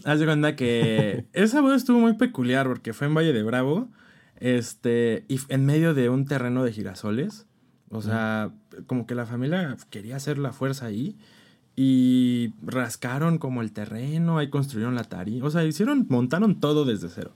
haz 0.04 0.20
de 0.20 0.26
cuenta 0.26 0.56
que 0.56 1.26
esa 1.34 1.62
boda 1.62 1.76
estuvo 1.76 2.00
muy 2.00 2.14
peculiar 2.14 2.68
porque 2.68 2.94
fue 2.94 3.08
en 3.08 3.14
Valle 3.16 3.34
de 3.34 3.44
Bravo, 3.44 3.90
este, 4.38 5.26
y 5.28 5.40
en 5.50 5.66
medio 5.66 5.94
de 5.94 6.10
un 6.10 6.26
terreno 6.26 6.64
de 6.64 6.72
girasoles. 6.74 7.46
O 7.94 8.02
sea, 8.02 8.52
como 8.88 9.06
que 9.06 9.16
la 9.16 9.26
familia 9.26 9.76
quería 9.90 10.16
hacer 10.16 10.38
la 10.38 10.54
fuerza 10.54 10.86
ahí 10.86 11.18
y 11.76 12.54
rascaron 12.66 13.38
como 13.38 13.62
el 13.62 13.74
terreno, 13.74 14.38
ahí 14.38 14.50
construyeron 14.50 14.96
la 14.96 15.04
tarima, 15.04 15.48
o 15.48 15.52
sea, 15.52 15.64
hicieron, 15.66 16.06
montaron 16.10 16.60
todo 16.62 16.86
desde 16.86 17.10
cero. 17.10 17.32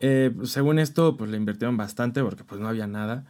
Eh, 0.00 0.34
según 0.44 0.78
esto, 0.78 1.16
pues 1.16 1.30
le 1.30 1.38
invirtieron 1.38 1.76
bastante 1.78 2.22
porque 2.22 2.44
pues 2.44 2.60
no 2.60 2.68
había 2.68 2.86
nada. 2.86 3.24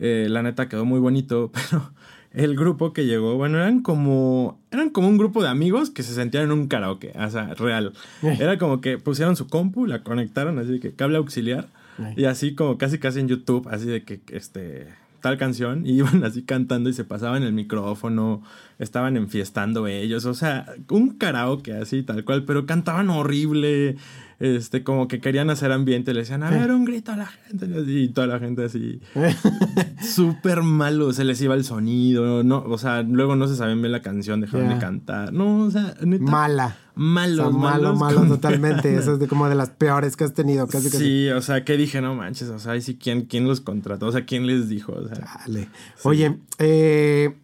Eh, 0.00 0.26
la 0.28 0.42
neta 0.42 0.68
quedó 0.68 0.84
muy 0.84 0.98
bonito, 0.98 1.52
pero 1.70 1.92
el 2.32 2.56
grupo 2.56 2.92
que 2.92 3.06
llegó, 3.06 3.36
bueno, 3.36 3.58
eran 3.58 3.82
como, 3.82 4.58
eran 4.70 4.90
como 4.90 5.08
un 5.08 5.18
grupo 5.18 5.42
de 5.42 5.48
amigos 5.48 5.90
que 5.90 6.02
se 6.02 6.14
sentían 6.14 6.44
en 6.44 6.52
un 6.52 6.68
karaoke, 6.68 7.12
o 7.14 7.30
sea, 7.30 7.54
real. 7.54 7.92
Eh. 8.22 8.36
Era 8.40 8.56
como 8.58 8.80
que 8.80 8.98
pusieron 8.98 9.36
su 9.36 9.46
compu, 9.48 9.86
la 9.86 10.02
conectaron, 10.02 10.58
así 10.58 10.72
de 10.72 10.80
que 10.80 10.92
cable 10.92 11.18
auxiliar, 11.18 11.68
Eh. 11.98 12.14
y 12.16 12.24
así 12.24 12.54
como 12.54 12.78
casi 12.78 12.98
casi 12.98 13.20
en 13.20 13.28
YouTube, 13.28 13.68
así 13.70 13.86
de 13.86 14.04
que, 14.04 14.20
este, 14.32 14.86
tal 15.20 15.36
canción, 15.38 15.84
y 15.86 15.92
iban 15.98 16.24
así 16.24 16.42
cantando 16.44 16.88
y 16.88 16.94
se 16.94 17.04
pasaban 17.04 17.42
el 17.42 17.52
micrófono, 17.52 18.42
estaban 18.80 19.16
enfiestando 19.16 19.86
ellos, 19.86 20.24
o 20.24 20.34
sea, 20.34 20.66
un 20.88 21.10
karaoke 21.10 21.74
así, 21.74 22.02
tal 22.02 22.24
cual, 22.24 22.44
pero 22.44 22.64
cantaban 22.64 23.10
horrible, 23.10 23.96
este, 24.38 24.82
como 24.82 25.06
que 25.06 25.20
querían 25.20 25.50
hacer 25.50 25.70
ambiente, 25.70 26.14
le 26.14 26.20
decían, 26.20 26.42
a 26.42 26.50
ver, 26.50 26.72
un 26.72 26.86
grito 26.86 27.12
a 27.12 27.16
la 27.16 27.26
gente, 27.26 27.66
y 27.86 28.00
y 28.00 28.08
toda 28.08 28.26
la 28.26 28.38
gente 28.38 28.64
así, 28.64 29.00
súper 30.02 30.62
malo, 30.62 31.12
se 31.12 31.24
les 31.24 31.40
iba 31.42 31.54
el 31.54 31.64
sonido, 31.64 32.42
no, 32.42 32.64
o 32.66 32.78
sea, 32.78 33.02
luego 33.02 33.36
no 33.36 33.46
se 33.48 33.54
sabían 33.54 33.82
bien 33.82 33.92
la 33.92 34.00
canción, 34.00 34.40
dejaron 34.40 34.70
de 34.70 34.78
cantar, 34.78 35.30
no, 35.32 35.64
o 35.64 35.70
sea, 35.70 35.94
neta, 36.02 36.24
Mala. 36.24 36.76
O 36.96 37.00
malos, 37.02 37.36
sea, 37.36 37.58
malo, 37.58 37.94
malos 37.94 37.98
malo 38.16 38.34
totalmente. 38.34 38.94
Eso 38.98 39.14
es 39.14 39.20
de 39.20 39.28
como 39.28 39.48
de 39.48 39.54
las 39.54 39.70
peores 39.70 40.16
que 40.16 40.24
has 40.24 40.34
tenido. 40.34 40.66
Casi, 40.66 40.90
casi. 40.90 40.98
Sí, 40.98 41.28
o 41.30 41.40
sea, 41.40 41.64
que 41.64 41.78
dije, 41.78 42.02
no 42.02 42.14
manches, 42.14 42.48
o 42.50 42.58
sea, 42.58 42.72
ahí 42.72 42.82
sí, 42.82 42.96
¿quién, 42.96 43.22
quién 43.22 43.46
los 43.46 43.62
contrató? 43.62 44.08
O 44.08 44.12
sea, 44.12 44.26
¿quién 44.26 44.46
les 44.46 44.68
dijo? 44.68 44.92
O 44.92 45.08
sea, 45.08 45.16
Dale. 45.46 45.68
Oye, 46.02 46.36
eh, 46.58 47.34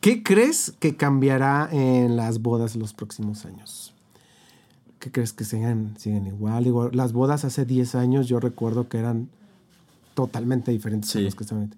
¿qué 0.00 0.22
crees 0.22 0.72
que 0.78 0.96
cambiará 0.96 1.68
en 1.72 2.16
las 2.16 2.40
bodas 2.42 2.76
los 2.76 2.94
próximos 2.94 3.44
años? 3.44 3.94
¿Qué 4.98 5.10
crees 5.10 5.32
que 5.32 5.44
sigan, 5.44 5.94
igual? 6.04 6.90
Las 6.92 7.12
bodas 7.12 7.44
hace 7.44 7.64
10 7.64 7.94
años 7.94 8.28
yo 8.28 8.38
recuerdo 8.40 8.88
que 8.88 8.98
eran 8.98 9.28
totalmente 10.14 10.70
diferentes 10.72 11.10
a 11.10 11.12
Sí. 11.14 11.24
los 11.24 11.34
que 11.34 11.44
están 11.44 11.58
ahorita. 11.58 11.76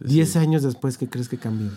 sí, 0.00 0.04
10 0.06 0.32
sí. 0.32 0.38
años 0.38 0.62
después, 0.62 0.98
¿qué 0.98 1.08
crees 1.08 1.28
que 1.28 1.38
cambió? 1.38 1.70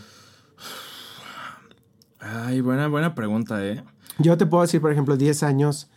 Ay, 2.19 2.61
buena, 2.61 2.87
buena 2.87 3.15
pregunta, 3.15 3.65
¿eh? 3.65 3.83
Yo 4.19 4.37
te 4.37 4.45
puedo 4.45 4.61
decir, 4.63 4.81
por 4.81 4.91
ejemplo, 4.91 5.17
10 5.17 5.43
años 5.43 5.89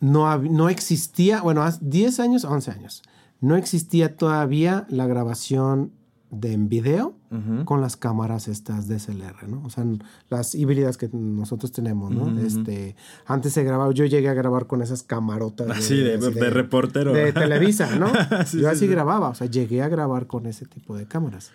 no, 0.00 0.36
no 0.38 0.68
existía, 0.68 1.42
bueno, 1.42 1.62
hace 1.62 1.78
10 1.82 2.20
años, 2.20 2.44
11 2.44 2.70
años, 2.70 3.02
no 3.40 3.56
existía 3.56 4.16
todavía 4.16 4.86
la 4.88 5.06
grabación 5.06 5.92
de 6.30 6.52
en 6.52 6.68
video 6.68 7.16
Ujú. 7.30 7.64
con 7.64 7.80
las 7.80 7.96
cámaras 7.96 8.46
estas 8.46 8.86
DSLR, 8.88 9.48
¿no? 9.48 9.62
O 9.64 9.70
sea, 9.70 9.84
las 10.28 10.54
híbridas 10.54 10.96
que 10.96 11.08
nosotros 11.12 11.72
tenemos, 11.72 12.12
¿no? 12.12 12.24
Ujú. 12.24 12.38
Este, 12.46 12.94
antes 13.26 13.52
se 13.52 13.64
grababa, 13.64 13.92
yo 13.92 14.04
llegué 14.04 14.28
a 14.28 14.34
grabar 14.34 14.66
con 14.66 14.80
esas 14.82 15.02
camarotas. 15.02 15.68
Así 15.70 15.96
de, 15.96 16.18
de 16.18 16.50
reportero. 16.50 17.12
De 17.12 17.32
Televisa, 17.32 17.96
¿no? 17.96 18.12
Sí, 18.46 18.58
yo 18.58 18.62
sí, 18.62 18.66
así 18.66 18.78
sí. 18.80 18.86
grababa, 18.86 19.30
o 19.30 19.34
sea, 19.34 19.48
llegué 19.48 19.82
a 19.82 19.88
grabar 19.88 20.26
con 20.26 20.46
ese 20.46 20.66
tipo 20.66 20.96
de 20.96 21.06
cámaras. 21.06 21.50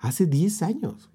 Hace 0.00 0.26
10 0.26 0.62
años. 0.62 1.10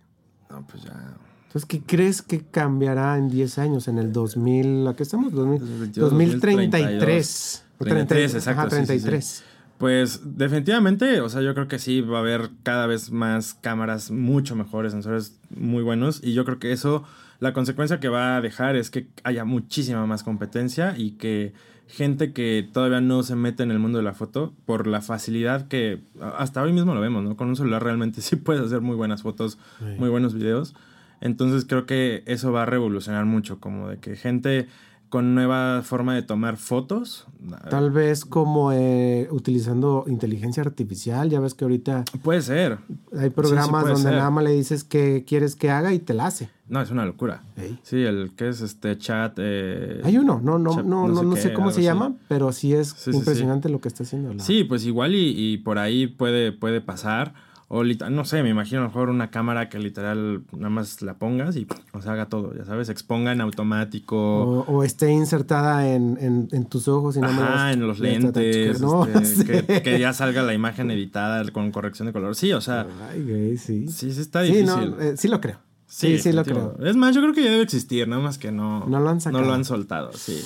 No, 0.50 0.66
pues 0.68 0.84
ya. 0.84 1.18
Entonces, 1.48 1.66
¿qué 1.68 1.82
crees 1.82 2.22
que 2.22 2.42
cambiará 2.46 3.18
en 3.18 3.30
10 3.30 3.60
años? 3.60 3.88
En 3.88 3.98
el 3.98 4.12
2000, 4.12 4.88
¿a 4.88 4.96
qué 4.96 5.04
estamos? 5.04 5.32
2000, 5.34 5.60
2022, 5.60 6.10
2033. 6.12 7.66
33, 7.80 8.34
exacto, 8.36 8.62
Ajá, 8.62 8.70
sí, 8.70 8.76
sí, 8.76 8.82
sí. 8.82 8.88
33. 8.88 9.44
Pues 9.84 10.22
definitivamente, 10.38 11.20
o 11.20 11.28
sea, 11.28 11.42
yo 11.42 11.54
creo 11.54 11.68
que 11.68 11.78
sí 11.78 12.00
va 12.00 12.20
a 12.20 12.22
haber 12.22 12.52
cada 12.64 12.88
vez 12.88 13.12
más 13.12 13.54
cámaras 13.54 14.12
mucho 14.12 14.56
mejores, 14.56 14.94
sensores 14.94 15.38
muy 15.54 15.84
buenos 15.84 16.22
y 16.24 16.34
yo 16.34 16.46
creo 16.46 16.58
que 16.58 16.72
eso, 16.72 17.04
la 17.42 17.52
consecuencia 17.52 18.00
que 18.00 18.08
va 18.08 18.38
a 18.38 18.42
dejar 18.42 18.78
es 18.78 18.90
que 18.90 19.08
haya 19.26 19.44
muchísima 19.44 20.06
más 20.06 20.24
competencia 20.24 20.94
y 20.98 21.12
que 21.18 21.52
gente 21.90 22.32
que 22.32 22.66
todavía 22.72 23.02
no 23.02 23.24
se 23.24 23.36
mete 23.36 23.64
en 23.64 23.72
el 23.72 23.80
mundo 23.80 23.98
de 23.98 24.06
la 24.06 24.14
foto 24.14 24.54
por 24.66 24.88
la 24.88 25.02
facilidad 25.02 25.68
que 25.68 26.00
hasta 26.38 26.62
hoy 26.62 26.72
mismo 26.72 26.96
lo 26.96 27.02
vemos, 27.02 27.22
¿no? 27.26 27.36
Con 27.36 27.50
un 27.50 27.58
celular 27.58 27.84
realmente 27.84 28.22
sí 28.22 28.38
puedes 28.38 28.64
hacer 28.64 28.80
muy 28.80 28.96
buenas 28.96 29.22
fotos, 29.22 29.58
Sí. 29.80 29.86
muy 30.00 30.08
buenos 30.08 30.34
videos. 30.34 30.76
Entonces 31.20 31.66
creo 31.66 31.86
que 31.86 32.24
eso 32.26 32.54
va 32.54 32.64
a 32.64 32.66
revolucionar 32.66 33.26
mucho, 33.26 33.60
como 33.60 33.90
de 33.90 33.98
que 33.98 34.16
gente 34.16 34.70
con 35.14 35.36
nueva 35.36 35.84
forma 35.84 36.16
de 36.16 36.24
tomar 36.24 36.58
fotos. 36.58 37.28
Tal 37.70 37.92
vez 37.92 38.26
como 38.26 38.72
eh, 38.72 39.28
utilizando 39.30 40.06
inteligencia 40.08 40.64
artificial. 40.64 41.30
Ya 41.30 41.40
ves 41.40 41.54
que 41.54 41.66
ahorita 41.66 42.04
Puede 42.24 42.42
ser. 42.42 42.80
hay 43.16 43.30
programas 43.30 43.84
donde 43.86 44.02
ser. 44.02 44.14
nada 44.14 44.32
más 44.32 44.44
le 44.44 44.50
dices 44.54 44.84
qué 44.84 45.24
quieres 45.28 45.56
que 45.56 45.70
haga 45.70 45.94
y 45.94 46.00
te 46.00 46.16
la 46.16 46.26
hace. 46.26 46.50
No, 46.68 46.82
es 46.82 46.90
una 46.90 47.06
locura. 47.06 47.44
Sí, 47.84 47.98
el 48.02 48.32
que 48.36 48.50
es 48.50 48.62
este 48.62 48.98
chat. 48.98 49.36
eh, 49.38 50.02
Hay 50.04 50.18
uno, 50.18 50.42
no, 50.44 50.58
no, 50.58 50.74
chat, 50.78 50.84
no, 50.84 51.08
no, 51.08 51.22
no 51.22 51.36
sé 51.36 51.54
cómo 51.54 51.70
se 51.70 51.82
así. 51.82 51.84
llama, 51.84 52.16
pero 52.28 52.52
sí 52.52 52.74
es 52.74 52.88
sí, 52.98 53.12
impresionante 53.12 53.70
lo 53.70 53.80
que 53.82 53.90
está 53.90 54.02
haciendo. 54.02 54.34
la- 54.34 54.44
Sí, 54.44 54.64
pues 54.64 54.84
igual 54.88 55.14
y, 55.14 55.36
y 55.38 55.58
por 55.60 55.78
ahí 55.78 56.08
puede, 56.08 56.52
puede 56.54 56.82
pasar. 56.82 57.36
O 57.76 57.84
no 57.84 58.24
sé, 58.24 58.44
me 58.44 58.50
imagino 58.50 58.82
a 58.82 58.84
lo 58.84 58.90
mejor 58.90 59.10
una 59.10 59.32
cámara 59.32 59.68
que 59.68 59.80
literal 59.80 60.44
nada 60.52 60.70
más 60.70 61.02
la 61.02 61.16
pongas 61.16 61.56
y 61.56 61.66
o 61.94 62.02
sea, 62.04 62.12
haga 62.12 62.28
todo, 62.30 62.54
ya 62.56 62.66
sabes, 62.66 62.88
exponga 62.90 63.32
en 63.32 63.42
automático. 63.42 64.16
O, 64.16 64.60
o 64.72 64.84
esté 64.84 65.12
insertada 65.12 65.88
en, 65.92 66.20
en, 66.22 66.50
en 66.52 66.66
tus 66.66 66.88
ojos 66.88 67.18
y 67.18 67.20
me 67.22 67.26
Ajá, 67.28 67.66
las- 67.66 67.74
en 67.74 67.88
los 67.88 67.98
lentes. 68.00 68.80
No, 68.80 69.06
este, 69.08 69.26
sí. 69.62 69.66
que, 69.66 69.82
que 69.82 70.00
ya 70.00 70.14
salga 70.14 70.44
la 70.44 70.54
imagen 70.54 70.92
editada 70.92 71.44
con 71.52 71.72
corrección 71.72 72.06
de 72.06 72.14
color. 72.14 72.36
Sí, 72.36 72.54
o 72.54 72.62
sea, 72.62 72.86
Ay, 73.12 73.24
güey, 73.24 73.58
sí. 73.58 73.88
sí, 73.88 74.14
sí 74.14 74.22
está 74.22 74.42
Sí, 74.46 74.52
difícil. 74.52 74.68
no, 74.92 75.00
eh, 75.02 75.18
sí 75.18 75.28
lo 75.28 75.42
creo. 75.42 75.58
Sí, 75.88 76.20
sí, 76.20 76.32
lo 76.32 76.44
creo. 76.44 76.78
Es 76.84 76.96
más, 76.96 77.16
yo 77.16 77.22
creo 77.22 77.34
que 77.34 77.44
ya 77.44 77.50
debe 77.50 77.64
existir, 77.64 78.08
nada 78.08 78.22
más 78.22 78.38
que 78.38 78.52
no, 78.52 78.86
No 78.86 79.00
lo 79.00 79.10
han 79.10 79.20
sacado. 79.20 79.42
No 79.42 79.48
lo 79.48 79.54
han 79.56 79.66
soltado, 79.66 80.12
sí. 80.14 80.40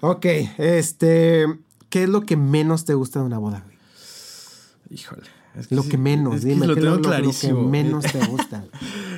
Ok, 0.00 0.26
este, 0.58 1.46
¿qué 1.88 2.04
es 2.04 2.08
lo 2.08 2.20
que 2.22 2.36
menos 2.36 2.84
te 2.84 2.94
gusta 2.94 3.18
de 3.18 3.26
una 3.26 3.38
boda, 3.38 3.62
güey? 3.64 3.76
Híjole. 4.90 5.22
Es 5.56 5.70
Lo 5.72 5.82
sí, 5.82 5.88
que 5.90 5.98
menos, 5.98 6.34
es 6.36 6.40
que 6.42 6.48
dime, 6.48 6.66
lo 6.66 6.74
¿qué 6.74 6.80
es 6.80 6.84
tengo 6.84 6.96
lo, 6.96 7.02
lo- 7.02 7.08
lo 7.08 7.08
clarísimo. 7.08 7.60
que 7.62 7.66
menos 7.68 8.04
te 8.04 8.24
gusta? 8.26 8.64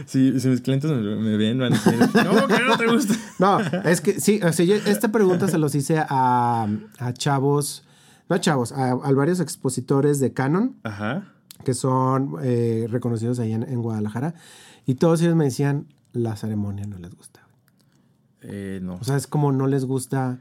Si, 0.06 0.38
si 0.38 0.46
mis 0.48 0.60
clientes 0.60 0.88
me, 0.88 0.98
me 1.16 1.36
ven, 1.36 1.58
van 1.58 1.72
a 1.72 1.76
decir, 1.76 1.98
¿cómo 2.12 2.46
que 2.46 2.62
no 2.62 2.76
te 2.76 2.86
gusta? 2.86 3.14
No, 3.40 3.58
es 3.58 4.00
que 4.00 4.20
sí, 4.20 4.40
o 4.40 4.52
sea, 4.52 4.64
yo 4.64 4.76
esta 4.76 5.10
pregunta 5.10 5.48
se 5.48 5.58
los 5.58 5.74
hice 5.74 5.98
a, 5.98 6.68
a 7.00 7.12
chavos, 7.12 7.82
no 8.28 8.36
a 8.36 8.40
chavos, 8.40 8.70
a, 8.70 8.90
a 8.92 9.12
varios 9.12 9.40
expositores 9.40 10.20
de 10.20 10.32
Canon 10.32 10.76
Ajá. 10.84 11.32
que 11.64 11.74
son 11.74 12.36
eh, 12.42 12.86
reconocidos 12.88 13.40
ahí 13.40 13.52
en, 13.52 13.64
en 13.64 13.82
Guadalajara 13.82 14.34
y 14.86 14.94
todos 14.94 15.20
ellos 15.22 15.34
me 15.34 15.44
decían 15.46 15.88
la 16.12 16.36
ceremonia 16.36 16.86
no 16.86 16.98
les 16.98 17.12
gusta. 17.12 17.40
Eh, 18.42 18.78
no. 18.80 18.94
O 18.94 19.04
sea, 19.04 19.16
es 19.16 19.26
como 19.26 19.50
no 19.50 19.66
les 19.66 19.84
gusta 19.86 20.38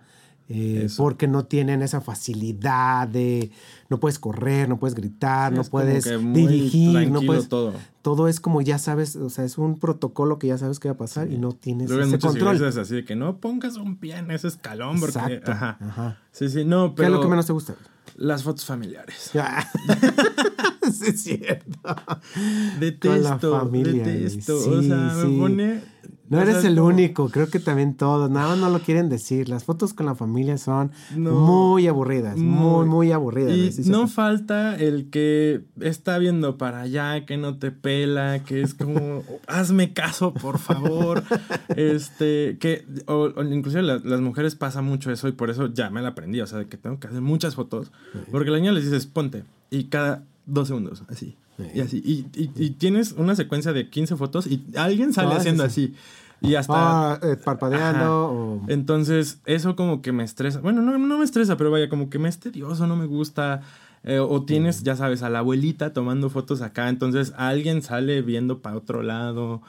eh, 0.47 0.87
porque 0.97 1.27
no 1.27 1.45
tienen 1.45 1.81
esa 1.81 2.01
facilidad 2.01 3.07
de 3.07 3.51
no 3.89 3.99
puedes 3.99 4.19
correr, 4.19 4.69
no 4.69 4.77
puedes 4.77 4.93
gritar, 4.93 5.51
no 5.51 5.61
Es 5.61 5.69
puedes 5.69 6.05
dirigir, 6.33 7.11
no 7.11 7.21
puedes 7.21 7.49
todo. 7.49 7.73
todo 8.03 8.27
es 8.27 8.39
como 8.39 8.61
ya 8.61 8.77
sabes, 8.77 9.15
o 9.15 9.29
sea, 9.29 9.43
es 9.43 9.57
un 9.57 9.79
protocolo 9.79 10.37
que 10.37 10.47
ya 10.47 10.57
sabes 10.59 10.79
que 10.79 10.87
va 10.87 10.93
a 10.93 10.97
pasar 10.97 11.31
y 11.31 11.37
no 11.39 11.53
tienes 11.53 11.89
Luego 11.89 12.03
ese 12.03 12.19
control. 12.19 12.55
iglesias 12.55 12.77
así 12.77 12.95
de 12.95 13.05
que 13.05 13.15
no 13.15 13.37
pongas 13.39 13.77
un 13.77 13.97
pie 13.97 14.17
en 14.17 14.29
ese 14.29 14.47
escalón 14.47 14.99
porque... 14.99 15.17
Exacto. 15.17 15.51
Ajá. 15.51 15.77
Ajá. 15.81 16.19
Sí, 16.31 16.49
sí, 16.49 16.63
no, 16.63 16.93
¿Qué 16.93 17.01
es 17.01 17.07
pero... 17.07 17.15
lo 17.17 17.21
que 17.21 17.27
menos 17.27 17.47
te 17.47 17.53
gusta? 17.53 17.75
Las 18.15 18.43
fotos 18.43 18.65
familiares. 18.65 19.31
sí, 20.93 21.05
es 21.07 21.23
cierto. 21.23 21.79
Detesto, 22.79 23.59
familia, 23.59 24.03
güey. 24.03 24.19
detesto. 24.19 24.61
Sí, 24.61 24.69
o 24.69 24.83
sea, 24.83 25.13
me 25.25 25.39
pone... 25.39 25.81
No, 26.29 26.41
eres 26.41 26.63
el 26.65 26.75
como- 26.75 26.87
único, 26.87 27.29
creo 27.29 27.49
que 27.49 27.59
también 27.59 27.95
todos, 27.95 28.29
nada 28.31 28.49
más 28.49 28.57
no 28.57 28.69
lo 28.69 28.79
quieren 28.79 29.09
decir. 29.09 29.47
Las 29.47 29.63
fotos 29.63 29.93
con 29.93 30.05
la 30.07 30.15
familia 30.15 30.57
son 30.57 30.91
No. 31.15 31.31
muy 31.33 31.87
aburridas, 31.87 32.37
muy, 32.37 32.45
Muy. 32.45 32.85
muy 32.87 33.11
aburridas. 33.11 33.55
Y 33.55 33.71
sí, 33.71 33.89
no 33.89 34.07
falta 34.07 34.75
el 34.75 35.09
que 35.09 35.61
está 35.81 36.17
viendo 36.17 36.57
para 36.57 36.81
allá, 36.81 37.25
que 37.25 37.37
no 37.37 37.57
te 37.59 37.71
pela, 37.71 38.39
que 38.43 38.61
es 38.61 38.73
como, 38.73 39.23
hazme 39.47 39.93
caso, 39.93 40.33
por 40.33 40.57
favor. 40.57 41.23
este, 41.75 42.57
que, 42.59 42.85
o, 43.07 43.31
o 43.35 43.43
inclusive 43.43 43.83
la- 43.83 44.01
las 44.03 44.21
mujeres 44.21 44.55
pasa 44.55 44.81
mucho 44.81 45.11
eso 45.11 45.27
y 45.27 45.31
por 45.33 45.49
eso 45.49 45.71
ya 45.73 45.89
me 45.89 46.01
la 46.01 46.09
aprendí, 46.09 46.41
o 46.41 46.47
sea, 46.47 46.65
que 46.65 46.77
tengo 46.77 46.99
que 46.99 47.07
hacer 47.07 47.21
muchas 47.21 47.55
fotos, 47.55 47.91
porque 48.31 48.49
la 48.49 48.57
niña 48.57 48.71
les 48.71 48.85
dices, 48.85 49.05
ponte, 49.05 49.43
y 49.69 49.85
cada 49.85 50.23
dos 50.45 50.67
segundos, 50.67 51.03
así, 51.07 51.35
y 51.73 51.79
así, 51.81 52.01
y, 52.03 52.25
y- 52.39 52.51
y 52.55 52.69
tienes 52.71 53.13
una 53.13 53.35
secuencia 53.35 53.71
de 53.73 53.89
15 53.89 54.15
fotos 54.15 54.45
y 54.47 54.63
alguien 54.75 55.13
sale 55.13 55.33
Ah, 55.33 55.37
haciendo 55.37 55.63
sí. 55.69 55.93
así. 55.93 55.95
Y 56.41 56.55
hasta 56.55 57.13
Ah, 57.13 57.19
eh, 57.23 57.37
parpadeando 57.43 58.29
o... 58.29 58.61
entonces, 58.67 59.39
eso 59.45 59.75
como 59.75 60.01
que 60.01 60.11
me 60.11 60.23
estresa. 60.23 60.59
Bueno, 60.59 60.81
no, 60.81 60.97
no 60.97 61.17
me 61.17 61.23
estresa, 61.25 61.55
pero 61.57 61.71
vaya, 61.71 61.87
como 61.89 62.09
que 62.09 62.19
me 62.19 62.27
es 62.29 62.39
tedioso, 62.39 62.85
no 62.87 62.95
me 62.95 63.05
gusta. 63.05 63.61
Eh, 64.03 64.19
o 64.19 64.43
tienes, 64.43 64.83
ya 64.83 64.95
sabes, 64.95 65.23
a 65.23 65.29
la 65.31 65.39
abuelita 65.39 65.91
tomando 65.93 66.29
fotos 66.29 66.61
acá, 66.61 66.89
entonces 66.89 67.33
alguien 67.37 67.81
sale 67.81 68.21
viendo 68.21 68.59
para 68.59 68.75
otro 68.77 69.01
lado. 69.01 69.61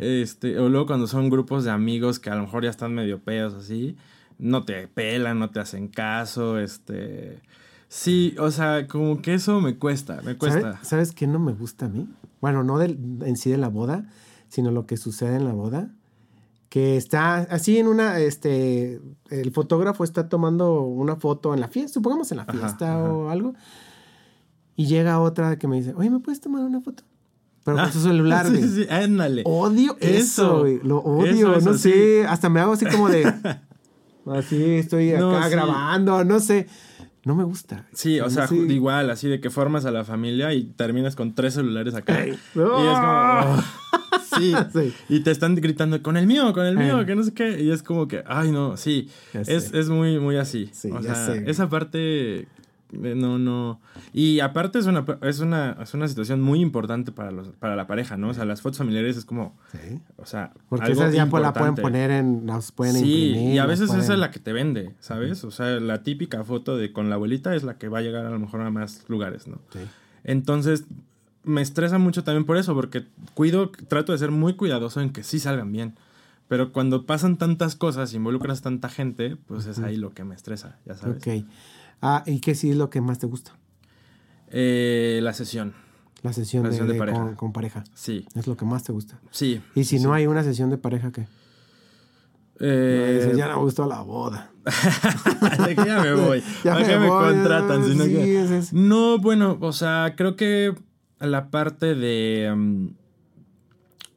Este, 0.00 0.58
o 0.58 0.68
luego 0.68 0.86
cuando 0.86 1.06
son 1.06 1.30
grupos 1.30 1.64
de 1.64 1.70
amigos 1.70 2.18
que 2.18 2.28
a 2.30 2.34
lo 2.34 2.42
mejor 2.42 2.64
ya 2.64 2.70
están 2.70 2.94
medio 2.94 3.20
pedos 3.20 3.54
así, 3.54 3.96
no 4.38 4.64
te 4.64 4.88
pelan, 4.88 5.38
no 5.38 5.50
te 5.50 5.60
hacen 5.60 5.88
caso, 5.88 6.58
este. 6.58 7.40
Sí, 7.88 8.34
o 8.38 8.50
sea, 8.50 8.86
como 8.86 9.22
que 9.22 9.34
eso 9.34 9.60
me 9.60 9.76
cuesta, 9.78 10.16
me 10.16 10.34
¿Sabe- 10.34 10.36
cuesta. 10.38 10.78
¿Sabes 10.82 11.12
qué 11.12 11.26
no 11.26 11.38
me 11.38 11.52
gusta 11.52 11.86
a 11.86 11.88
mí? 11.88 12.06
Bueno, 12.40 12.62
no 12.62 12.78
del, 12.78 12.98
en 13.24 13.36
sí 13.36 13.50
de 13.50 13.56
la 13.56 13.68
boda, 13.68 14.04
sino 14.48 14.70
lo 14.70 14.86
que 14.86 14.96
sucede 14.96 15.36
en 15.36 15.44
la 15.46 15.52
boda. 15.52 15.90
Que 16.68 16.98
está 16.98 17.36
así 17.38 17.78
en 17.78 17.86
una, 17.88 18.18
este, 18.18 19.00
el 19.30 19.52
fotógrafo 19.52 20.04
está 20.04 20.28
tomando 20.28 20.82
una 20.82 21.16
foto 21.16 21.54
en 21.54 21.60
la 21.60 21.68
fiesta, 21.68 21.94
supongamos 21.94 22.30
en 22.30 22.36
la 22.36 22.44
fiesta 22.44 22.92
ajá. 22.92 23.10
o 23.12 23.30
algo. 23.30 23.54
Y 24.76 24.86
llega 24.86 25.18
otra 25.20 25.58
que 25.58 25.66
me 25.66 25.76
dice, 25.76 25.94
oye, 25.96 26.10
¿me 26.10 26.20
puedes 26.20 26.42
tomar 26.42 26.62
una 26.64 26.82
foto? 26.82 27.04
Pero 27.64 27.78
con 27.78 27.86
Ah, 27.86 27.90
su 27.92 28.00
celular, 28.02 28.46
sí, 28.46 28.56
güey. 28.58 28.68
sí, 28.68 28.86
ándale. 28.90 29.42
Odio 29.46 29.96
eso, 30.00 30.60
güey. 30.60 30.78
Lo 30.82 30.98
odio, 30.98 31.32
Eso, 31.32 31.56
eso, 31.56 31.70
no 31.72 31.78
sé. 31.78 32.26
Hasta 32.26 32.50
me 32.50 32.60
hago 32.60 32.74
así 32.74 32.84
como 32.84 33.08
de. 33.08 33.24
así 34.26 34.62
estoy 34.74 35.12
acá 35.12 35.20
No, 35.20 35.42
sí. 35.42 35.50
grabando, 35.50 36.22
no 36.24 36.38
sé. 36.38 36.66
No 37.28 37.34
me 37.34 37.44
gusta. 37.44 37.84
Sí, 37.92 38.20
o 38.20 38.30
sea, 38.30 38.46
Sí. 38.46 38.56
igual, 38.56 39.10
así 39.10 39.28
de 39.28 39.38
que 39.38 39.50
formas 39.50 39.84
a 39.84 39.90
la 39.90 40.02
familia 40.02 40.54
y 40.54 40.64
terminas 40.64 41.14
con 41.14 41.34
tres 41.34 41.52
celulares 41.52 41.94
acá. 41.94 42.24
Ey. 42.24 42.30
Y 42.30 42.32
es 42.32 42.38
como. 42.56 42.80
oh, 43.44 43.62
sí. 44.38 44.54
Sí. 44.72 44.94
Y 45.10 45.20
te 45.20 45.30
están 45.30 45.54
gritando 45.54 46.02
con 46.02 46.16
el 46.16 46.26
mío, 46.26 46.54
con 46.54 46.64
el 46.64 46.78
mío, 46.78 47.00
Ey. 47.00 47.04
que 47.04 47.14
no 47.14 47.22
sé 47.22 47.34
qué. 47.34 47.60
Y 47.62 47.70
es 47.70 47.82
como 47.82 48.08
que, 48.08 48.24
ay, 48.26 48.50
no, 48.50 48.78
sí. 48.78 49.10
Es, 49.34 49.74
es 49.74 49.90
muy, 49.90 50.18
muy 50.18 50.38
así. 50.38 50.70
Sí, 50.72 50.90
o 50.90 51.02
sea, 51.02 51.14
sé. 51.16 51.44
esa 51.50 51.68
parte. 51.68 52.48
Eh, 52.92 53.14
No, 53.16 53.38
no. 53.38 53.80
Y 54.12 54.40
aparte 54.40 54.78
es 54.78 54.86
una, 54.86 55.04
es 55.22 55.40
una, 55.40 55.76
es 55.82 55.94
una 55.94 56.08
situación 56.08 56.40
muy 56.40 56.60
importante 56.60 57.12
para, 57.12 57.30
los, 57.30 57.48
para 57.48 57.76
la 57.76 57.86
pareja, 57.86 58.16
¿no? 58.16 58.28
O 58.30 58.34
sea, 58.34 58.44
las 58.44 58.60
fotos 58.62 58.78
familiares 58.78 59.16
es 59.16 59.24
como, 59.24 59.56
Sí. 59.72 60.00
o 60.16 60.26
sea, 60.26 60.52
Porque 60.68 60.86
algo 60.86 61.00
esas 61.02 61.14
ya 61.14 61.26
pues, 61.26 61.42
la 61.42 61.52
pueden 61.52 61.68
importante. 61.70 61.82
poner 61.82 62.10
en. 62.10 62.46
Las 62.46 62.72
pueden 62.72 62.94
Sí, 62.94 63.26
imprimir. 63.28 63.54
y 63.54 63.58
a 63.58 63.66
veces 63.66 63.84
esa 63.86 63.94
pueden- 63.98 64.12
es 64.12 64.18
la 64.18 64.30
que 64.30 64.38
te 64.40 64.52
vende, 64.52 64.94
¿sabes? 65.00 65.44
O 65.44 65.50
sea, 65.50 65.80
la 65.80 66.02
típica 66.02 66.44
foto 66.44 66.76
de 66.76 66.92
con 66.92 67.08
la 67.08 67.16
abuelita 67.16 67.54
es 67.54 67.62
la 67.64 67.78
que 67.78 67.88
va 67.88 67.98
a 67.98 68.02
llegar 68.02 68.24
a 68.26 68.30
lo 68.30 68.38
mejor 68.38 68.60
a 68.62 68.70
más 68.70 69.04
lugares, 69.08 69.46
¿no? 69.48 69.58
Sí. 69.72 69.80
Entonces, 70.24 70.84
me 71.44 71.62
estresa 71.62 71.98
mucho 71.98 72.24
también 72.24 72.44
por 72.44 72.56
eso, 72.58 72.74
porque 72.74 73.06
cuido, 73.34 73.70
trato 73.88 74.12
de 74.12 74.18
ser 74.18 74.30
muy 74.30 74.54
cuidadoso 74.54 75.00
en 75.00 75.10
que 75.10 75.22
sí 75.22 75.38
salgan 75.38 75.72
bien. 75.72 75.94
Pero 76.48 76.72
cuando 76.72 77.04
pasan 77.04 77.36
tantas 77.36 77.76
cosas, 77.76 78.14
involucras 78.14 78.62
tanta 78.62 78.88
gente, 78.88 79.36
pues 79.46 79.66
es 79.66 79.78
ahí 79.80 79.96
lo 79.96 80.10
que 80.14 80.24
me 80.24 80.34
estresa, 80.34 80.78
ya 80.86 80.94
sabes. 80.96 81.18
Ok. 81.18 81.44
Ah, 82.00 82.22
¿y 82.26 82.40
qué 82.40 82.54
sí 82.54 82.70
es 82.70 82.76
lo 82.76 82.90
que 82.90 83.00
más 83.00 83.18
te 83.18 83.26
gusta? 83.26 83.52
Eh, 84.50 85.20
la 85.22 85.32
sesión, 85.34 85.74
La 86.22 86.32
sesión, 86.32 86.62
La 86.62 86.68
de, 86.70 86.74
sesión 86.74 86.88
de 86.88 86.94
de- 86.94 86.98
pareja. 86.98 87.18
Con, 87.22 87.34
con 87.36 87.52
pareja. 87.52 87.84
sí, 87.94 88.26
Es 88.34 88.46
lo 88.46 88.56
que 88.56 88.64
más 88.64 88.82
te 88.84 88.92
gusta. 88.92 89.18
sí. 89.30 89.60
Y 89.74 89.84
si 89.84 89.98
sí, 89.98 90.04
no 90.04 90.12
hay 90.14 90.26
una 90.26 90.42
sesión 90.42 90.70
de 90.70 90.78
pareja, 90.78 91.10
¿qué? 91.12 91.26
Eh, 92.60 93.18
Dices, 93.20 93.36
ya 93.36 93.46
no 93.48 93.56
me 93.58 93.62
gustó 93.62 93.86
la 93.86 94.00
boda. 94.00 94.50
de 95.66 95.76
que 95.76 95.84
ya 95.84 96.00
me 96.02 96.12
voy. 96.26 96.42
Ya 96.64 96.74
¿A 96.74 96.78
me 96.80 96.86
qué 96.86 96.98
me 96.98 97.08
voy, 97.08 97.34
contratan? 97.34 97.84
Si 97.84 97.94
no, 97.94 98.04
sí, 98.04 98.10
que- 98.12 98.42
es 98.44 98.50
eso. 98.50 98.76
No, 98.76 99.18
bueno, 99.18 99.58
o 99.60 99.72
sea, 99.72 100.14
creo 100.16 100.34
que 100.34 100.74
la 101.20 101.50
parte 101.50 101.94
de 101.94 102.52
mm, 102.56 102.88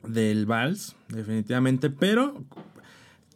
del 0.08 0.46
vals, 0.48 0.96
definitivamente, 1.10 1.90
pero 1.92 2.44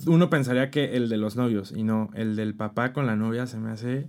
uno 0.08 0.30
pensaría 0.32 0.72
que 0.72 0.96
el 0.98 1.08
de 1.10 1.18
los 1.18 1.36
novios 1.36 1.72
y 1.76 1.84
no, 1.84 2.10
el 2.16 2.36
del 2.36 2.56
papá 2.56 2.92
con 2.92 3.06
la 3.06 3.16
novia 3.16 3.46
se 3.46 3.58
me 3.60 3.70
hace, 3.72 4.08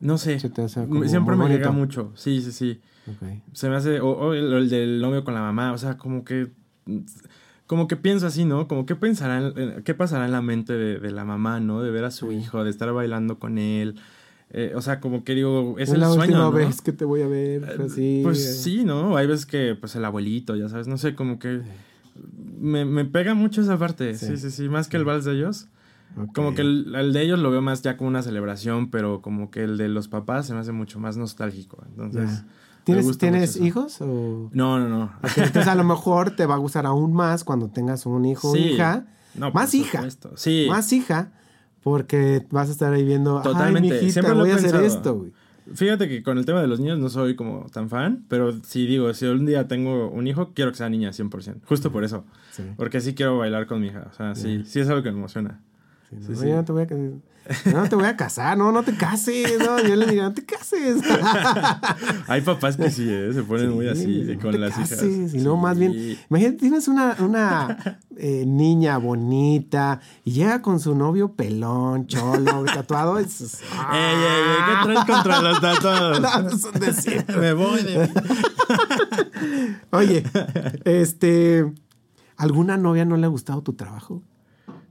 no 0.00 0.18
sé, 0.18 0.38
Se 0.40 0.50
te 0.50 0.62
hace 0.62 0.86
como 0.86 1.04
siempre 1.04 1.36
me 1.36 1.48
llega 1.48 1.70
mucho, 1.70 2.12
sí, 2.14 2.40
sí, 2.42 2.52
sí, 2.52 2.80
se 3.52 3.68
me 3.68 3.76
hace, 3.76 4.00
o, 4.00 4.08
o 4.10 4.32
el, 4.34 4.68
del 4.68 5.00
novio 5.00 5.24
con 5.24 5.34
la 5.34 5.40
mamá, 5.40 5.72
o 5.72 5.78
sea, 5.78 5.96
como 5.96 6.24
que, 6.24 6.48
como 7.66 7.88
que 7.88 7.96
pienso 7.96 8.26
así, 8.26 8.44
¿no? 8.44 8.68
Como 8.68 8.84
que 8.86 8.96
pensará, 8.96 9.38
en- 9.38 9.58
en- 9.58 9.82
qué 9.82 9.94
pasará 9.94 10.26
en 10.26 10.32
la 10.32 10.42
mente 10.42 10.72
de, 10.74 10.98
de 11.00 11.10
la 11.10 11.24
mamá, 11.24 11.60
¿no? 11.60 11.82
De 11.82 11.90
ver 11.90 12.04
a 12.04 12.10
su 12.10 12.32
hijo, 12.32 12.64
de 12.64 12.70
estar 12.70 12.92
bailando 12.92 13.38
con 13.38 13.58
él, 13.58 13.96
eh, 14.50 14.72
o 14.76 14.82
sea, 14.82 15.00
como 15.00 15.24
que 15.24 15.34
digo, 15.34 15.76
es, 15.78 15.88
Es 15.88 15.94
el 15.94 16.00
la 16.00 16.06
sueño, 16.08 16.22
última 16.22 16.38
¿no? 16.44 16.52
vez 16.52 16.80
que 16.82 16.92
te 16.92 17.04
voy 17.04 17.22
a 17.22 17.26
ver. 17.26 17.62
Eh, 17.64 17.82
así, 17.86 18.20
Pues 18.22 18.38
eh. 18.38 18.52
sí, 18.52 18.84
¿no? 18.84 19.16
Hay 19.16 19.26
veces 19.26 19.46
que, 19.46 19.74
pues 19.74 19.96
el 19.96 20.04
abuelito, 20.04 20.54
ya 20.56 20.68
sabes, 20.68 20.86
no 20.86 20.96
sé, 20.98 21.14
como 21.14 21.38
que 21.38 21.62
me, 22.60 22.84
me 22.84 23.04
pega 23.04 23.34
mucho 23.34 23.62
esa 23.62 23.78
parte, 23.78 24.14
sí, 24.14 24.26
Sí. 24.26 24.36
sí, 24.38 24.50
sí, 24.50 24.68
más 24.68 24.88
que 24.88 24.96
el 24.96 25.04
vals 25.04 25.24
de 25.24 25.32
ellos. 25.32 25.68
Como 26.34 26.54
que 26.54 26.62
el, 26.62 26.94
el 26.94 27.12
de 27.12 27.22
ellos 27.22 27.38
lo 27.40 27.50
veo 27.50 27.60
más 27.62 27.82
ya 27.82 27.96
como 27.96 28.08
una 28.08 28.22
celebración, 28.22 28.90
pero 28.90 29.20
como 29.20 29.50
que 29.50 29.64
el 29.64 29.76
de 29.76 29.88
los 29.88 30.06
papás 30.08 30.46
se 30.46 30.54
me 30.54 30.60
hace 30.60 30.70
mucho 30.72 31.00
más 31.00 31.16
nostálgico. 31.16 31.82
Entonces, 31.88 32.44
¿Tienes, 32.84 33.04
gusta 33.06 33.20
¿tienes 33.26 33.50
mucho 33.50 33.58
eso. 33.58 33.64
hijos? 33.66 34.00
O... 34.00 34.50
No, 34.52 34.78
no, 34.78 34.88
no. 34.88 35.04
Ok, 35.22 35.38
entonces 35.38 35.66
a 35.66 35.74
lo 35.74 35.84
mejor 35.84 36.36
te 36.36 36.46
va 36.46 36.54
a 36.54 36.58
gustar 36.58 36.86
aún 36.86 37.12
más 37.12 37.42
cuando 37.42 37.68
tengas 37.68 38.06
un 38.06 38.24
hijo 38.26 38.50
o 38.50 38.54
Sí. 38.54 38.60
hija. 38.60 39.06
No, 39.34 39.50
más 39.50 39.74
hija. 39.74 40.04
Sí. 40.36 40.66
Más 40.68 40.92
hija. 40.92 41.32
Porque 41.82 42.46
vas 42.50 42.68
a 42.68 42.72
estar 42.72 42.92
ahí 42.92 43.04
viendo. 43.04 43.42
Totalmente. 43.42 43.88
Ay, 43.88 43.94
mijita, 44.00 44.12
Siempre 44.12 44.34
lo 44.34 44.40
he 44.40 44.42
voy 44.42 44.50
a 44.52 44.54
hacer 44.56 44.70
pensado. 44.70 44.86
esto, 44.98 45.14
güey. 45.16 45.32
Fíjate 45.74 46.08
que 46.08 46.22
con 46.22 46.36
el 46.38 46.44
tema 46.44 46.60
de 46.60 46.66
los 46.66 46.78
niños 46.78 46.98
no 46.98 47.08
soy 47.08 47.36
como 47.36 47.66
tan 47.72 47.88
fan, 47.88 48.24
pero 48.28 48.52
si 48.64 48.86
digo, 48.86 49.12
si 49.14 49.24
un 49.26 49.46
día 49.46 49.66
tengo 49.66 50.10
un 50.10 50.26
hijo, 50.26 50.52
quiero 50.54 50.70
que 50.70 50.76
sea 50.78 50.88
niña 50.90 51.10
100%. 51.10 51.62
Justo 51.64 51.90
por 51.90 52.04
eso. 52.04 52.24
Sí. 52.52 52.62
Porque 52.76 53.00
sí 53.00 53.14
quiero 53.14 53.38
bailar 53.38 53.66
con 53.66 53.80
mi 53.80 53.88
hija. 53.88 54.06
O 54.10 54.14
sea, 54.14 54.34
sí, 54.34 54.62
sí 54.66 54.80
es 54.80 54.88
algo 54.88 55.02
que 55.02 55.10
me 55.10 55.18
emociona. 55.18 55.60
Sí, 56.20 56.32
no, 56.32 56.40
sí. 56.40 56.48
yo 56.48 56.56
no 56.56 56.64
te 56.64 56.72
voy 56.72 56.82
a 56.82 56.86
casar. 56.86 57.10
No, 57.66 57.72
no 57.82 57.88
te 57.90 57.96
voy 57.96 58.06
a 58.06 58.16
casar, 58.16 58.56
no, 58.56 58.72
no 58.72 58.82
te 58.82 58.94
cases. 58.96 59.58
No, 59.58 59.78
yo 59.78 59.96
le 59.96 60.06
diría, 60.06 60.22
no 60.22 60.32
te 60.32 60.44
cases. 60.46 61.02
Hay 62.26 62.40
papás 62.40 62.78
que 62.78 62.90
sí, 62.90 63.06
¿eh? 63.06 63.32
se 63.34 63.42
ponen 63.42 63.70
muy 63.70 63.86
así 63.86 64.04
Sí, 64.04 64.34
no 64.34 64.40
con 64.40 64.52
te 64.52 64.58
las 64.58 64.74
cases, 64.74 65.02
hijas. 65.02 65.34
Y 65.34 65.40
luego 65.40 65.58
más 65.58 65.78
bien, 65.78 66.18
imagínate, 66.30 66.56
tienes 66.56 66.88
una, 66.88 67.16
una 67.18 67.98
eh, 68.16 68.44
niña 68.46 68.96
bonita 68.96 70.00
y 70.24 70.32
llega 70.32 70.62
con 70.62 70.80
su 70.80 70.94
novio 70.94 71.32
pelón, 71.32 72.06
cholo, 72.06 72.64
tatuado. 72.74 73.20
y 73.20 73.24
¡Ey, 73.24 73.28
ey, 73.32 74.14
ey! 74.48 74.56
¿Qué 74.66 74.84
traes 74.84 75.04
contra 75.04 75.42
los 75.42 75.60
tatuados? 75.60 76.20
No, 76.24 76.48
es 76.48 76.64
un 76.64 76.80
decir. 76.80 77.24
Me 77.38 77.52
voy 77.52 77.82
de 77.82 78.10
Oye, 79.90 80.24
este, 80.84 81.70
¿alguna 82.36 82.78
novia 82.78 83.04
no 83.04 83.18
le 83.18 83.26
ha 83.26 83.28
gustado 83.28 83.62
tu 83.62 83.74
trabajo? 83.74 84.22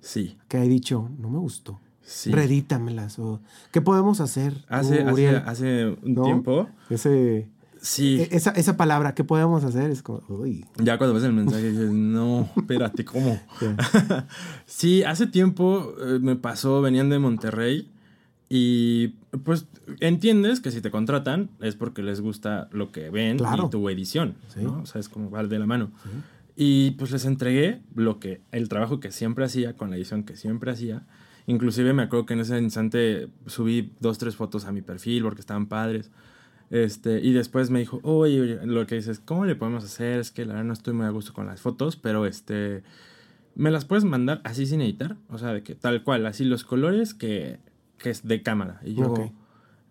Sí, 0.06 0.36
Que 0.50 0.58
ha 0.58 0.62
dicho, 0.64 1.10
no 1.18 1.30
me 1.30 1.40
gustó. 1.40 1.80
sí. 2.02 2.30
Redítamelas. 2.32 3.18
O, 3.20 3.40
¿Qué 3.72 3.80
podemos 3.82 4.20
hacer? 4.20 4.54
Hace, 4.68 5.02
hace, 5.02 5.12
Uriel? 5.14 5.36
hace 5.46 5.86
un 6.04 6.14
¿No? 6.14 6.24
tiempo, 6.24 6.68
Ese, 6.90 7.48
sí. 7.82 8.20
e- 8.20 8.36
esa, 8.36 8.52
esa 8.52 8.76
palabra, 8.76 9.16
¿qué 9.16 9.24
podemos 9.24 9.64
hacer? 9.64 9.90
Es 9.92 10.04
como, 10.04 10.22
uy. 10.28 10.66
Ya 10.78 10.98
cuando 10.98 11.14
ves 11.14 11.24
el 11.24 11.32
mensaje 11.32 11.72
dices, 11.72 11.90
no, 11.92 12.50
espérate, 12.58 13.06
¿cómo? 13.06 13.40
Sí, 14.66 15.04
hace 15.04 15.28
tiempo 15.28 15.94
eh, 16.06 16.20
me 16.22 16.36
pasó, 16.36 16.82
venían 16.82 17.10
de 17.10 17.20
Monterrey 17.20 17.90
y 18.50 19.16
pues 19.46 19.66
entiendes 20.00 20.60
que 20.60 20.70
si 20.72 20.82
te 20.82 20.92
contratan 20.92 21.50
es 21.62 21.76
porque 21.76 22.04
les 22.04 22.20
gusta 22.22 22.68
lo 22.72 22.92
que 22.92 23.10
ven 23.10 23.38
Claro. 23.38 23.66
y 23.68 23.70
tu 23.70 23.88
edición, 23.90 24.36
Sí. 24.54 24.60
¿no? 24.62 24.82
O 24.82 24.86
sea, 24.86 25.00
es 25.00 25.08
como 25.10 25.32
va 25.32 25.44
de 25.44 25.58
la 25.60 25.66
mano. 25.66 25.90
Y 26.56 26.92
pues 26.92 27.12
les 27.12 27.26
entregué 27.26 27.82
lo 27.96 28.20
que, 28.20 28.42
el 28.52 28.70
trabajo 28.70 29.00
que 29.00 29.12
siempre 29.12 29.46
hacía, 29.46 29.76
con 29.76 29.90
la 29.90 29.96
edición 29.96 30.24
que 30.24 30.36
siempre 30.36 30.72
hacía. 30.72 31.06
Inclusive 31.48 31.94
me 31.94 32.04
acuerdo 32.04 32.26
que 32.26 32.34
en 32.34 32.42
ese 32.42 32.60
instante 32.60 33.30
subí 33.48 33.92
dos, 34.00 34.18
tres 34.18 34.36
fotos 34.36 34.66
a 34.66 34.72
mi 34.72 34.82
perfil 34.82 35.24
porque 35.24 35.42
estaban 35.42 35.68
padres. 35.68 36.12
Este, 36.70 37.20
y 37.22 37.34
después 37.34 37.70
me 37.70 37.80
dijo, 37.80 38.00
oye, 38.04 38.42
oye, 38.42 38.60
lo 38.66 38.88
que 38.88 38.96
dices, 38.96 39.20
¿cómo 39.20 39.46
le 39.46 39.56
podemos 39.56 39.84
hacer? 39.84 40.20
Es 40.20 40.32
que 40.32 40.46
la 40.46 40.54
verdad 40.54 40.66
no 40.66 40.74
estoy 40.74 40.94
muy 40.94 41.06
a 41.06 41.10
gusto 41.10 41.34
con 41.34 41.46
las 41.46 41.62
fotos, 41.62 41.98
pero 41.98 42.26
este, 42.26 42.84
¿me 43.56 43.72
las 43.72 43.86
puedes 43.86 44.06
mandar 44.06 44.42
así 44.44 44.66
sin 44.66 44.82
editar? 44.82 45.18
O 45.30 45.38
sea, 45.38 45.54
de 45.54 45.64
que 45.64 45.76
tal 45.76 46.04
cual, 46.04 46.26
así 46.26 46.46
los 46.46 46.64
colores 46.64 47.14
que, 47.14 47.60
que 47.98 48.10
es 48.10 48.28
de 48.28 48.42
cámara. 48.42 48.80
Y 48.84 48.96
yo. 48.96 49.14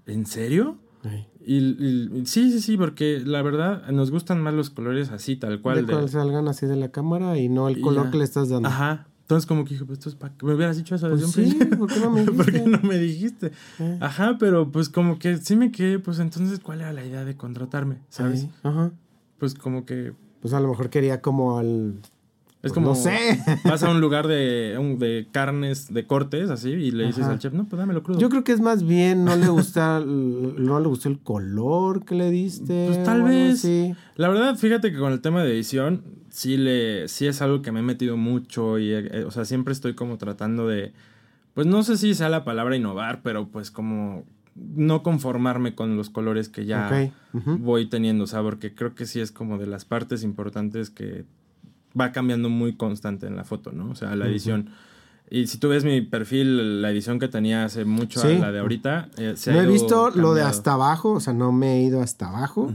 ¿en 0.07 0.27
serio? 0.27 0.79
Ey. 1.05 1.27
Y, 1.47 2.22
sí, 2.26 2.51
sí, 2.53 2.61
sí, 2.61 2.76
porque 2.76 3.20
la 3.24 3.43
verdad 3.43 3.86
nos 3.90 4.11
gustan 4.11 4.40
más 4.43 4.55
los 4.55 4.70
colores 4.70 5.11
así, 5.11 5.36
tal 5.36 5.61
cual. 5.61 5.84
de 5.86 5.95
de- 5.97 6.09
salgan 6.09 6.49
así 6.49 6.66
de 6.66 6.76
la 6.76 6.90
cámara 6.90 7.38
y 7.38 7.49
no 7.49 7.68
el 7.68 7.80
color 7.80 8.07
ya. 8.07 8.11
que 8.12 8.18
le 8.18 8.24
estás 8.24 8.49
dando. 8.49 8.68
Ajá. 8.68 9.07
Entonces 9.22 9.47
como 9.47 9.64
que 9.64 9.70
dije, 9.74 9.84
pues 9.86 9.99
esto 9.99 10.09
es 10.11 10.14
para 10.14 10.34
que 10.36 10.45
me 10.45 10.55
hubieras 10.55 10.76
dicho 10.76 10.95
eso 10.95 11.09
Pues 11.09 11.26
sí. 11.30 11.59
¿por 11.78 11.90
qué 11.93 12.01
no 12.01 12.11
me 12.11 12.22
¿Por 12.24 12.45
qué 12.47 12.53
dijiste? 12.59 12.70
no 12.70 12.80
me 12.88 12.99
dijiste? 12.99 13.53
Eh. 13.78 13.99
Ajá, 14.01 14.36
pero 14.38 14.70
pues 14.70 14.88
como 14.88 15.18
que 15.18 15.38
sí 15.38 15.57
me 15.57 15.70
quedé, 15.72 15.99
pues 15.99 16.18
entonces, 16.18 16.59
¿cuál 16.61 16.80
era 16.82 16.93
la 16.93 17.05
idea 17.05 17.24
de 17.24 17.36
contratarme? 17.36 17.99
¿Sabes? 18.09 18.49
Ajá. 18.62 18.90
Pues 19.38 19.55
como 19.55 19.86
que 19.86 20.12
Pues 20.40 20.53
a 20.55 20.61
lo 20.61 20.68
mejor 20.68 20.90
quería 20.90 21.22
como 21.22 21.57
al... 21.59 21.95
es 22.63 22.71
Pues 22.71 22.73
como... 22.75 22.89
no 22.91 22.95
sé. 22.95 23.41
Vas 23.65 23.83
a 23.83 23.91
un 23.91 24.01
lugar 24.01 24.29
de, 24.29 24.77
de 24.99 25.27
carnes, 25.31 25.93
de 25.93 26.07
cortes, 26.07 26.49
así, 26.49 26.71
y 26.71 26.91
le 26.93 27.07
dices 27.07 27.25
Ajá. 27.25 27.33
al 27.33 27.39
chef, 27.41 27.53
no, 27.53 27.65
pues 27.69 27.79
dámelo 27.79 28.03
crudo. 28.03 28.21
Yo 28.21 28.29
creo 28.29 28.45
que 28.45 28.53
es 28.53 28.61
más 28.61 28.85
bien 28.85 29.25
no 29.25 29.35
le 29.37 29.49
gusta 29.49 30.01
no 30.07 30.79
le 30.81 30.87
gustó 30.87 31.09
el 31.09 31.19
color 31.19 32.05
que 32.05 32.15
le 32.15 32.31
diste. 32.31 32.87
Pues 32.87 33.03
tal 33.03 33.25
vez. 33.25 33.55
así. 33.55 33.95
La 34.17 34.29
verdad, 34.29 34.57
fíjate 34.57 34.93
que 34.93 34.99
con 34.99 35.13
el 35.13 35.21
tema 35.21 35.43
de 35.43 35.53
edición, 35.53 36.05
sí 36.31 36.57
le, 36.57 37.09
sí 37.09 37.27
es 37.27 37.43
algo 37.43 37.63
que 37.63 37.73
me 37.73 37.81
he 37.81 37.83
metido 37.83 38.17
mucho 38.17 38.79
y, 38.79 38.93
eh, 38.93 39.25
o 39.27 39.31
sea, 39.31 39.45
siempre 39.45 39.73
estoy 39.73 39.95
como 39.95 40.17
tratando 40.17 40.69
de, 40.69 40.93
pues 41.55 41.67
no 41.67 41.83
sé 41.83 41.97
si 41.97 42.15
sea 42.15 42.29
la 42.29 42.45
palabra 42.45 42.77
innovar, 42.77 43.23
pero 43.23 43.49
pues 43.49 43.71
como 43.71 44.25
no 44.55 45.03
conformarme 45.03 45.75
con 45.75 45.97
los 45.97 46.11
colores 46.11 46.49
que 46.49 46.67
ya 46.67 47.11
voy 47.33 47.87
teniendo, 47.89 48.25
o 48.25 48.27
sea, 48.27 48.43
porque 48.43 48.75
creo 48.75 48.95
que 48.95 49.07
sí 49.07 49.21
es 49.21 49.33
como 49.33 49.59
de 49.59 49.67
las 49.67 49.85
partes 49.85 50.23
importantes 50.23 50.91
que 50.91 51.25
va 51.99 52.12
cambiando 52.12 52.49
muy 52.49 52.74
constante 52.76 53.26
en 53.26 53.36
la 53.36 53.45
foto, 53.45 53.72
¿no? 53.72 53.90
O 53.90 53.95
sea, 53.95 54.14
la 54.16 54.26
edición. 54.26 54.70
Y 55.30 55.47
si 55.47 55.57
tú 55.59 55.68
ves 55.68 55.84
mi 55.84 56.01
perfil, 56.03 56.82
la 56.82 56.90
edición 56.90 57.18
que 57.18 57.28
tenía 57.28 57.64
hace 57.64 57.84
mucho 57.86 58.20
Sí. 58.20 58.28
a 58.28 58.38
la 58.38 58.53
de 58.53 58.59
ahorita, 58.59 59.09
eh, 59.16 59.32
se 59.36 59.51
ha 59.51 59.55
No 59.55 59.61
he 59.61 59.64
ido 59.64 59.72
visto 59.72 60.11
lo 60.11 60.34
de 60.34 60.43
hasta 60.43 60.72
abajo, 60.74 61.12
o 61.12 61.20
sea, 61.20 61.32
no 61.32 61.53
me 61.53 61.76
he 61.78 61.82
ido 61.84 62.03
hasta 62.03 62.28
abajo 62.28 62.70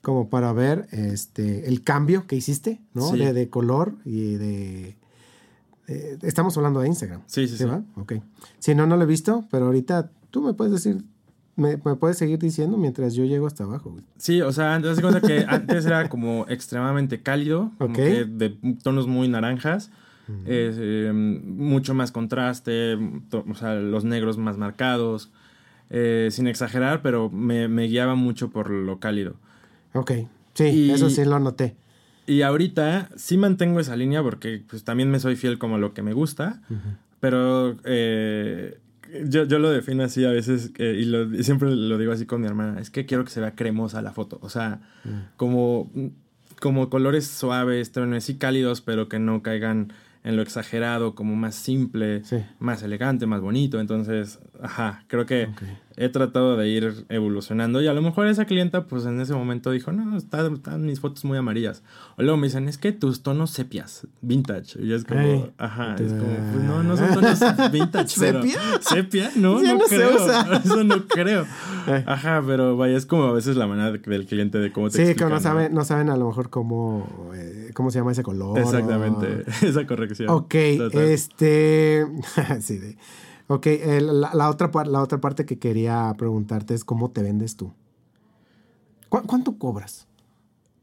como 0.00 0.30
para 0.30 0.52
ver 0.54 0.88
este 0.92 1.68
el 1.68 1.82
cambio 1.82 2.26
que 2.26 2.36
hiciste, 2.36 2.80
¿no? 2.94 3.10
Sí. 3.10 3.18
De, 3.18 3.32
de 3.34 3.50
color 3.50 3.96
y 4.06 4.34
de, 4.36 4.96
de- 5.86 6.18
Estamos 6.22 6.56
hablando 6.56 6.80
de 6.80 6.88
Instagram. 6.88 7.20
Sí, 7.26 7.46
sí, 7.48 7.56
sí. 7.58 7.64
va? 7.64 7.82
Ok. 7.96 8.14
Si 8.60 8.74
no, 8.74 8.86
no 8.86 8.96
lo 8.96 9.02
he 9.02 9.06
visto, 9.06 9.44
pero 9.50 9.66
ahorita 9.66 10.10
tú 10.30 10.40
me 10.42 10.54
puedes 10.54 10.72
decir, 10.72 11.04
me, 11.60 11.76
me 11.84 11.94
puedes 11.96 12.16
seguir 12.18 12.38
diciendo 12.38 12.76
mientras 12.76 13.14
yo 13.14 13.24
llego 13.24 13.46
hasta 13.46 13.64
abajo. 13.64 13.90
güey. 13.90 14.02
Sí, 14.18 14.40
o 14.40 14.52
sea, 14.52 14.80
cuenta 15.00 15.20
que 15.20 15.44
antes 15.48 15.84
era 15.86 16.08
como 16.08 16.46
extremadamente 16.48 17.22
cálido, 17.22 17.70
como 17.78 17.94
que 17.94 18.24
de 18.24 18.50
tonos 18.82 19.06
muy 19.06 19.28
naranjas, 19.28 19.90
eh, 20.46 21.10
mucho 21.14 21.92
más 21.94 22.12
contraste, 22.12 22.96
to- 23.30 23.44
o 23.50 23.54
sea, 23.54 23.74
los 23.74 24.04
negros 24.04 24.38
más 24.38 24.56
marcados, 24.58 25.30
eh, 25.90 26.28
sin 26.30 26.46
exagerar, 26.46 27.02
pero 27.02 27.30
me, 27.30 27.66
me 27.68 27.86
guiaba 27.88 28.14
mucho 28.14 28.50
por 28.50 28.70
lo 28.70 28.98
cálido. 29.00 29.34
Ok. 29.92 30.12
Sí, 30.54 30.64
Y- 30.64 30.90
eso 30.90 31.10
sí 31.10 31.24
lo 31.24 31.38
noté. 31.40 31.74
Y 32.26 32.42
ahorita 32.42 33.08
sí 33.16 33.36
mantengo 33.36 33.80
esa 33.80 33.96
línea 33.96 34.22
porque 34.22 34.62
pues 34.68 34.84
también 34.84 35.10
me 35.10 35.18
soy 35.18 35.34
fiel 35.34 35.58
como 35.58 35.74
a 35.74 35.78
lo 35.78 35.94
que 35.94 36.02
me 36.02 36.12
gusta, 36.12 36.60
pero 37.18 37.76
eh, 37.84 38.78
yo, 39.28 39.44
yo 39.44 39.58
lo 39.58 39.70
defino 39.70 40.02
así 40.04 40.24
a 40.24 40.30
veces 40.30 40.72
eh, 40.78 40.96
y, 41.00 41.04
lo- 41.04 41.32
y 41.34 41.42
siempre 41.44 41.70
lo 41.70 41.98
digo 41.98 42.12
así 42.12 42.26
con 42.26 42.40
mi 42.40 42.46
hermana, 42.46 42.80
es 42.80 42.90
que 42.90 43.06
quiero 43.06 43.24
que 43.24 43.30
se 43.30 43.40
vea 43.40 43.54
cremosa 43.54 44.02
la 44.02 44.12
foto, 44.12 44.38
o 44.42 44.48
sea, 44.48 44.80
como, 45.36 45.90
como 46.60 46.90
colores 46.90 47.26
suaves, 47.26 47.92
tonos 47.92 48.28
y 48.28 48.36
cálidos, 48.36 48.80
pero 48.80 49.08
que 49.08 49.18
no 49.18 49.42
caigan 49.42 49.92
en 50.22 50.36
lo 50.36 50.42
exagerado, 50.42 51.14
como 51.14 51.34
más 51.34 51.54
simple, 51.54 52.22
Sí. 52.24 52.36
más 52.58 52.82
elegante, 52.82 53.24
más 53.26 53.40
bonito, 53.40 53.80
entonces, 53.80 54.38
ajá, 54.62 55.04
creo 55.06 55.24
que. 55.24 55.48
He 55.96 56.08
tratado 56.08 56.56
de 56.56 56.68
ir 56.68 57.04
evolucionando 57.08 57.82
y 57.82 57.86
a 57.88 57.92
lo 57.92 58.00
mejor 58.02 58.26
esa 58.26 58.44
clienta 58.44 58.86
pues 58.86 59.04
en 59.06 59.20
ese 59.20 59.34
momento 59.34 59.70
dijo, 59.70 59.92
no, 59.92 60.16
está- 60.16 60.46
están 60.46 60.86
mis 60.86 61.00
fotos 61.00 61.24
muy 61.24 61.36
amarillas. 61.36 61.82
O 62.16 62.22
luego 62.22 62.36
me 62.36 62.46
dicen, 62.46 62.68
es 62.68 62.78
que 62.78 62.92
tus 62.92 63.22
tonos 63.22 63.50
sepias, 63.50 64.06
vintage. 64.22 64.82
Y 64.82 64.92
es 64.92 65.04
como, 65.04 65.48
ajá, 65.58 65.96
es 65.96 66.12
como, 66.12 66.24
pues 66.52 66.64
no, 66.64 66.82
no 66.82 66.96
son 66.96 67.12
tonos 67.14 67.40
vintage. 67.72 68.14
pero- 68.20 68.42
¿Sepia? 68.42 68.58
¿Sepia? 68.80 69.30
No, 69.36 69.62
Ya 69.62 69.72
no, 69.74 69.80
no 69.80 69.86
se 69.88 69.96
creo. 69.96 70.14
usa. 70.16 70.60
Eso 70.64 70.84
no 70.84 71.06
creo. 71.06 71.46
Ajá, 72.06 72.42
pero 72.46 72.76
vaya, 72.76 72.96
es 72.96 73.06
como 73.06 73.24
a 73.24 73.32
veces 73.32 73.56
la 73.56 73.66
manera 73.66 73.90
de- 73.92 73.98
del 73.98 74.26
cliente 74.26 74.58
de 74.58 74.72
cómo 74.72 74.88
te 74.88 74.98
Sí, 74.98 75.02
que 75.04 75.10
explica, 75.10 75.28
no 75.28 75.40
saben, 75.40 75.74
no 75.74 75.84
saben 75.84 76.08
a 76.10 76.16
lo 76.16 76.26
mejor 76.28 76.50
cómo, 76.50 77.06
eh, 77.34 77.70
cómo 77.74 77.90
se 77.90 77.98
llama 77.98 78.12
ese 78.12 78.22
color. 78.22 78.58
Exactamente, 78.58 79.44
esa 79.66 79.86
corrección. 79.86 80.28
Ok, 80.30 80.54
Total. 80.78 81.02
este. 81.04 82.06
sí, 82.60 82.78
de- 82.78 82.96
Ok, 83.52 83.66
el- 83.66 84.20
la, 84.20 84.32
la 84.32 84.48
otra 84.48 84.70
la 84.84 85.02
otra 85.02 85.20
parte 85.20 85.44
que 85.44 85.58
quería 85.58 86.14
preguntarte 86.16 86.72
es 86.72 86.84
cómo 86.84 87.10
te 87.10 87.20
vendes 87.22 87.56
tú. 87.56 87.72
¿Cu- 89.08 89.22
¿Cuánto 89.26 89.58
cobras? 89.58 90.06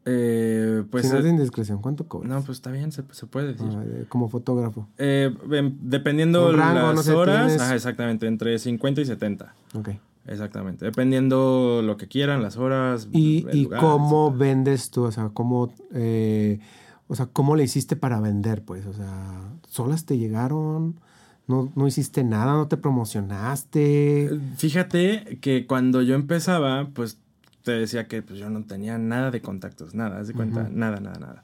Eh, 0.03 0.84
pues, 0.91 1.05
si 1.05 1.11
no 1.11 1.18
es 1.18 1.24
de 1.24 1.30
eh, 1.30 1.34
indiscreción, 1.34 1.82
¿cuánto 1.82 2.07
cobras? 2.07 2.30
no, 2.30 2.41
pues 2.41 2.57
está 2.57 2.72
bien, 2.72 2.91
se, 2.91 3.03
se 3.11 3.26
puede 3.26 3.53
decir. 3.53 3.68
Ah, 3.72 3.84
eh, 3.86 4.05
como 4.09 4.28
fotógrafo. 4.30 4.88
Eh, 4.97 5.34
em, 5.51 5.78
dependiendo 5.82 6.51
rango, 6.51 6.80
las 6.88 6.95
no 6.95 7.03
sé, 7.03 7.13
horas, 7.13 7.45
tienes- 7.47 7.61
ajá, 7.61 7.76
exactamente, 7.76 8.28
entre 8.28 8.59
50 8.59 9.01
y 9.01 9.05
70. 9.05 9.53
Ok. 9.74 9.89
Exactamente. 10.26 10.84
Dependiendo 10.84 11.82
lo 11.84 11.95
que 11.95 12.09
quieran, 12.09 12.41
las 12.43 12.57
horas. 12.57 13.07
¿Y, 13.13 13.47
el 13.49 13.55
y 13.57 13.63
lugar, 13.63 13.80
cómo 13.80 14.30
vendes 14.36 14.91
tú? 14.91 15.03
O 15.05 15.11
sea, 15.13 15.30
¿cómo, 15.30 15.74
eh, 15.93 16.59
o 17.07 17.15
sea, 17.15 17.28
¿cómo 17.28 17.55
le 17.55 17.63
hiciste 17.63 17.95
para 17.95 18.20
vender? 18.20 18.63
Pues, 18.65 18.86
o 18.88 18.93
sea, 18.93 19.41
¿solas 19.70 20.03
te 20.05 20.18
llegaron? 20.18 20.99
¿No, 21.48 21.72
no 21.76 21.88
hiciste 21.88 22.24
nada? 22.24 22.54
¿No 22.54 22.68
te 22.68 22.78
promocionaste? 22.78 24.38
Fíjate 24.58 25.39
que 25.41 25.66
cuando 25.66 26.02
yo 26.02 26.14
empezaba, 26.16 26.89
pues 26.93 27.18
te 27.64 27.72
decía 27.72 28.08
que 28.08 28.22
pues, 28.22 28.39
yo 28.39 28.50
no 28.50 28.64
tenía 28.64 28.98
nada 28.98 29.32
de 29.32 29.41
contactos, 29.41 29.95
nada, 29.95 30.20
haz 30.20 30.28
de 30.28 30.34
cuenta, 30.34 30.70
nada, 30.72 31.00
nada, 31.00 31.20
nada. 31.20 31.43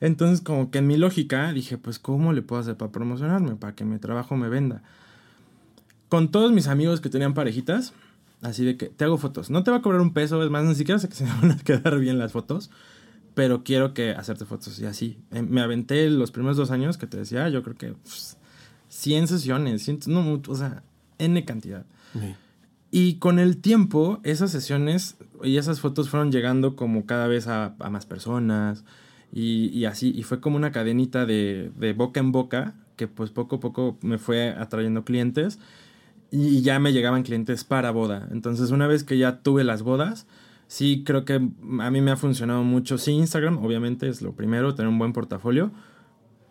Entonces, 0.00 0.40
como 0.40 0.70
que 0.70 0.78
en 0.78 0.86
mi 0.86 0.96
lógica 0.96 1.52
dije, 1.52 1.78
pues, 1.78 1.98
¿cómo 1.98 2.32
le 2.32 2.42
puedo 2.42 2.60
hacer 2.60 2.76
para 2.76 2.92
promocionarme? 2.92 3.56
Para 3.56 3.74
que 3.74 3.84
mi 3.84 3.98
trabajo 3.98 4.36
me 4.36 4.48
venda. 4.48 4.82
Con 6.08 6.30
todos 6.30 6.52
mis 6.52 6.66
amigos 6.68 7.00
que 7.00 7.08
tenían 7.08 7.34
parejitas, 7.34 7.94
así 8.42 8.64
de 8.64 8.76
que 8.76 8.86
te 8.86 9.04
hago 9.04 9.16
fotos. 9.16 9.50
No 9.50 9.64
te 9.64 9.70
va 9.70 9.78
a 9.78 9.82
cobrar 9.82 10.00
un 10.00 10.12
peso, 10.12 10.42
es 10.42 10.50
más, 10.50 10.64
ni 10.64 10.74
siquiera 10.74 10.98
sé 10.98 11.08
que 11.08 11.14
se 11.16 11.24
me 11.24 11.30
van 11.30 11.52
a 11.52 11.56
quedar 11.58 11.98
bien 11.98 12.18
las 12.18 12.32
fotos, 12.32 12.70
pero 13.34 13.64
quiero 13.64 13.94
que 13.94 14.10
hacerte 14.10 14.44
fotos. 14.44 14.78
Y 14.78 14.86
así. 14.86 15.18
Eh, 15.32 15.42
Me 15.42 15.60
aventé 15.62 16.08
los 16.10 16.30
primeros 16.30 16.56
dos 16.56 16.70
años 16.70 16.98
que 16.98 17.06
te 17.06 17.16
decía, 17.16 17.48
yo 17.48 17.62
creo 17.62 17.76
que 17.76 17.94
pues, 17.94 18.36
100 18.88 19.28
sesiones, 19.28 19.82
100, 19.84 20.00
no, 20.08 20.40
o 20.46 20.54
sea, 20.54 20.82
N 21.18 21.44
cantidad. 21.44 21.84
Sí. 22.12 22.34
Y 22.90 23.14
con 23.16 23.38
el 23.38 23.58
tiempo, 23.58 24.20
esas 24.22 24.50
sesiones 24.50 25.16
y 25.42 25.56
esas 25.56 25.80
fotos 25.80 26.08
fueron 26.08 26.32
llegando 26.32 26.76
como 26.76 27.04
cada 27.04 27.26
vez 27.26 27.46
a, 27.46 27.74
a 27.78 27.90
más 27.90 28.06
personas 28.06 28.84
y, 29.32 29.68
y 29.68 29.84
así. 29.84 30.12
Y 30.16 30.22
fue 30.22 30.40
como 30.40 30.56
una 30.56 30.72
cadenita 30.72 31.26
de, 31.26 31.72
de 31.76 31.92
boca 31.92 32.20
en 32.20 32.32
boca 32.32 32.74
que 32.96 33.08
pues 33.08 33.30
poco 33.30 33.56
a 33.56 33.60
poco 33.60 33.98
me 34.00 34.18
fue 34.18 34.50
atrayendo 34.50 35.04
clientes 35.04 35.58
y 36.30 36.62
ya 36.62 36.78
me 36.78 36.92
llegaban 36.92 37.22
clientes 37.22 37.64
para 37.64 37.90
boda. 37.90 38.28
Entonces 38.30 38.70
una 38.70 38.86
vez 38.86 39.04
que 39.04 39.18
ya 39.18 39.40
tuve 39.40 39.64
las 39.64 39.82
bodas, 39.82 40.26
sí 40.66 41.02
creo 41.04 41.24
que 41.24 41.34
a 41.34 41.90
mí 41.90 42.00
me 42.00 42.10
ha 42.10 42.16
funcionado 42.16 42.64
mucho. 42.64 42.98
Sí, 42.98 43.12
Instagram 43.12 43.62
obviamente 43.64 44.08
es 44.08 44.22
lo 44.22 44.32
primero, 44.32 44.74
tener 44.74 44.88
un 44.88 44.98
buen 44.98 45.12
portafolio, 45.12 45.70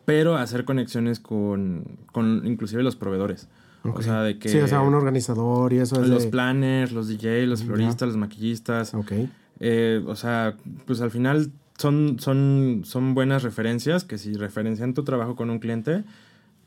pero 0.05 0.35
hacer 0.37 0.65
conexiones 0.65 1.19
con, 1.19 1.83
con 2.11 2.45
inclusive 2.45 2.83
los 2.83 2.95
proveedores. 2.95 3.47
O 3.83 4.01
sea, 4.01 4.23
de 4.23 4.39
que... 4.39 4.49
Sí, 4.49 4.57
o 4.59 4.67
sea, 4.67 4.81
un 4.81 4.95
organizador 4.95 5.71
y 5.73 5.77
eso 5.77 6.01
es 6.01 6.07
Los 6.09 6.23
de- 6.23 6.29
planners, 6.29 6.91
los 6.91 7.07
DJ, 7.07 7.45
los 7.45 7.63
floristas, 7.63 8.07
los 8.07 8.17
maquillistas. 8.17 8.93
Ok. 8.95 9.11
Eh, 9.59 10.03
o 10.07 10.15
sea, 10.15 10.55
pues 10.85 11.01
al 11.01 11.11
final 11.11 11.51
son, 11.77 12.17
son, 12.19 12.81
son 12.83 13.13
buenas 13.13 13.43
referencias 13.43 14.03
que 14.03 14.17
si 14.17 14.33
referencian 14.33 14.93
tu 14.95 15.03
trabajo 15.03 15.35
con 15.35 15.51
un 15.51 15.59
cliente, 15.59 16.03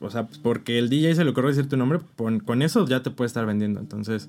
o 0.00 0.10
sea, 0.10 0.28
porque 0.44 0.78
el 0.78 0.88
DJ 0.90 1.16
se 1.16 1.24
le 1.24 1.30
ocurre 1.30 1.48
decir 1.48 1.68
tu 1.68 1.76
nombre, 1.76 1.98
con, 2.16 2.38
con 2.38 2.62
eso 2.62 2.86
ya 2.86 3.02
te 3.02 3.10
puede 3.10 3.26
estar 3.26 3.44
vendiendo. 3.46 3.80
Entonces, 3.80 4.28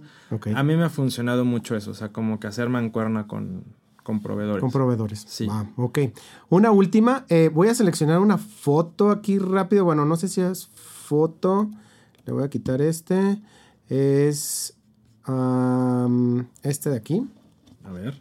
a 0.55 0.63
mí 0.63 0.75
me 0.75 0.83
ha 0.83 0.89
funcionado 0.89 1.45
mucho 1.45 1.75
eso, 1.75 1.91
o 1.91 1.93
sea, 1.93 2.09
como 2.09 2.39
que 2.39 2.47
hacer 2.47 2.69
mancuerna 2.69 3.27
con, 3.27 3.65
con 4.03 4.21
proveedores. 4.21 4.61
Con 4.61 4.71
proveedores. 4.71 5.25
Sí. 5.27 5.45
Va, 5.47 5.65
ok. 5.77 5.99
Una 6.49 6.71
última. 6.71 7.25
eh, 7.29 7.49
voy 7.53 7.67
a 7.67 7.75
seleccionar 7.75 8.19
una 8.19 8.37
foto 8.37 9.11
aquí 9.11 9.37
rápido. 9.39 9.83
Bueno, 9.85 10.05
no 10.05 10.15
sé 10.15 10.27
si 10.27 10.41
es 10.41 10.67
foto. 10.67 11.69
Le 12.25 12.33
voy 12.33 12.43
a 12.43 12.49
quitar 12.49 12.81
este. 12.81 13.39
Es 13.87 14.75
este 16.63 16.89
de 16.89 16.95
aquí. 16.97 17.23
a 17.85 17.91
ver. 17.91 18.17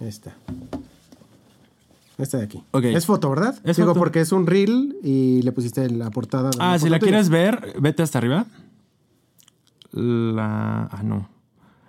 Esta. 0.00 0.34
Esta 2.18 2.38
de 2.38 2.44
aquí. 2.44 2.62
Ok. 2.72 2.84
Es 2.84 3.06
foto, 3.06 3.30
¿verdad? 3.30 3.58
Es 3.64 3.76
Digo, 3.76 3.88
foto. 3.88 4.00
porque 4.00 4.20
es 4.20 4.32
un 4.32 4.46
reel 4.46 4.96
y 5.02 5.40
le 5.42 5.52
pusiste 5.52 5.88
la 5.90 6.10
portada. 6.10 6.50
de 6.50 6.56
Ah, 6.60 6.74
si 6.78 6.82
foto 6.84 6.90
la 6.92 6.98
quieres 6.98 7.28
ver, 7.28 7.74
vete 7.80 8.02
hasta 8.02 8.18
arriba. 8.18 8.46
La... 9.92 10.84
Ah, 10.92 11.02
no. 11.02 11.28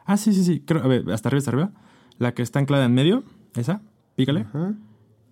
Ah, 0.05 0.17
sí, 0.17 0.33
sí, 0.33 0.43
sí. 0.43 0.61
Creo, 0.65 0.83
a 0.83 0.87
ver, 0.87 1.09
hasta 1.11 1.29
arriba, 1.29 1.39
hasta 1.39 1.51
arriba. 1.51 1.71
La 2.17 2.33
que 2.33 2.41
está 2.41 2.59
anclada 2.59 2.85
en 2.85 2.93
medio, 2.93 3.23
esa, 3.55 3.81
pícale. 4.15 4.41
Ajá. 4.41 4.73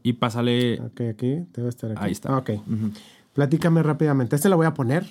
Y 0.01 0.13
pásale... 0.13 0.81
Ok, 0.81 1.01
aquí. 1.11 1.45
Debe 1.53 1.69
estar 1.69 1.91
aquí. 1.91 1.99
Ahí 2.03 2.11
está. 2.11 2.33
Ah, 2.33 2.37
ok. 2.39 2.51
Platícame 3.33 3.81
rápidamente. 3.81 4.35
Este 4.35 4.49
la 4.49 4.55
voy 4.55 4.65
a 4.65 4.73
poner. 4.73 5.05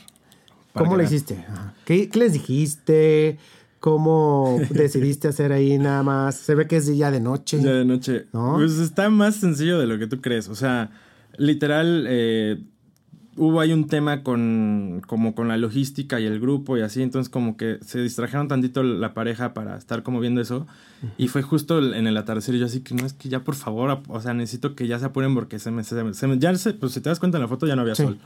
Para 0.72 0.86
¿Cómo 0.86 0.96
veas. 0.96 1.10
hiciste? 1.10 1.44
¿Qué, 1.84 2.08
qué 2.08 2.18
les 2.18 2.34
dijiste? 2.34 3.38
¿Cómo 3.80 4.60
decidiste 4.70 5.28
hacer 5.28 5.52
ahí 5.52 5.78
nada 5.78 6.02
más? 6.02 6.36
Se 6.36 6.54
ve 6.54 6.66
que 6.66 6.76
es 6.76 6.94
ya 6.94 7.10
de 7.10 7.20
noche. 7.20 7.60
Ya 7.62 7.72
de 7.72 7.84
noche. 7.84 8.26
¿No? 8.32 8.54
Pues 8.56 8.78
está 8.78 9.08
más 9.10 9.36
sencillo 9.36 9.78
de 9.78 9.86
lo 9.86 9.98
que 9.98 10.06
tú 10.06 10.20
crees. 10.20 10.48
O 10.48 10.54
sea, 10.54 10.90
literal, 11.36 12.06
eh, 12.08 12.62
hubo 13.36 13.60
ahí 13.60 13.72
un 13.72 13.86
tema 13.86 14.22
con, 14.22 15.02
como 15.06 15.34
con 15.34 15.48
la 15.48 15.56
logística 15.56 16.20
y 16.20 16.26
el 16.26 16.38
grupo 16.40 16.76
y 16.76 16.82
así. 16.82 17.02
Entonces, 17.02 17.28
como 17.30 17.56
que 17.56 17.78
se 17.84 18.00
distrajeron 18.00 18.48
tantito 18.48 18.82
la 18.82 19.14
pareja 19.14 19.54
para 19.54 19.76
estar 19.76 20.02
como 20.02 20.20
viendo 20.20 20.40
eso. 20.40 20.66
Y 21.18 21.28
fue 21.28 21.42
justo 21.42 21.78
en 21.94 22.06
el 22.06 22.16
atardecer. 22.16 22.54
Y 22.54 22.58
yo 22.60 22.66
así 22.66 22.80
que 22.80 22.94
no 22.94 23.04
es 23.06 23.12
que 23.12 23.28
ya 23.28 23.40
por 23.40 23.54
favor, 23.54 24.00
o 24.08 24.20
sea, 24.20 24.34
necesito 24.34 24.74
que 24.74 24.86
ya 24.86 24.98
se 24.98 25.06
apuren 25.06 25.34
porque 25.34 25.58
se 25.58 25.70
me. 25.70 25.82
Se 25.84 26.02
me, 26.04 26.14
se 26.14 26.26
me- 26.26 26.38
ya 26.38 26.54
se, 26.54 26.74
pues 26.74 26.92
si 26.92 27.00
te 27.00 27.08
das 27.08 27.18
cuenta 27.18 27.38
en 27.38 27.42
la 27.42 27.48
foto 27.48 27.66
ya 27.66 27.74
no 27.76 27.82
había 27.82 27.94
Sí. 27.94 28.02
sol. 28.04 28.18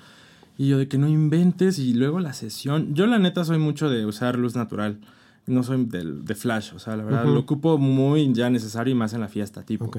Y 0.58 0.68
yo 0.68 0.78
de 0.78 0.88
que 0.88 0.96
no 0.98 1.06
inventes 1.08 1.78
y 1.78 1.92
luego 1.94 2.18
la 2.20 2.32
sesión. 2.32 2.94
Yo 2.94 3.06
la 3.06 3.18
neta 3.18 3.44
soy 3.44 3.58
mucho 3.58 3.90
de 3.90 4.06
usar 4.06 4.38
luz 4.38 4.56
natural. 4.56 4.98
No 5.46 5.62
soy 5.62 5.84
del- 5.84 6.24
de, 6.24 6.34
flash, 6.34 6.72
o 6.74 6.78
sea, 6.78 6.96
la 6.96 7.04
verdad 7.04 7.24
Ujú. 7.24 7.34
lo 7.34 7.40
ocupo 7.40 7.78
muy 7.78 8.32
ya 8.32 8.50
necesario 8.50 8.92
y 8.92 8.96
más 8.96 9.12
en 9.14 9.20
la 9.20 9.28
fiesta, 9.28 9.62
tipo. 9.62 9.84
Ok. 9.84 9.98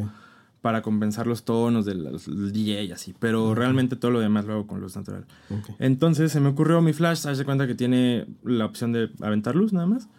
Para 0.62 0.82
compensar 0.82 1.28
los 1.28 1.44
tonos 1.46 1.86
del, 1.86 2.04
del 2.04 2.52
DJ 2.52 2.86
y 2.86 2.92
así. 2.92 3.14
Pero 3.20 3.56
realmente 3.56 3.96
todo 3.96 4.12
lo 4.12 4.20
demás 4.20 4.46
lo 4.46 4.54
hago 4.54 4.68
con 4.68 4.82
luz 4.82 4.96
natural. 4.96 5.26
Entonces 5.80 6.32
se 6.32 6.40
me 6.40 6.50
ocurrió 6.50 6.82
mi 6.82 6.94
flash, 6.94 7.28
haz 7.28 7.38
de 7.38 7.46
cuenta 7.46 7.68
que 7.68 7.76
tiene 7.76 8.26
la 8.44 8.66
opción 8.66 8.92
de 8.92 9.10
aventar 9.22 9.56
luz 9.56 9.72
nada 9.72 9.86
más. 9.86 10.10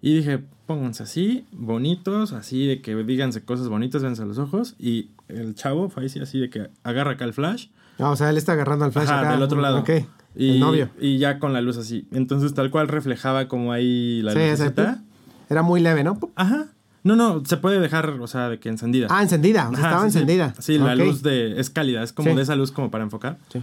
Y 0.00 0.14
dije, 0.14 0.42
pónganse 0.66 1.02
así, 1.02 1.44
bonitos, 1.52 2.32
así 2.32 2.66
de 2.66 2.80
que 2.80 2.94
díganse 2.96 3.44
cosas 3.44 3.68
bonitas, 3.68 4.02
véanse 4.02 4.22
a 4.22 4.26
los 4.26 4.38
ojos. 4.38 4.74
Y 4.78 5.10
el 5.28 5.54
chavo 5.54 5.90
fue 5.90 6.06
así, 6.06 6.20
así 6.20 6.38
de 6.38 6.48
que 6.48 6.70
agarra 6.82 7.12
acá 7.12 7.24
el 7.24 7.34
flash 7.34 7.66
Ah, 8.00 8.10
o 8.10 8.16
sea, 8.16 8.30
él 8.30 8.38
está 8.38 8.52
agarrando 8.52 8.86
al 8.86 8.92
flash 8.92 9.08
Ajá, 9.08 9.20
acá. 9.20 9.32
del 9.32 9.42
otro 9.42 9.60
lado. 9.60 9.80
Ok. 9.80 9.90
Y, 10.34 10.52
el 10.52 10.60
novio. 10.60 10.88
Y 10.98 11.18
ya 11.18 11.38
con 11.38 11.52
la 11.52 11.60
luz 11.60 11.76
así. 11.76 12.06
Entonces, 12.12 12.54
tal 12.54 12.70
cual 12.70 12.88
reflejaba 12.88 13.46
como 13.46 13.72
ahí 13.72 14.22
la 14.22 14.32
Sí, 14.32 14.38
lucecita. 14.38 15.02
Era 15.50 15.62
muy 15.62 15.80
leve, 15.80 16.02
¿no? 16.02 16.18
Ajá. 16.34 16.68
No, 17.02 17.16
no, 17.16 17.42
se 17.46 17.56
puede 17.56 17.80
dejar, 17.80 18.10
o 18.10 18.26
sea, 18.26 18.48
de 18.50 18.58
que 18.58 18.68
encendida. 18.68 19.06
Ah, 19.10 19.22
encendida. 19.22 19.68
O 19.68 19.74
sea, 19.74 19.78
Ajá, 19.80 19.88
estaba 19.88 20.04
sí, 20.06 20.12
sí. 20.12 20.18
encendida. 20.18 20.54
Sí, 20.58 20.78
la 20.78 20.94
luz 20.94 21.22
de, 21.22 21.58
es 21.58 21.70
cálida, 21.70 22.02
es 22.02 22.12
como 22.12 22.30
Sí. 22.30 22.36
de 22.36 22.42
esa 22.42 22.56
luz 22.56 22.72
como 22.72 22.90
para 22.90 23.04
enfocar. 23.04 23.38
Sí. 23.52 23.62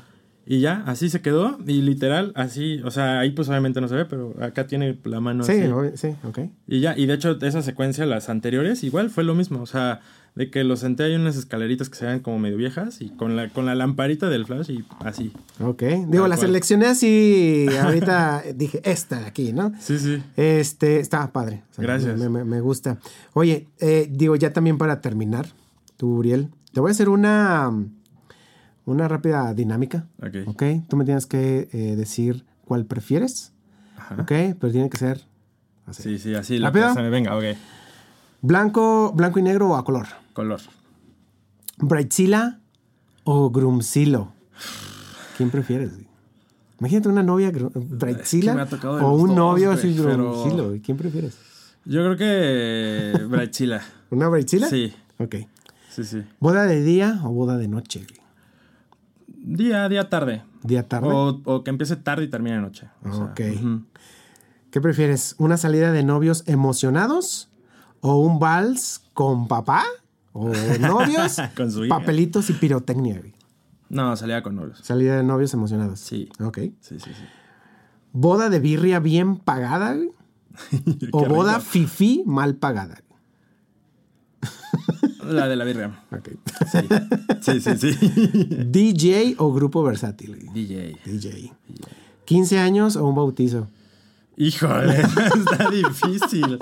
Y 0.49 0.61
ya, 0.61 0.81
así 0.87 1.09
se 1.09 1.21
quedó. 1.21 1.57
Y 1.67 1.81
literal, 1.81 2.31
así, 2.35 2.81
o 2.83 2.89
sea, 2.89 3.19
ahí 3.19 3.31
pues 3.31 3.49
obviamente 3.49 3.81
no 3.81 3.87
se 3.89 3.95
ve, 3.95 4.05
pero 4.05 4.33
acá 4.41 4.65
tiene 4.65 4.97
la 5.03 5.19
mano 5.19 5.43
Sí, 5.43 5.51
así. 5.51 5.67
obvio- 5.71 5.95
sí, 5.97 6.15
ok. 6.23 6.39
Y 6.67 6.79
ya, 6.79 6.97
y 6.97 7.05
de 7.05 7.13
hecho, 7.15 7.37
esa 7.41 7.61
secuencia, 7.61 8.05
las 8.05 8.29
anteriores, 8.29 8.83
igual 8.83 9.09
fue 9.09 9.23
lo 9.23 9.35
mismo. 9.35 9.61
O 9.61 9.65
sea, 9.65 9.99
de 10.37 10.51
que 10.51 10.63
los 10.63 10.81
senté 10.81 11.03
ahí 11.03 11.13
en 11.13 11.21
unas 11.21 11.35
escaleritas 11.35 11.89
que 11.89 11.95
se 11.97 12.05
vean 12.05 12.19
como 12.19 12.37
medio 12.37 12.57
viejas 12.57 13.01
y 13.01 13.09
con 13.09 13.35
la, 13.35 13.49
con 13.49 13.65
la 13.65 13.73
lamparita 13.73 14.29
del 14.29 14.45
flash 14.45 14.69
y 14.69 14.85
así. 14.99 15.33
Ok. 15.59 15.81
Digo, 15.81 16.21
Tal 16.21 16.29
la 16.29 16.35
cual. 16.35 16.39
seleccioné 16.47 16.85
así. 16.85 17.65
Ahorita 17.81 18.43
dije, 18.55 18.79
esta 18.83 19.19
de 19.19 19.25
aquí, 19.25 19.51
¿no? 19.51 19.71
Sí, 19.79 19.97
sí. 19.97 20.21
Este, 20.35 20.99
está 20.99 21.31
padre. 21.31 21.63
O 21.71 21.73
sea, 21.73 21.83
Gracias. 21.83 22.19
Me, 22.19 22.29
me- 22.29 22.43
me 22.43 22.61
gusta. 22.61 22.99
Oye, 23.33 23.67
eh, 23.79 24.07
digo, 24.11 24.35
ya 24.35 24.53
también 24.53 24.77
para 24.77 25.01
terminar, 25.01 25.47
tú, 25.97 26.17
Uriel, 26.17 26.49
te 26.71 26.79
voy 26.81 26.89
a 26.89 26.91
hacer 26.91 27.09
una, 27.09 27.71
una 28.85 29.07
rápida 29.07 29.53
dinámica. 29.55 30.05
Ok. 30.21 30.35
Ok. 30.47 30.63
Tú 30.87 30.97
me 30.97 31.05
tienes 31.05 31.25
que 31.25 31.67
eh, 31.71 31.95
decir 31.95 32.45
cuál 32.63 32.85
prefieres. 32.85 33.53
Ajá. 33.97 34.15
Ok. 34.21 34.31
Pero 34.59 34.71
tiene 34.71 34.89
que 34.91 34.97
ser 34.97 35.21
así. 35.87 36.03
Sí, 36.03 36.19
sí, 36.19 36.35
así. 36.35 36.59
Lo 36.59 36.71
me 36.71 37.09
venga, 37.09 37.35
ok. 37.35 37.43
Blanco, 38.41 39.11
blanco 39.15 39.39
y 39.39 39.41
negro 39.41 39.69
o 39.69 39.75
a 39.75 39.83
color. 39.83 40.05
Color. 40.37 40.61
Brightzilla 41.79 42.59
o 43.23 43.49
Grumzilo. 43.49 44.33
¿Quién 45.35 45.49
prefieres? 45.49 45.93
güey? 45.95 46.07
Imagínate 46.79 47.09
una 47.09 47.23
novia 47.23 47.51
Brightzilla 47.73 48.67
o 49.01 49.13
un 49.15 49.33
novio 49.33 49.71
así 49.71 49.97
güey. 49.97 50.79
¿Quién 50.81 50.95
prefieres? 50.95 51.39
Yo 51.85 52.03
creo 52.03 52.17
que 52.17 53.23
Brightzilla. 53.25 53.81
¿Una 54.11 54.27
Brightzilla? 54.27 54.67
Sí, 54.67 54.93
Ok. 55.17 55.37
sí, 55.89 56.03
sí. 56.03 56.21
¿Boda 56.39 56.67
de 56.67 56.83
día 56.83 57.19
o 57.23 57.29
boda 57.31 57.57
de 57.57 57.67
noche? 57.67 58.05
güey? 58.07 58.21
Día, 59.57 59.89
día, 59.89 60.07
tarde. 60.07 60.43
¿Día 60.61 60.87
tarde? 60.87 61.07
O, 61.11 61.41
o 61.45 61.63
que 61.63 61.71
empiece 61.71 61.95
tarde 61.95 62.25
y 62.25 62.27
termine 62.27 62.57
de 62.57 62.61
noche. 62.61 62.89
O 63.03 63.11
sea, 63.11 63.23
Ok. 63.23 63.41
¿Qué 64.69 64.81
prefieres? 64.81 65.33
¿Una 65.39 65.57
salida 65.57 65.91
de 65.91 66.03
novios 66.03 66.43
emocionados 66.45 67.49
o 68.01 68.19
un 68.19 68.37
vals 68.37 69.01
con 69.15 69.47
papá? 69.47 69.83
¿O 70.39 70.53
novios? 70.79 71.37
Con 71.55 71.71
su 71.71 71.87
papelitos 71.87 72.49
y 72.51 72.53
pirotecnia. 72.53 73.17
güey? 73.17 73.33
No, 73.89 74.15
salía 74.15 74.43
con 74.43 74.55
novios. 74.55 74.79
Salida 74.83 75.15
de 75.15 75.23
novios 75.23 75.53
emocionados. 75.53 75.99
Sí. 75.99 76.29
Ok. 76.39 76.57
Sí, 76.81 76.99
sí, 76.99 76.99
sí. 76.99 77.23
¿Boda 78.11 78.49
de 78.49 78.59
birria 78.59 78.99
bien 78.99 79.37
pagada? 79.37 79.95
güey? 79.95 80.11
¿O 81.11 81.25
boda 81.25 81.59
fifi 81.59 82.23
mal 82.25 82.55
pagada? 82.55 83.01
La 85.23 85.47
de 85.47 85.55
la 85.55 85.65
birria. 85.65 85.99
Ok. 86.11 86.29
Sí, 87.41 87.59
sí, 87.59 87.77
sí. 87.77 87.93
sí. 87.93 88.11
¿DJ 88.69 89.35
o 89.39 89.51
grupo 89.51 89.83
versátil? 89.83 90.35
güey? 90.35 90.53
DJ. 90.53 90.97
DJ. 91.03 91.53
¿15 92.25 92.57
años 92.59 92.95
o 92.95 93.05
un 93.07 93.15
bautizo? 93.15 93.67
Híjole, 94.39 95.01
está 95.01 95.69
difícil. 95.71 96.59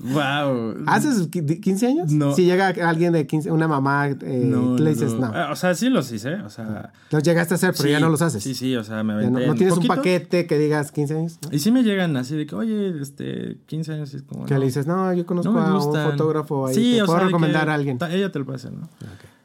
wow. 0.00 0.74
¿Haces 0.86 1.30
qui- 1.30 1.60
15 1.60 1.86
años? 1.86 2.12
No. 2.12 2.34
Si 2.34 2.44
llega 2.44 2.68
alguien 2.68 3.12
de 3.12 3.26
15, 3.26 3.50
una 3.50 3.66
mamá, 3.68 4.08
eh, 4.08 4.42
No, 4.44 4.76
le 4.76 4.90
dices 4.90 5.14
no. 5.14 5.28
no. 5.28 5.32
Ah, 5.34 5.48
O 5.52 5.56
sea, 5.56 5.74
sí 5.74 5.88
los 5.88 6.10
hice, 6.12 6.34
o 6.34 6.50
sea. 6.50 6.92
Los 7.10 7.22
llegaste 7.22 7.54
a 7.54 7.56
hacer, 7.56 7.74
pero 7.76 7.88
ya 7.88 8.00
no 8.00 8.08
los 8.10 8.22
haces. 8.22 8.42
Sí, 8.42 8.54
sí, 8.54 8.76
o 8.76 8.84
sea, 8.84 9.02
me 9.02 9.14
aventé. 9.14 9.30
no, 9.32 9.38
no 9.46 9.52
en 9.52 9.56
tienes 9.58 9.74
poquito. 9.74 9.92
un 9.92 9.96
paquete 9.98 10.46
que 10.46 10.58
digas 10.58 10.92
15 10.92 11.16
años. 11.16 11.38
Y 11.50 11.58
sí 11.60 11.70
me 11.72 11.82
llegan 11.82 12.16
así 12.16 12.36
de 12.36 12.46
que, 12.46 12.54
oye, 12.54 13.00
este, 13.00 13.58
15 13.66 13.94
años, 13.94 14.12
es 14.14 14.22
como. 14.22 14.44
Que 14.46 14.58
le 14.58 14.66
dices, 14.66 14.86
no, 14.86 15.12
yo 15.14 15.24
conozco 15.26 15.58
a 15.58 15.74
un 15.74 15.80
fotógrafo 16.10 16.66
ahí. 16.66 16.74
Sí, 16.74 16.92
te 16.96 17.02
o 17.02 17.06
puedo 17.06 17.18
sea, 17.20 17.26
recomendar 17.26 17.70
a 17.70 17.74
alguien. 17.74 17.98
Ella 18.10 18.30
te 18.30 18.38
lo 18.38 18.52
hacer, 18.52 18.72
¿no? 18.72 18.88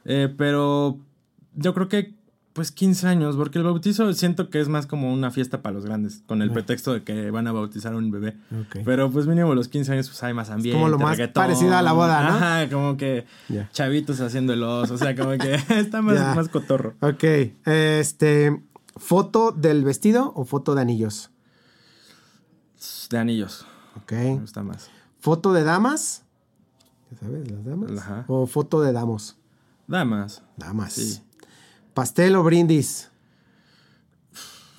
Eh, 0.03 0.33
pero 0.37 0.99
yo 1.53 1.73
creo 1.73 1.87
que, 1.87 2.14
pues 2.55 2.71
15 2.71 3.05
años, 3.09 3.35
porque 3.35 3.57
el 3.57 3.65
bautizo 3.65 4.13
siento 4.13 4.49
que 4.49 4.61
es 4.61 4.69
más 4.69 4.87
como 4.87 5.11
una 5.11 5.29
fiesta 5.29 5.61
para 5.61 5.73
los 5.73 5.83
grandes, 5.83 6.23
con 6.25 6.41
el 6.41 6.51
pretexto 6.51 6.93
de 6.93 7.03
que 7.03 7.29
van 7.29 7.47
a 7.47 7.51
bautizar 7.51 7.91
a 7.91 7.97
un 7.97 8.11
bebé. 8.11 8.37
Ok. 8.49 8.77
Pero 8.85 9.11
pues 9.11 9.27
mínimo 9.27 9.53
los 9.53 9.67
15 9.67 9.91
años, 9.91 10.07
pues 10.07 10.23
hay 10.23 10.33
más 10.33 10.49
ambiente. 10.49 10.79
como 10.79 10.87
lo 10.87 10.97
más 10.97 11.19
parecido 11.33 11.75
a 11.75 11.81
la 11.81 11.91
boda, 11.91 12.23
¿no? 12.23 12.29
Ajá, 12.29 12.69
como 12.69 12.95
que 12.95 13.25
chavitos 13.73 14.21
haciendo 14.21 14.53
el 14.53 14.63
oso, 14.63 14.93
o 14.93 14.97
sea, 14.97 15.13
como 15.17 15.31
que 15.37 15.55
está 15.69 16.01
más, 16.01 16.33
más 16.33 16.47
cotorro. 16.47 16.95
Ok. 17.01 17.25
Este, 17.65 18.63
¿foto 18.95 19.51
del 19.51 19.83
vestido 19.83 20.31
o 20.33 20.45
foto 20.45 20.75
de 20.75 20.81
anillos? 20.81 21.31
De 23.09 23.17
anillos, 23.17 23.65
Ok. 23.97 24.13
me 24.13 24.39
gusta 24.39 24.63
más. 24.63 24.89
¿Foto 25.19 25.51
de 25.51 25.65
damas? 25.65 26.23
¿Ya 27.11 27.17
sabes, 27.17 27.51
las 27.51 27.65
damas? 27.65 27.91
Ajá. 27.97 28.23
¿O 28.29 28.47
foto 28.47 28.81
de 28.81 28.93
damos? 28.93 29.35
Damas. 29.87 30.41
Damas. 30.55 30.93
Sí. 30.93 31.21
¿Pastel 31.95 32.35
o 32.35 32.43
brindis? 32.43 33.09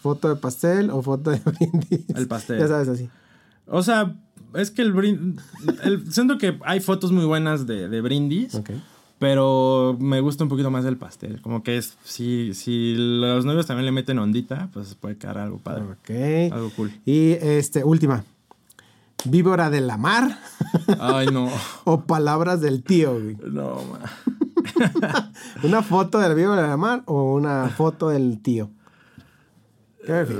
¿Foto 0.03 0.29
de 0.29 0.37
pastel 0.37 0.91
o 0.91 1.03
foto 1.03 1.31
de 1.31 1.41
brindis? 1.45 2.05
El 2.15 2.29
pastel. 2.29 2.59
Ya 2.61 2.69
sabes, 2.69 2.89
así. 2.89 3.09
O 3.67 3.83
sea, 3.83 4.15
es 4.55 4.71
que 4.71 4.83
el 4.83 4.93
brindis. 4.93 5.43
siento 6.11 6.37
que 6.39 6.59
hay 6.63 6.81
fotos 6.81 7.11
muy 7.11 7.25
buenas 7.25 7.67
de, 7.67 7.89
de 7.89 8.01
brindis. 8.03 8.55
Ok. 8.55 8.71
Pero 9.19 9.97
me 9.99 10.21
gusta 10.21 10.45
un 10.45 10.51
poquito 10.51 10.71
más 10.71 10.85
el 10.85 10.99
pastel. 10.99 11.41
Como 11.41 11.63
que 11.63 11.79
es. 11.79 11.97
Si, 12.05 12.53
si 12.53 12.95
los 12.97 13.47
novios 13.47 13.67
también 13.67 13.87
le 13.87 13.93
meten 13.93 14.19
ondita, 14.19 14.69
pues 14.75 14.95
puede 14.95 15.17
quedar 15.17 15.39
algo 15.39 15.57
padre. 15.57 15.85
Ok. 15.85 16.53
Algo 16.53 16.71
cool. 16.77 16.93
Y 17.07 17.31
este, 17.41 17.83
última. 17.83 18.25
¿Víbora 19.25 19.71
de 19.71 19.81
la 19.81 19.97
mar 19.97 20.39
Ay, 21.01 21.29
no. 21.33 21.49
o 21.85 22.03
palabras 22.03 22.61
del 22.61 22.83
tío? 22.83 23.15
güey? 23.15 23.37
No, 23.51 23.83
ma. 23.91 24.01
¿Una 25.63 25.83
foto 25.83 26.19
de 26.19 26.29
la 26.29 26.35
víbora 26.35 26.63
de 26.63 26.69
la 26.69 26.77
mar 26.77 27.03
o 27.07 27.35
una 27.35 27.69
foto 27.69 28.09
del 28.11 28.41
tío? 28.43 28.71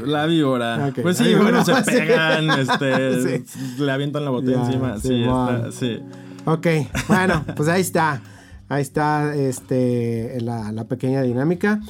La 0.05 0.27
víbora. 0.27 0.93
Pues 1.03 1.17
sí, 1.17 1.25
víbora. 1.25 1.43
bueno, 1.43 1.65
se 1.65 1.75
Sí. 1.85 1.91
pegan, 1.91 2.51
este, 2.51 3.41
Sí. 3.47 3.75
le 3.83 3.91
avientan 3.93 4.25
la 4.25 4.31
botella 4.31 4.59
Ya, 4.59 4.65
encima. 4.67 4.99
Sí, 4.99 5.23
está, 5.23 5.73
sí. 5.73 6.01
Ok, 6.45 6.67
bueno, 7.09 7.45
pues 7.57 7.69
ahí 7.69 7.81
está. 7.81 8.21
Ahí 8.69 8.83
está 8.83 9.35
este, 9.35 10.39
la, 10.41 10.71
la 10.73 10.85
pequeña 10.85 11.23
dinámica. 11.23 11.81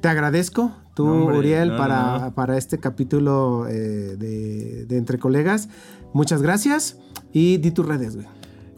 Te 0.00 0.08
agradezco, 0.08 0.72
tú, 0.94 1.06
hombre, 1.08 1.38
Uriel, 1.38 1.68
no, 1.70 1.76
para, 1.76 2.18
no. 2.18 2.34
para 2.34 2.56
este 2.56 2.78
capítulo 2.78 3.66
eh, 3.68 4.16
de, 4.16 4.86
de 4.86 4.96
Entre 4.96 5.18
Colegas. 5.18 5.68
Muchas 6.12 6.42
gracias 6.42 6.96
y 7.32 7.58
di 7.58 7.70
tus 7.70 7.86
redes, 7.86 8.16
güey. 8.16 8.26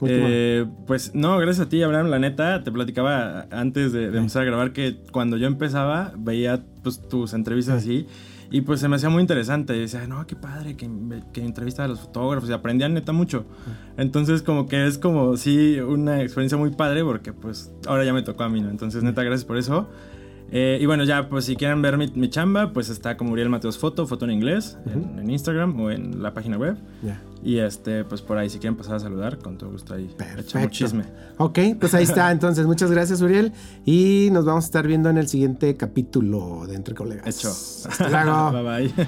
Eh, 0.07 0.67
pues 0.87 1.15
no, 1.15 1.39
gracias 1.39 1.67
a 1.67 1.69
ti, 1.69 1.83
Abraham. 1.83 2.09
La 2.09 2.19
neta, 2.19 2.63
te 2.65 2.73
platicaba 2.73 3.47
antes 3.51 3.93
de, 3.93 4.11
de 4.11 4.19
empezar 4.19 4.43
a 4.43 4.45
grabar 4.47 4.73
que 4.73 4.97
cuando 5.13 5.37
yo 5.37 5.47
empezaba 5.47 6.13
veía 6.17 6.63
pues, 6.83 7.01
tus 7.09 7.35
entrevistas 7.35 7.83
así 7.83 8.07
y 8.53 8.61
pues 8.61 8.81
se 8.81 8.89
me 8.89 8.97
hacía 8.97 9.09
muy 9.09 9.23
interesante. 9.23 9.75
Y 9.75 9.81
decía, 9.81 10.07
no, 10.07 10.27
qué 10.27 10.37
padre 10.37 10.77
que, 10.77 10.89
que 11.33 11.43
entrevista 11.43 11.85
a 11.85 11.89
los 11.89 12.01
fotógrafos 12.01 12.51
y 12.51 12.53
aprendía 12.53 12.87
neta 12.87 13.13
mucho. 13.13 13.47
Entonces, 13.97 14.43
como 14.43 14.69
que 14.69 14.87
es 14.87 14.99
como, 14.99 15.39
sí, 15.39 15.81
una 15.81 16.21
experiencia 16.21 16.59
muy 16.59 16.71
padre 16.71 17.03
porque 17.03 17.33
pues 17.33 17.73
ahora 17.87 18.05
ya 18.05 18.13
me 18.13 18.23
tocó 18.23 18.43
a 18.45 18.51
mí, 18.51 18.61
¿no? 18.61 18.69
Entonces, 18.69 19.03
neta, 19.03 19.23
gracias 19.23 19.47
por 19.47 19.57
eso. 19.57 19.89
Eh, 20.55 20.79
y 20.81 20.87
bueno, 20.87 21.05
ya, 21.05 21.31
pues 21.31 21.47
si 21.47 21.57
quieren 21.57 21.81
ver 21.81 21.97
mi, 21.97 22.09
mi 22.09 22.29
chamba, 22.29 22.73
pues 22.75 22.91
está 22.91 23.17
como 23.17 23.33
Uriel 23.33 23.49
Mateos 23.49 23.79
Foto, 23.79 24.07
foto 24.07 24.27
en 24.27 24.33
inglés, 24.33 24.77
en, 24.87 25.19
en 25.19 25.31
Instagram 25.31 25.81
o 25.81 25.91
en 25.91 26.23
la 26.23 26.35
página 26.35 26.59
web. 26.59 26.77
Ya. 27.03 27.23
Y 27.43 27.59
este, 27.59 28.05
pues 28.05 28.21
por 28.23 28.39
ahí, 28.39 28.49
si 28.51 28.59
quieren 28.59 28.77
pasar 28.77 28.97
a 28.97 29.01
saludar, 29.01 29.39
con 29.39 29.59
todo 29.59 29.71
gusto 29.71 29.95
ahí. 29.95 30.15
Perfecto. 30.17 30.69
chisme. 30.69 31.05
Ok, 31.39 31.59
pues 31.81 31.95
ahí 31.95 32.05
está. 32.05 32.31
Entonces, 32.33 32.67
muchas 32.67 32.91
gracias, 32.91 33.21
Uriel. 33.23 33.53
Y 33.85 34.29
nos 34.31 34.45
vamos 34.45 34.65
a 34.65 34.67
estar 34.67 34.87
viendo 34.87 35.09
en 35.09 35.19
el 35.19 35.27
siguiente 35.27 35.77
capítulo 35.77 36.67
de 36.69 36.77
Entre 36.77 36.95
Colegas. 36.95 37.27
Hecho. 37.27 37.49
Hasta 37.49 38.09
luego. 38.09 38.53
bye 38.63 38.63
bye. 38.63 39.07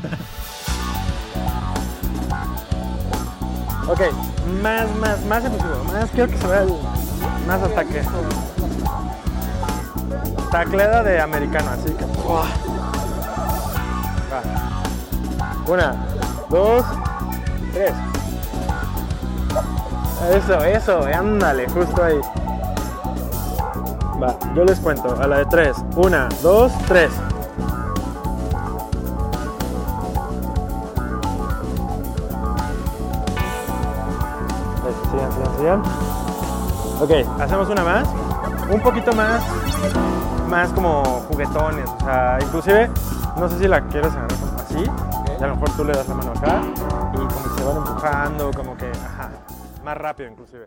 Ok, 3.86 4.00
más, 4.62 4.96
más, 4.96 5.24
más 5.26 5.44
efusivo. 5.44 5.84
Más 5.92 6.10
quiero 6.10 6.30
que 6.30 6.38
se 6.38 6.46
vea 6.46 6.62
el, 6.62 6.72
más 7.46 7.62
ataque. 7.62 8.02
Tacleda 10.54 11.02
de 11.02 11.20
americano, 11.20 11.68
así 11.72 11.92
que. 11.94 12.04
Va. 12.30 12.44
Una, 15.66 15.96
dos, 16.48 16.84
tres. 17.72 17.92
Eso, 20.32 20.64
eso, 20.64 21.06
ándale, 21.12 21.68
justo 21.70 22.04
ahí. 22.04 22.20
Va, 24.22 24.36
yo 24.54 24.64
les 24.64 24.78
cuento, 24.78 25.20
a 25.20 25.26
la 25.26 25.38
de 25.38 25.46
tres. 25.46 25.76
Una, 25.96 26.28
dos, 26.40 26.70
tres. 26.86 27.10
Sigan, 35.10 35.32
sigan, 35.32 35.56
sigan. 35.58 35.82
Ok, 37.00 37.40
hacemos 37.40 37.68
una 37.68 37.82
más. 37.82 38.08
Un 38.70 38.80
poquito 38.80 39.12
más, 39.12 39.42
más 40.48 40.70
como 40.72 41.02
juguetones. 41.28 41.88
O 41.88 42.04
sea, 42.04 42.38
inclusive, 42.40 42.90
no 43.36 43.48
sé 43.48 43.58
si 43.58 43.68
la 43.68 43.80
quieres 43.88 44.12
agarrar 44.12 44.38
como 44.38 44.58
así. 44.58 44.90
Y 45.40 45.42
a 45.42 45.46
lo 45.46 45.54
mejor 45.56 45.70
tú 45.76 45.84
le 45.84 45.92
das 45.92 46.08
la 46.08 46.14
mano 46.14 46.32
acá. 46.32 46.62
Y 47.12 47.16
como 47.16 47.28
que 47.28 47.60
se 47.60 47.64
van 47.64 47.76
empujando, 47.76 48.50
como 48.52 48.76
que, 48.76 48.90
ajá, 48.90 49.30
más 49.84 49.96
rápido 49.96 50.30
inclusive. 50.30 50.66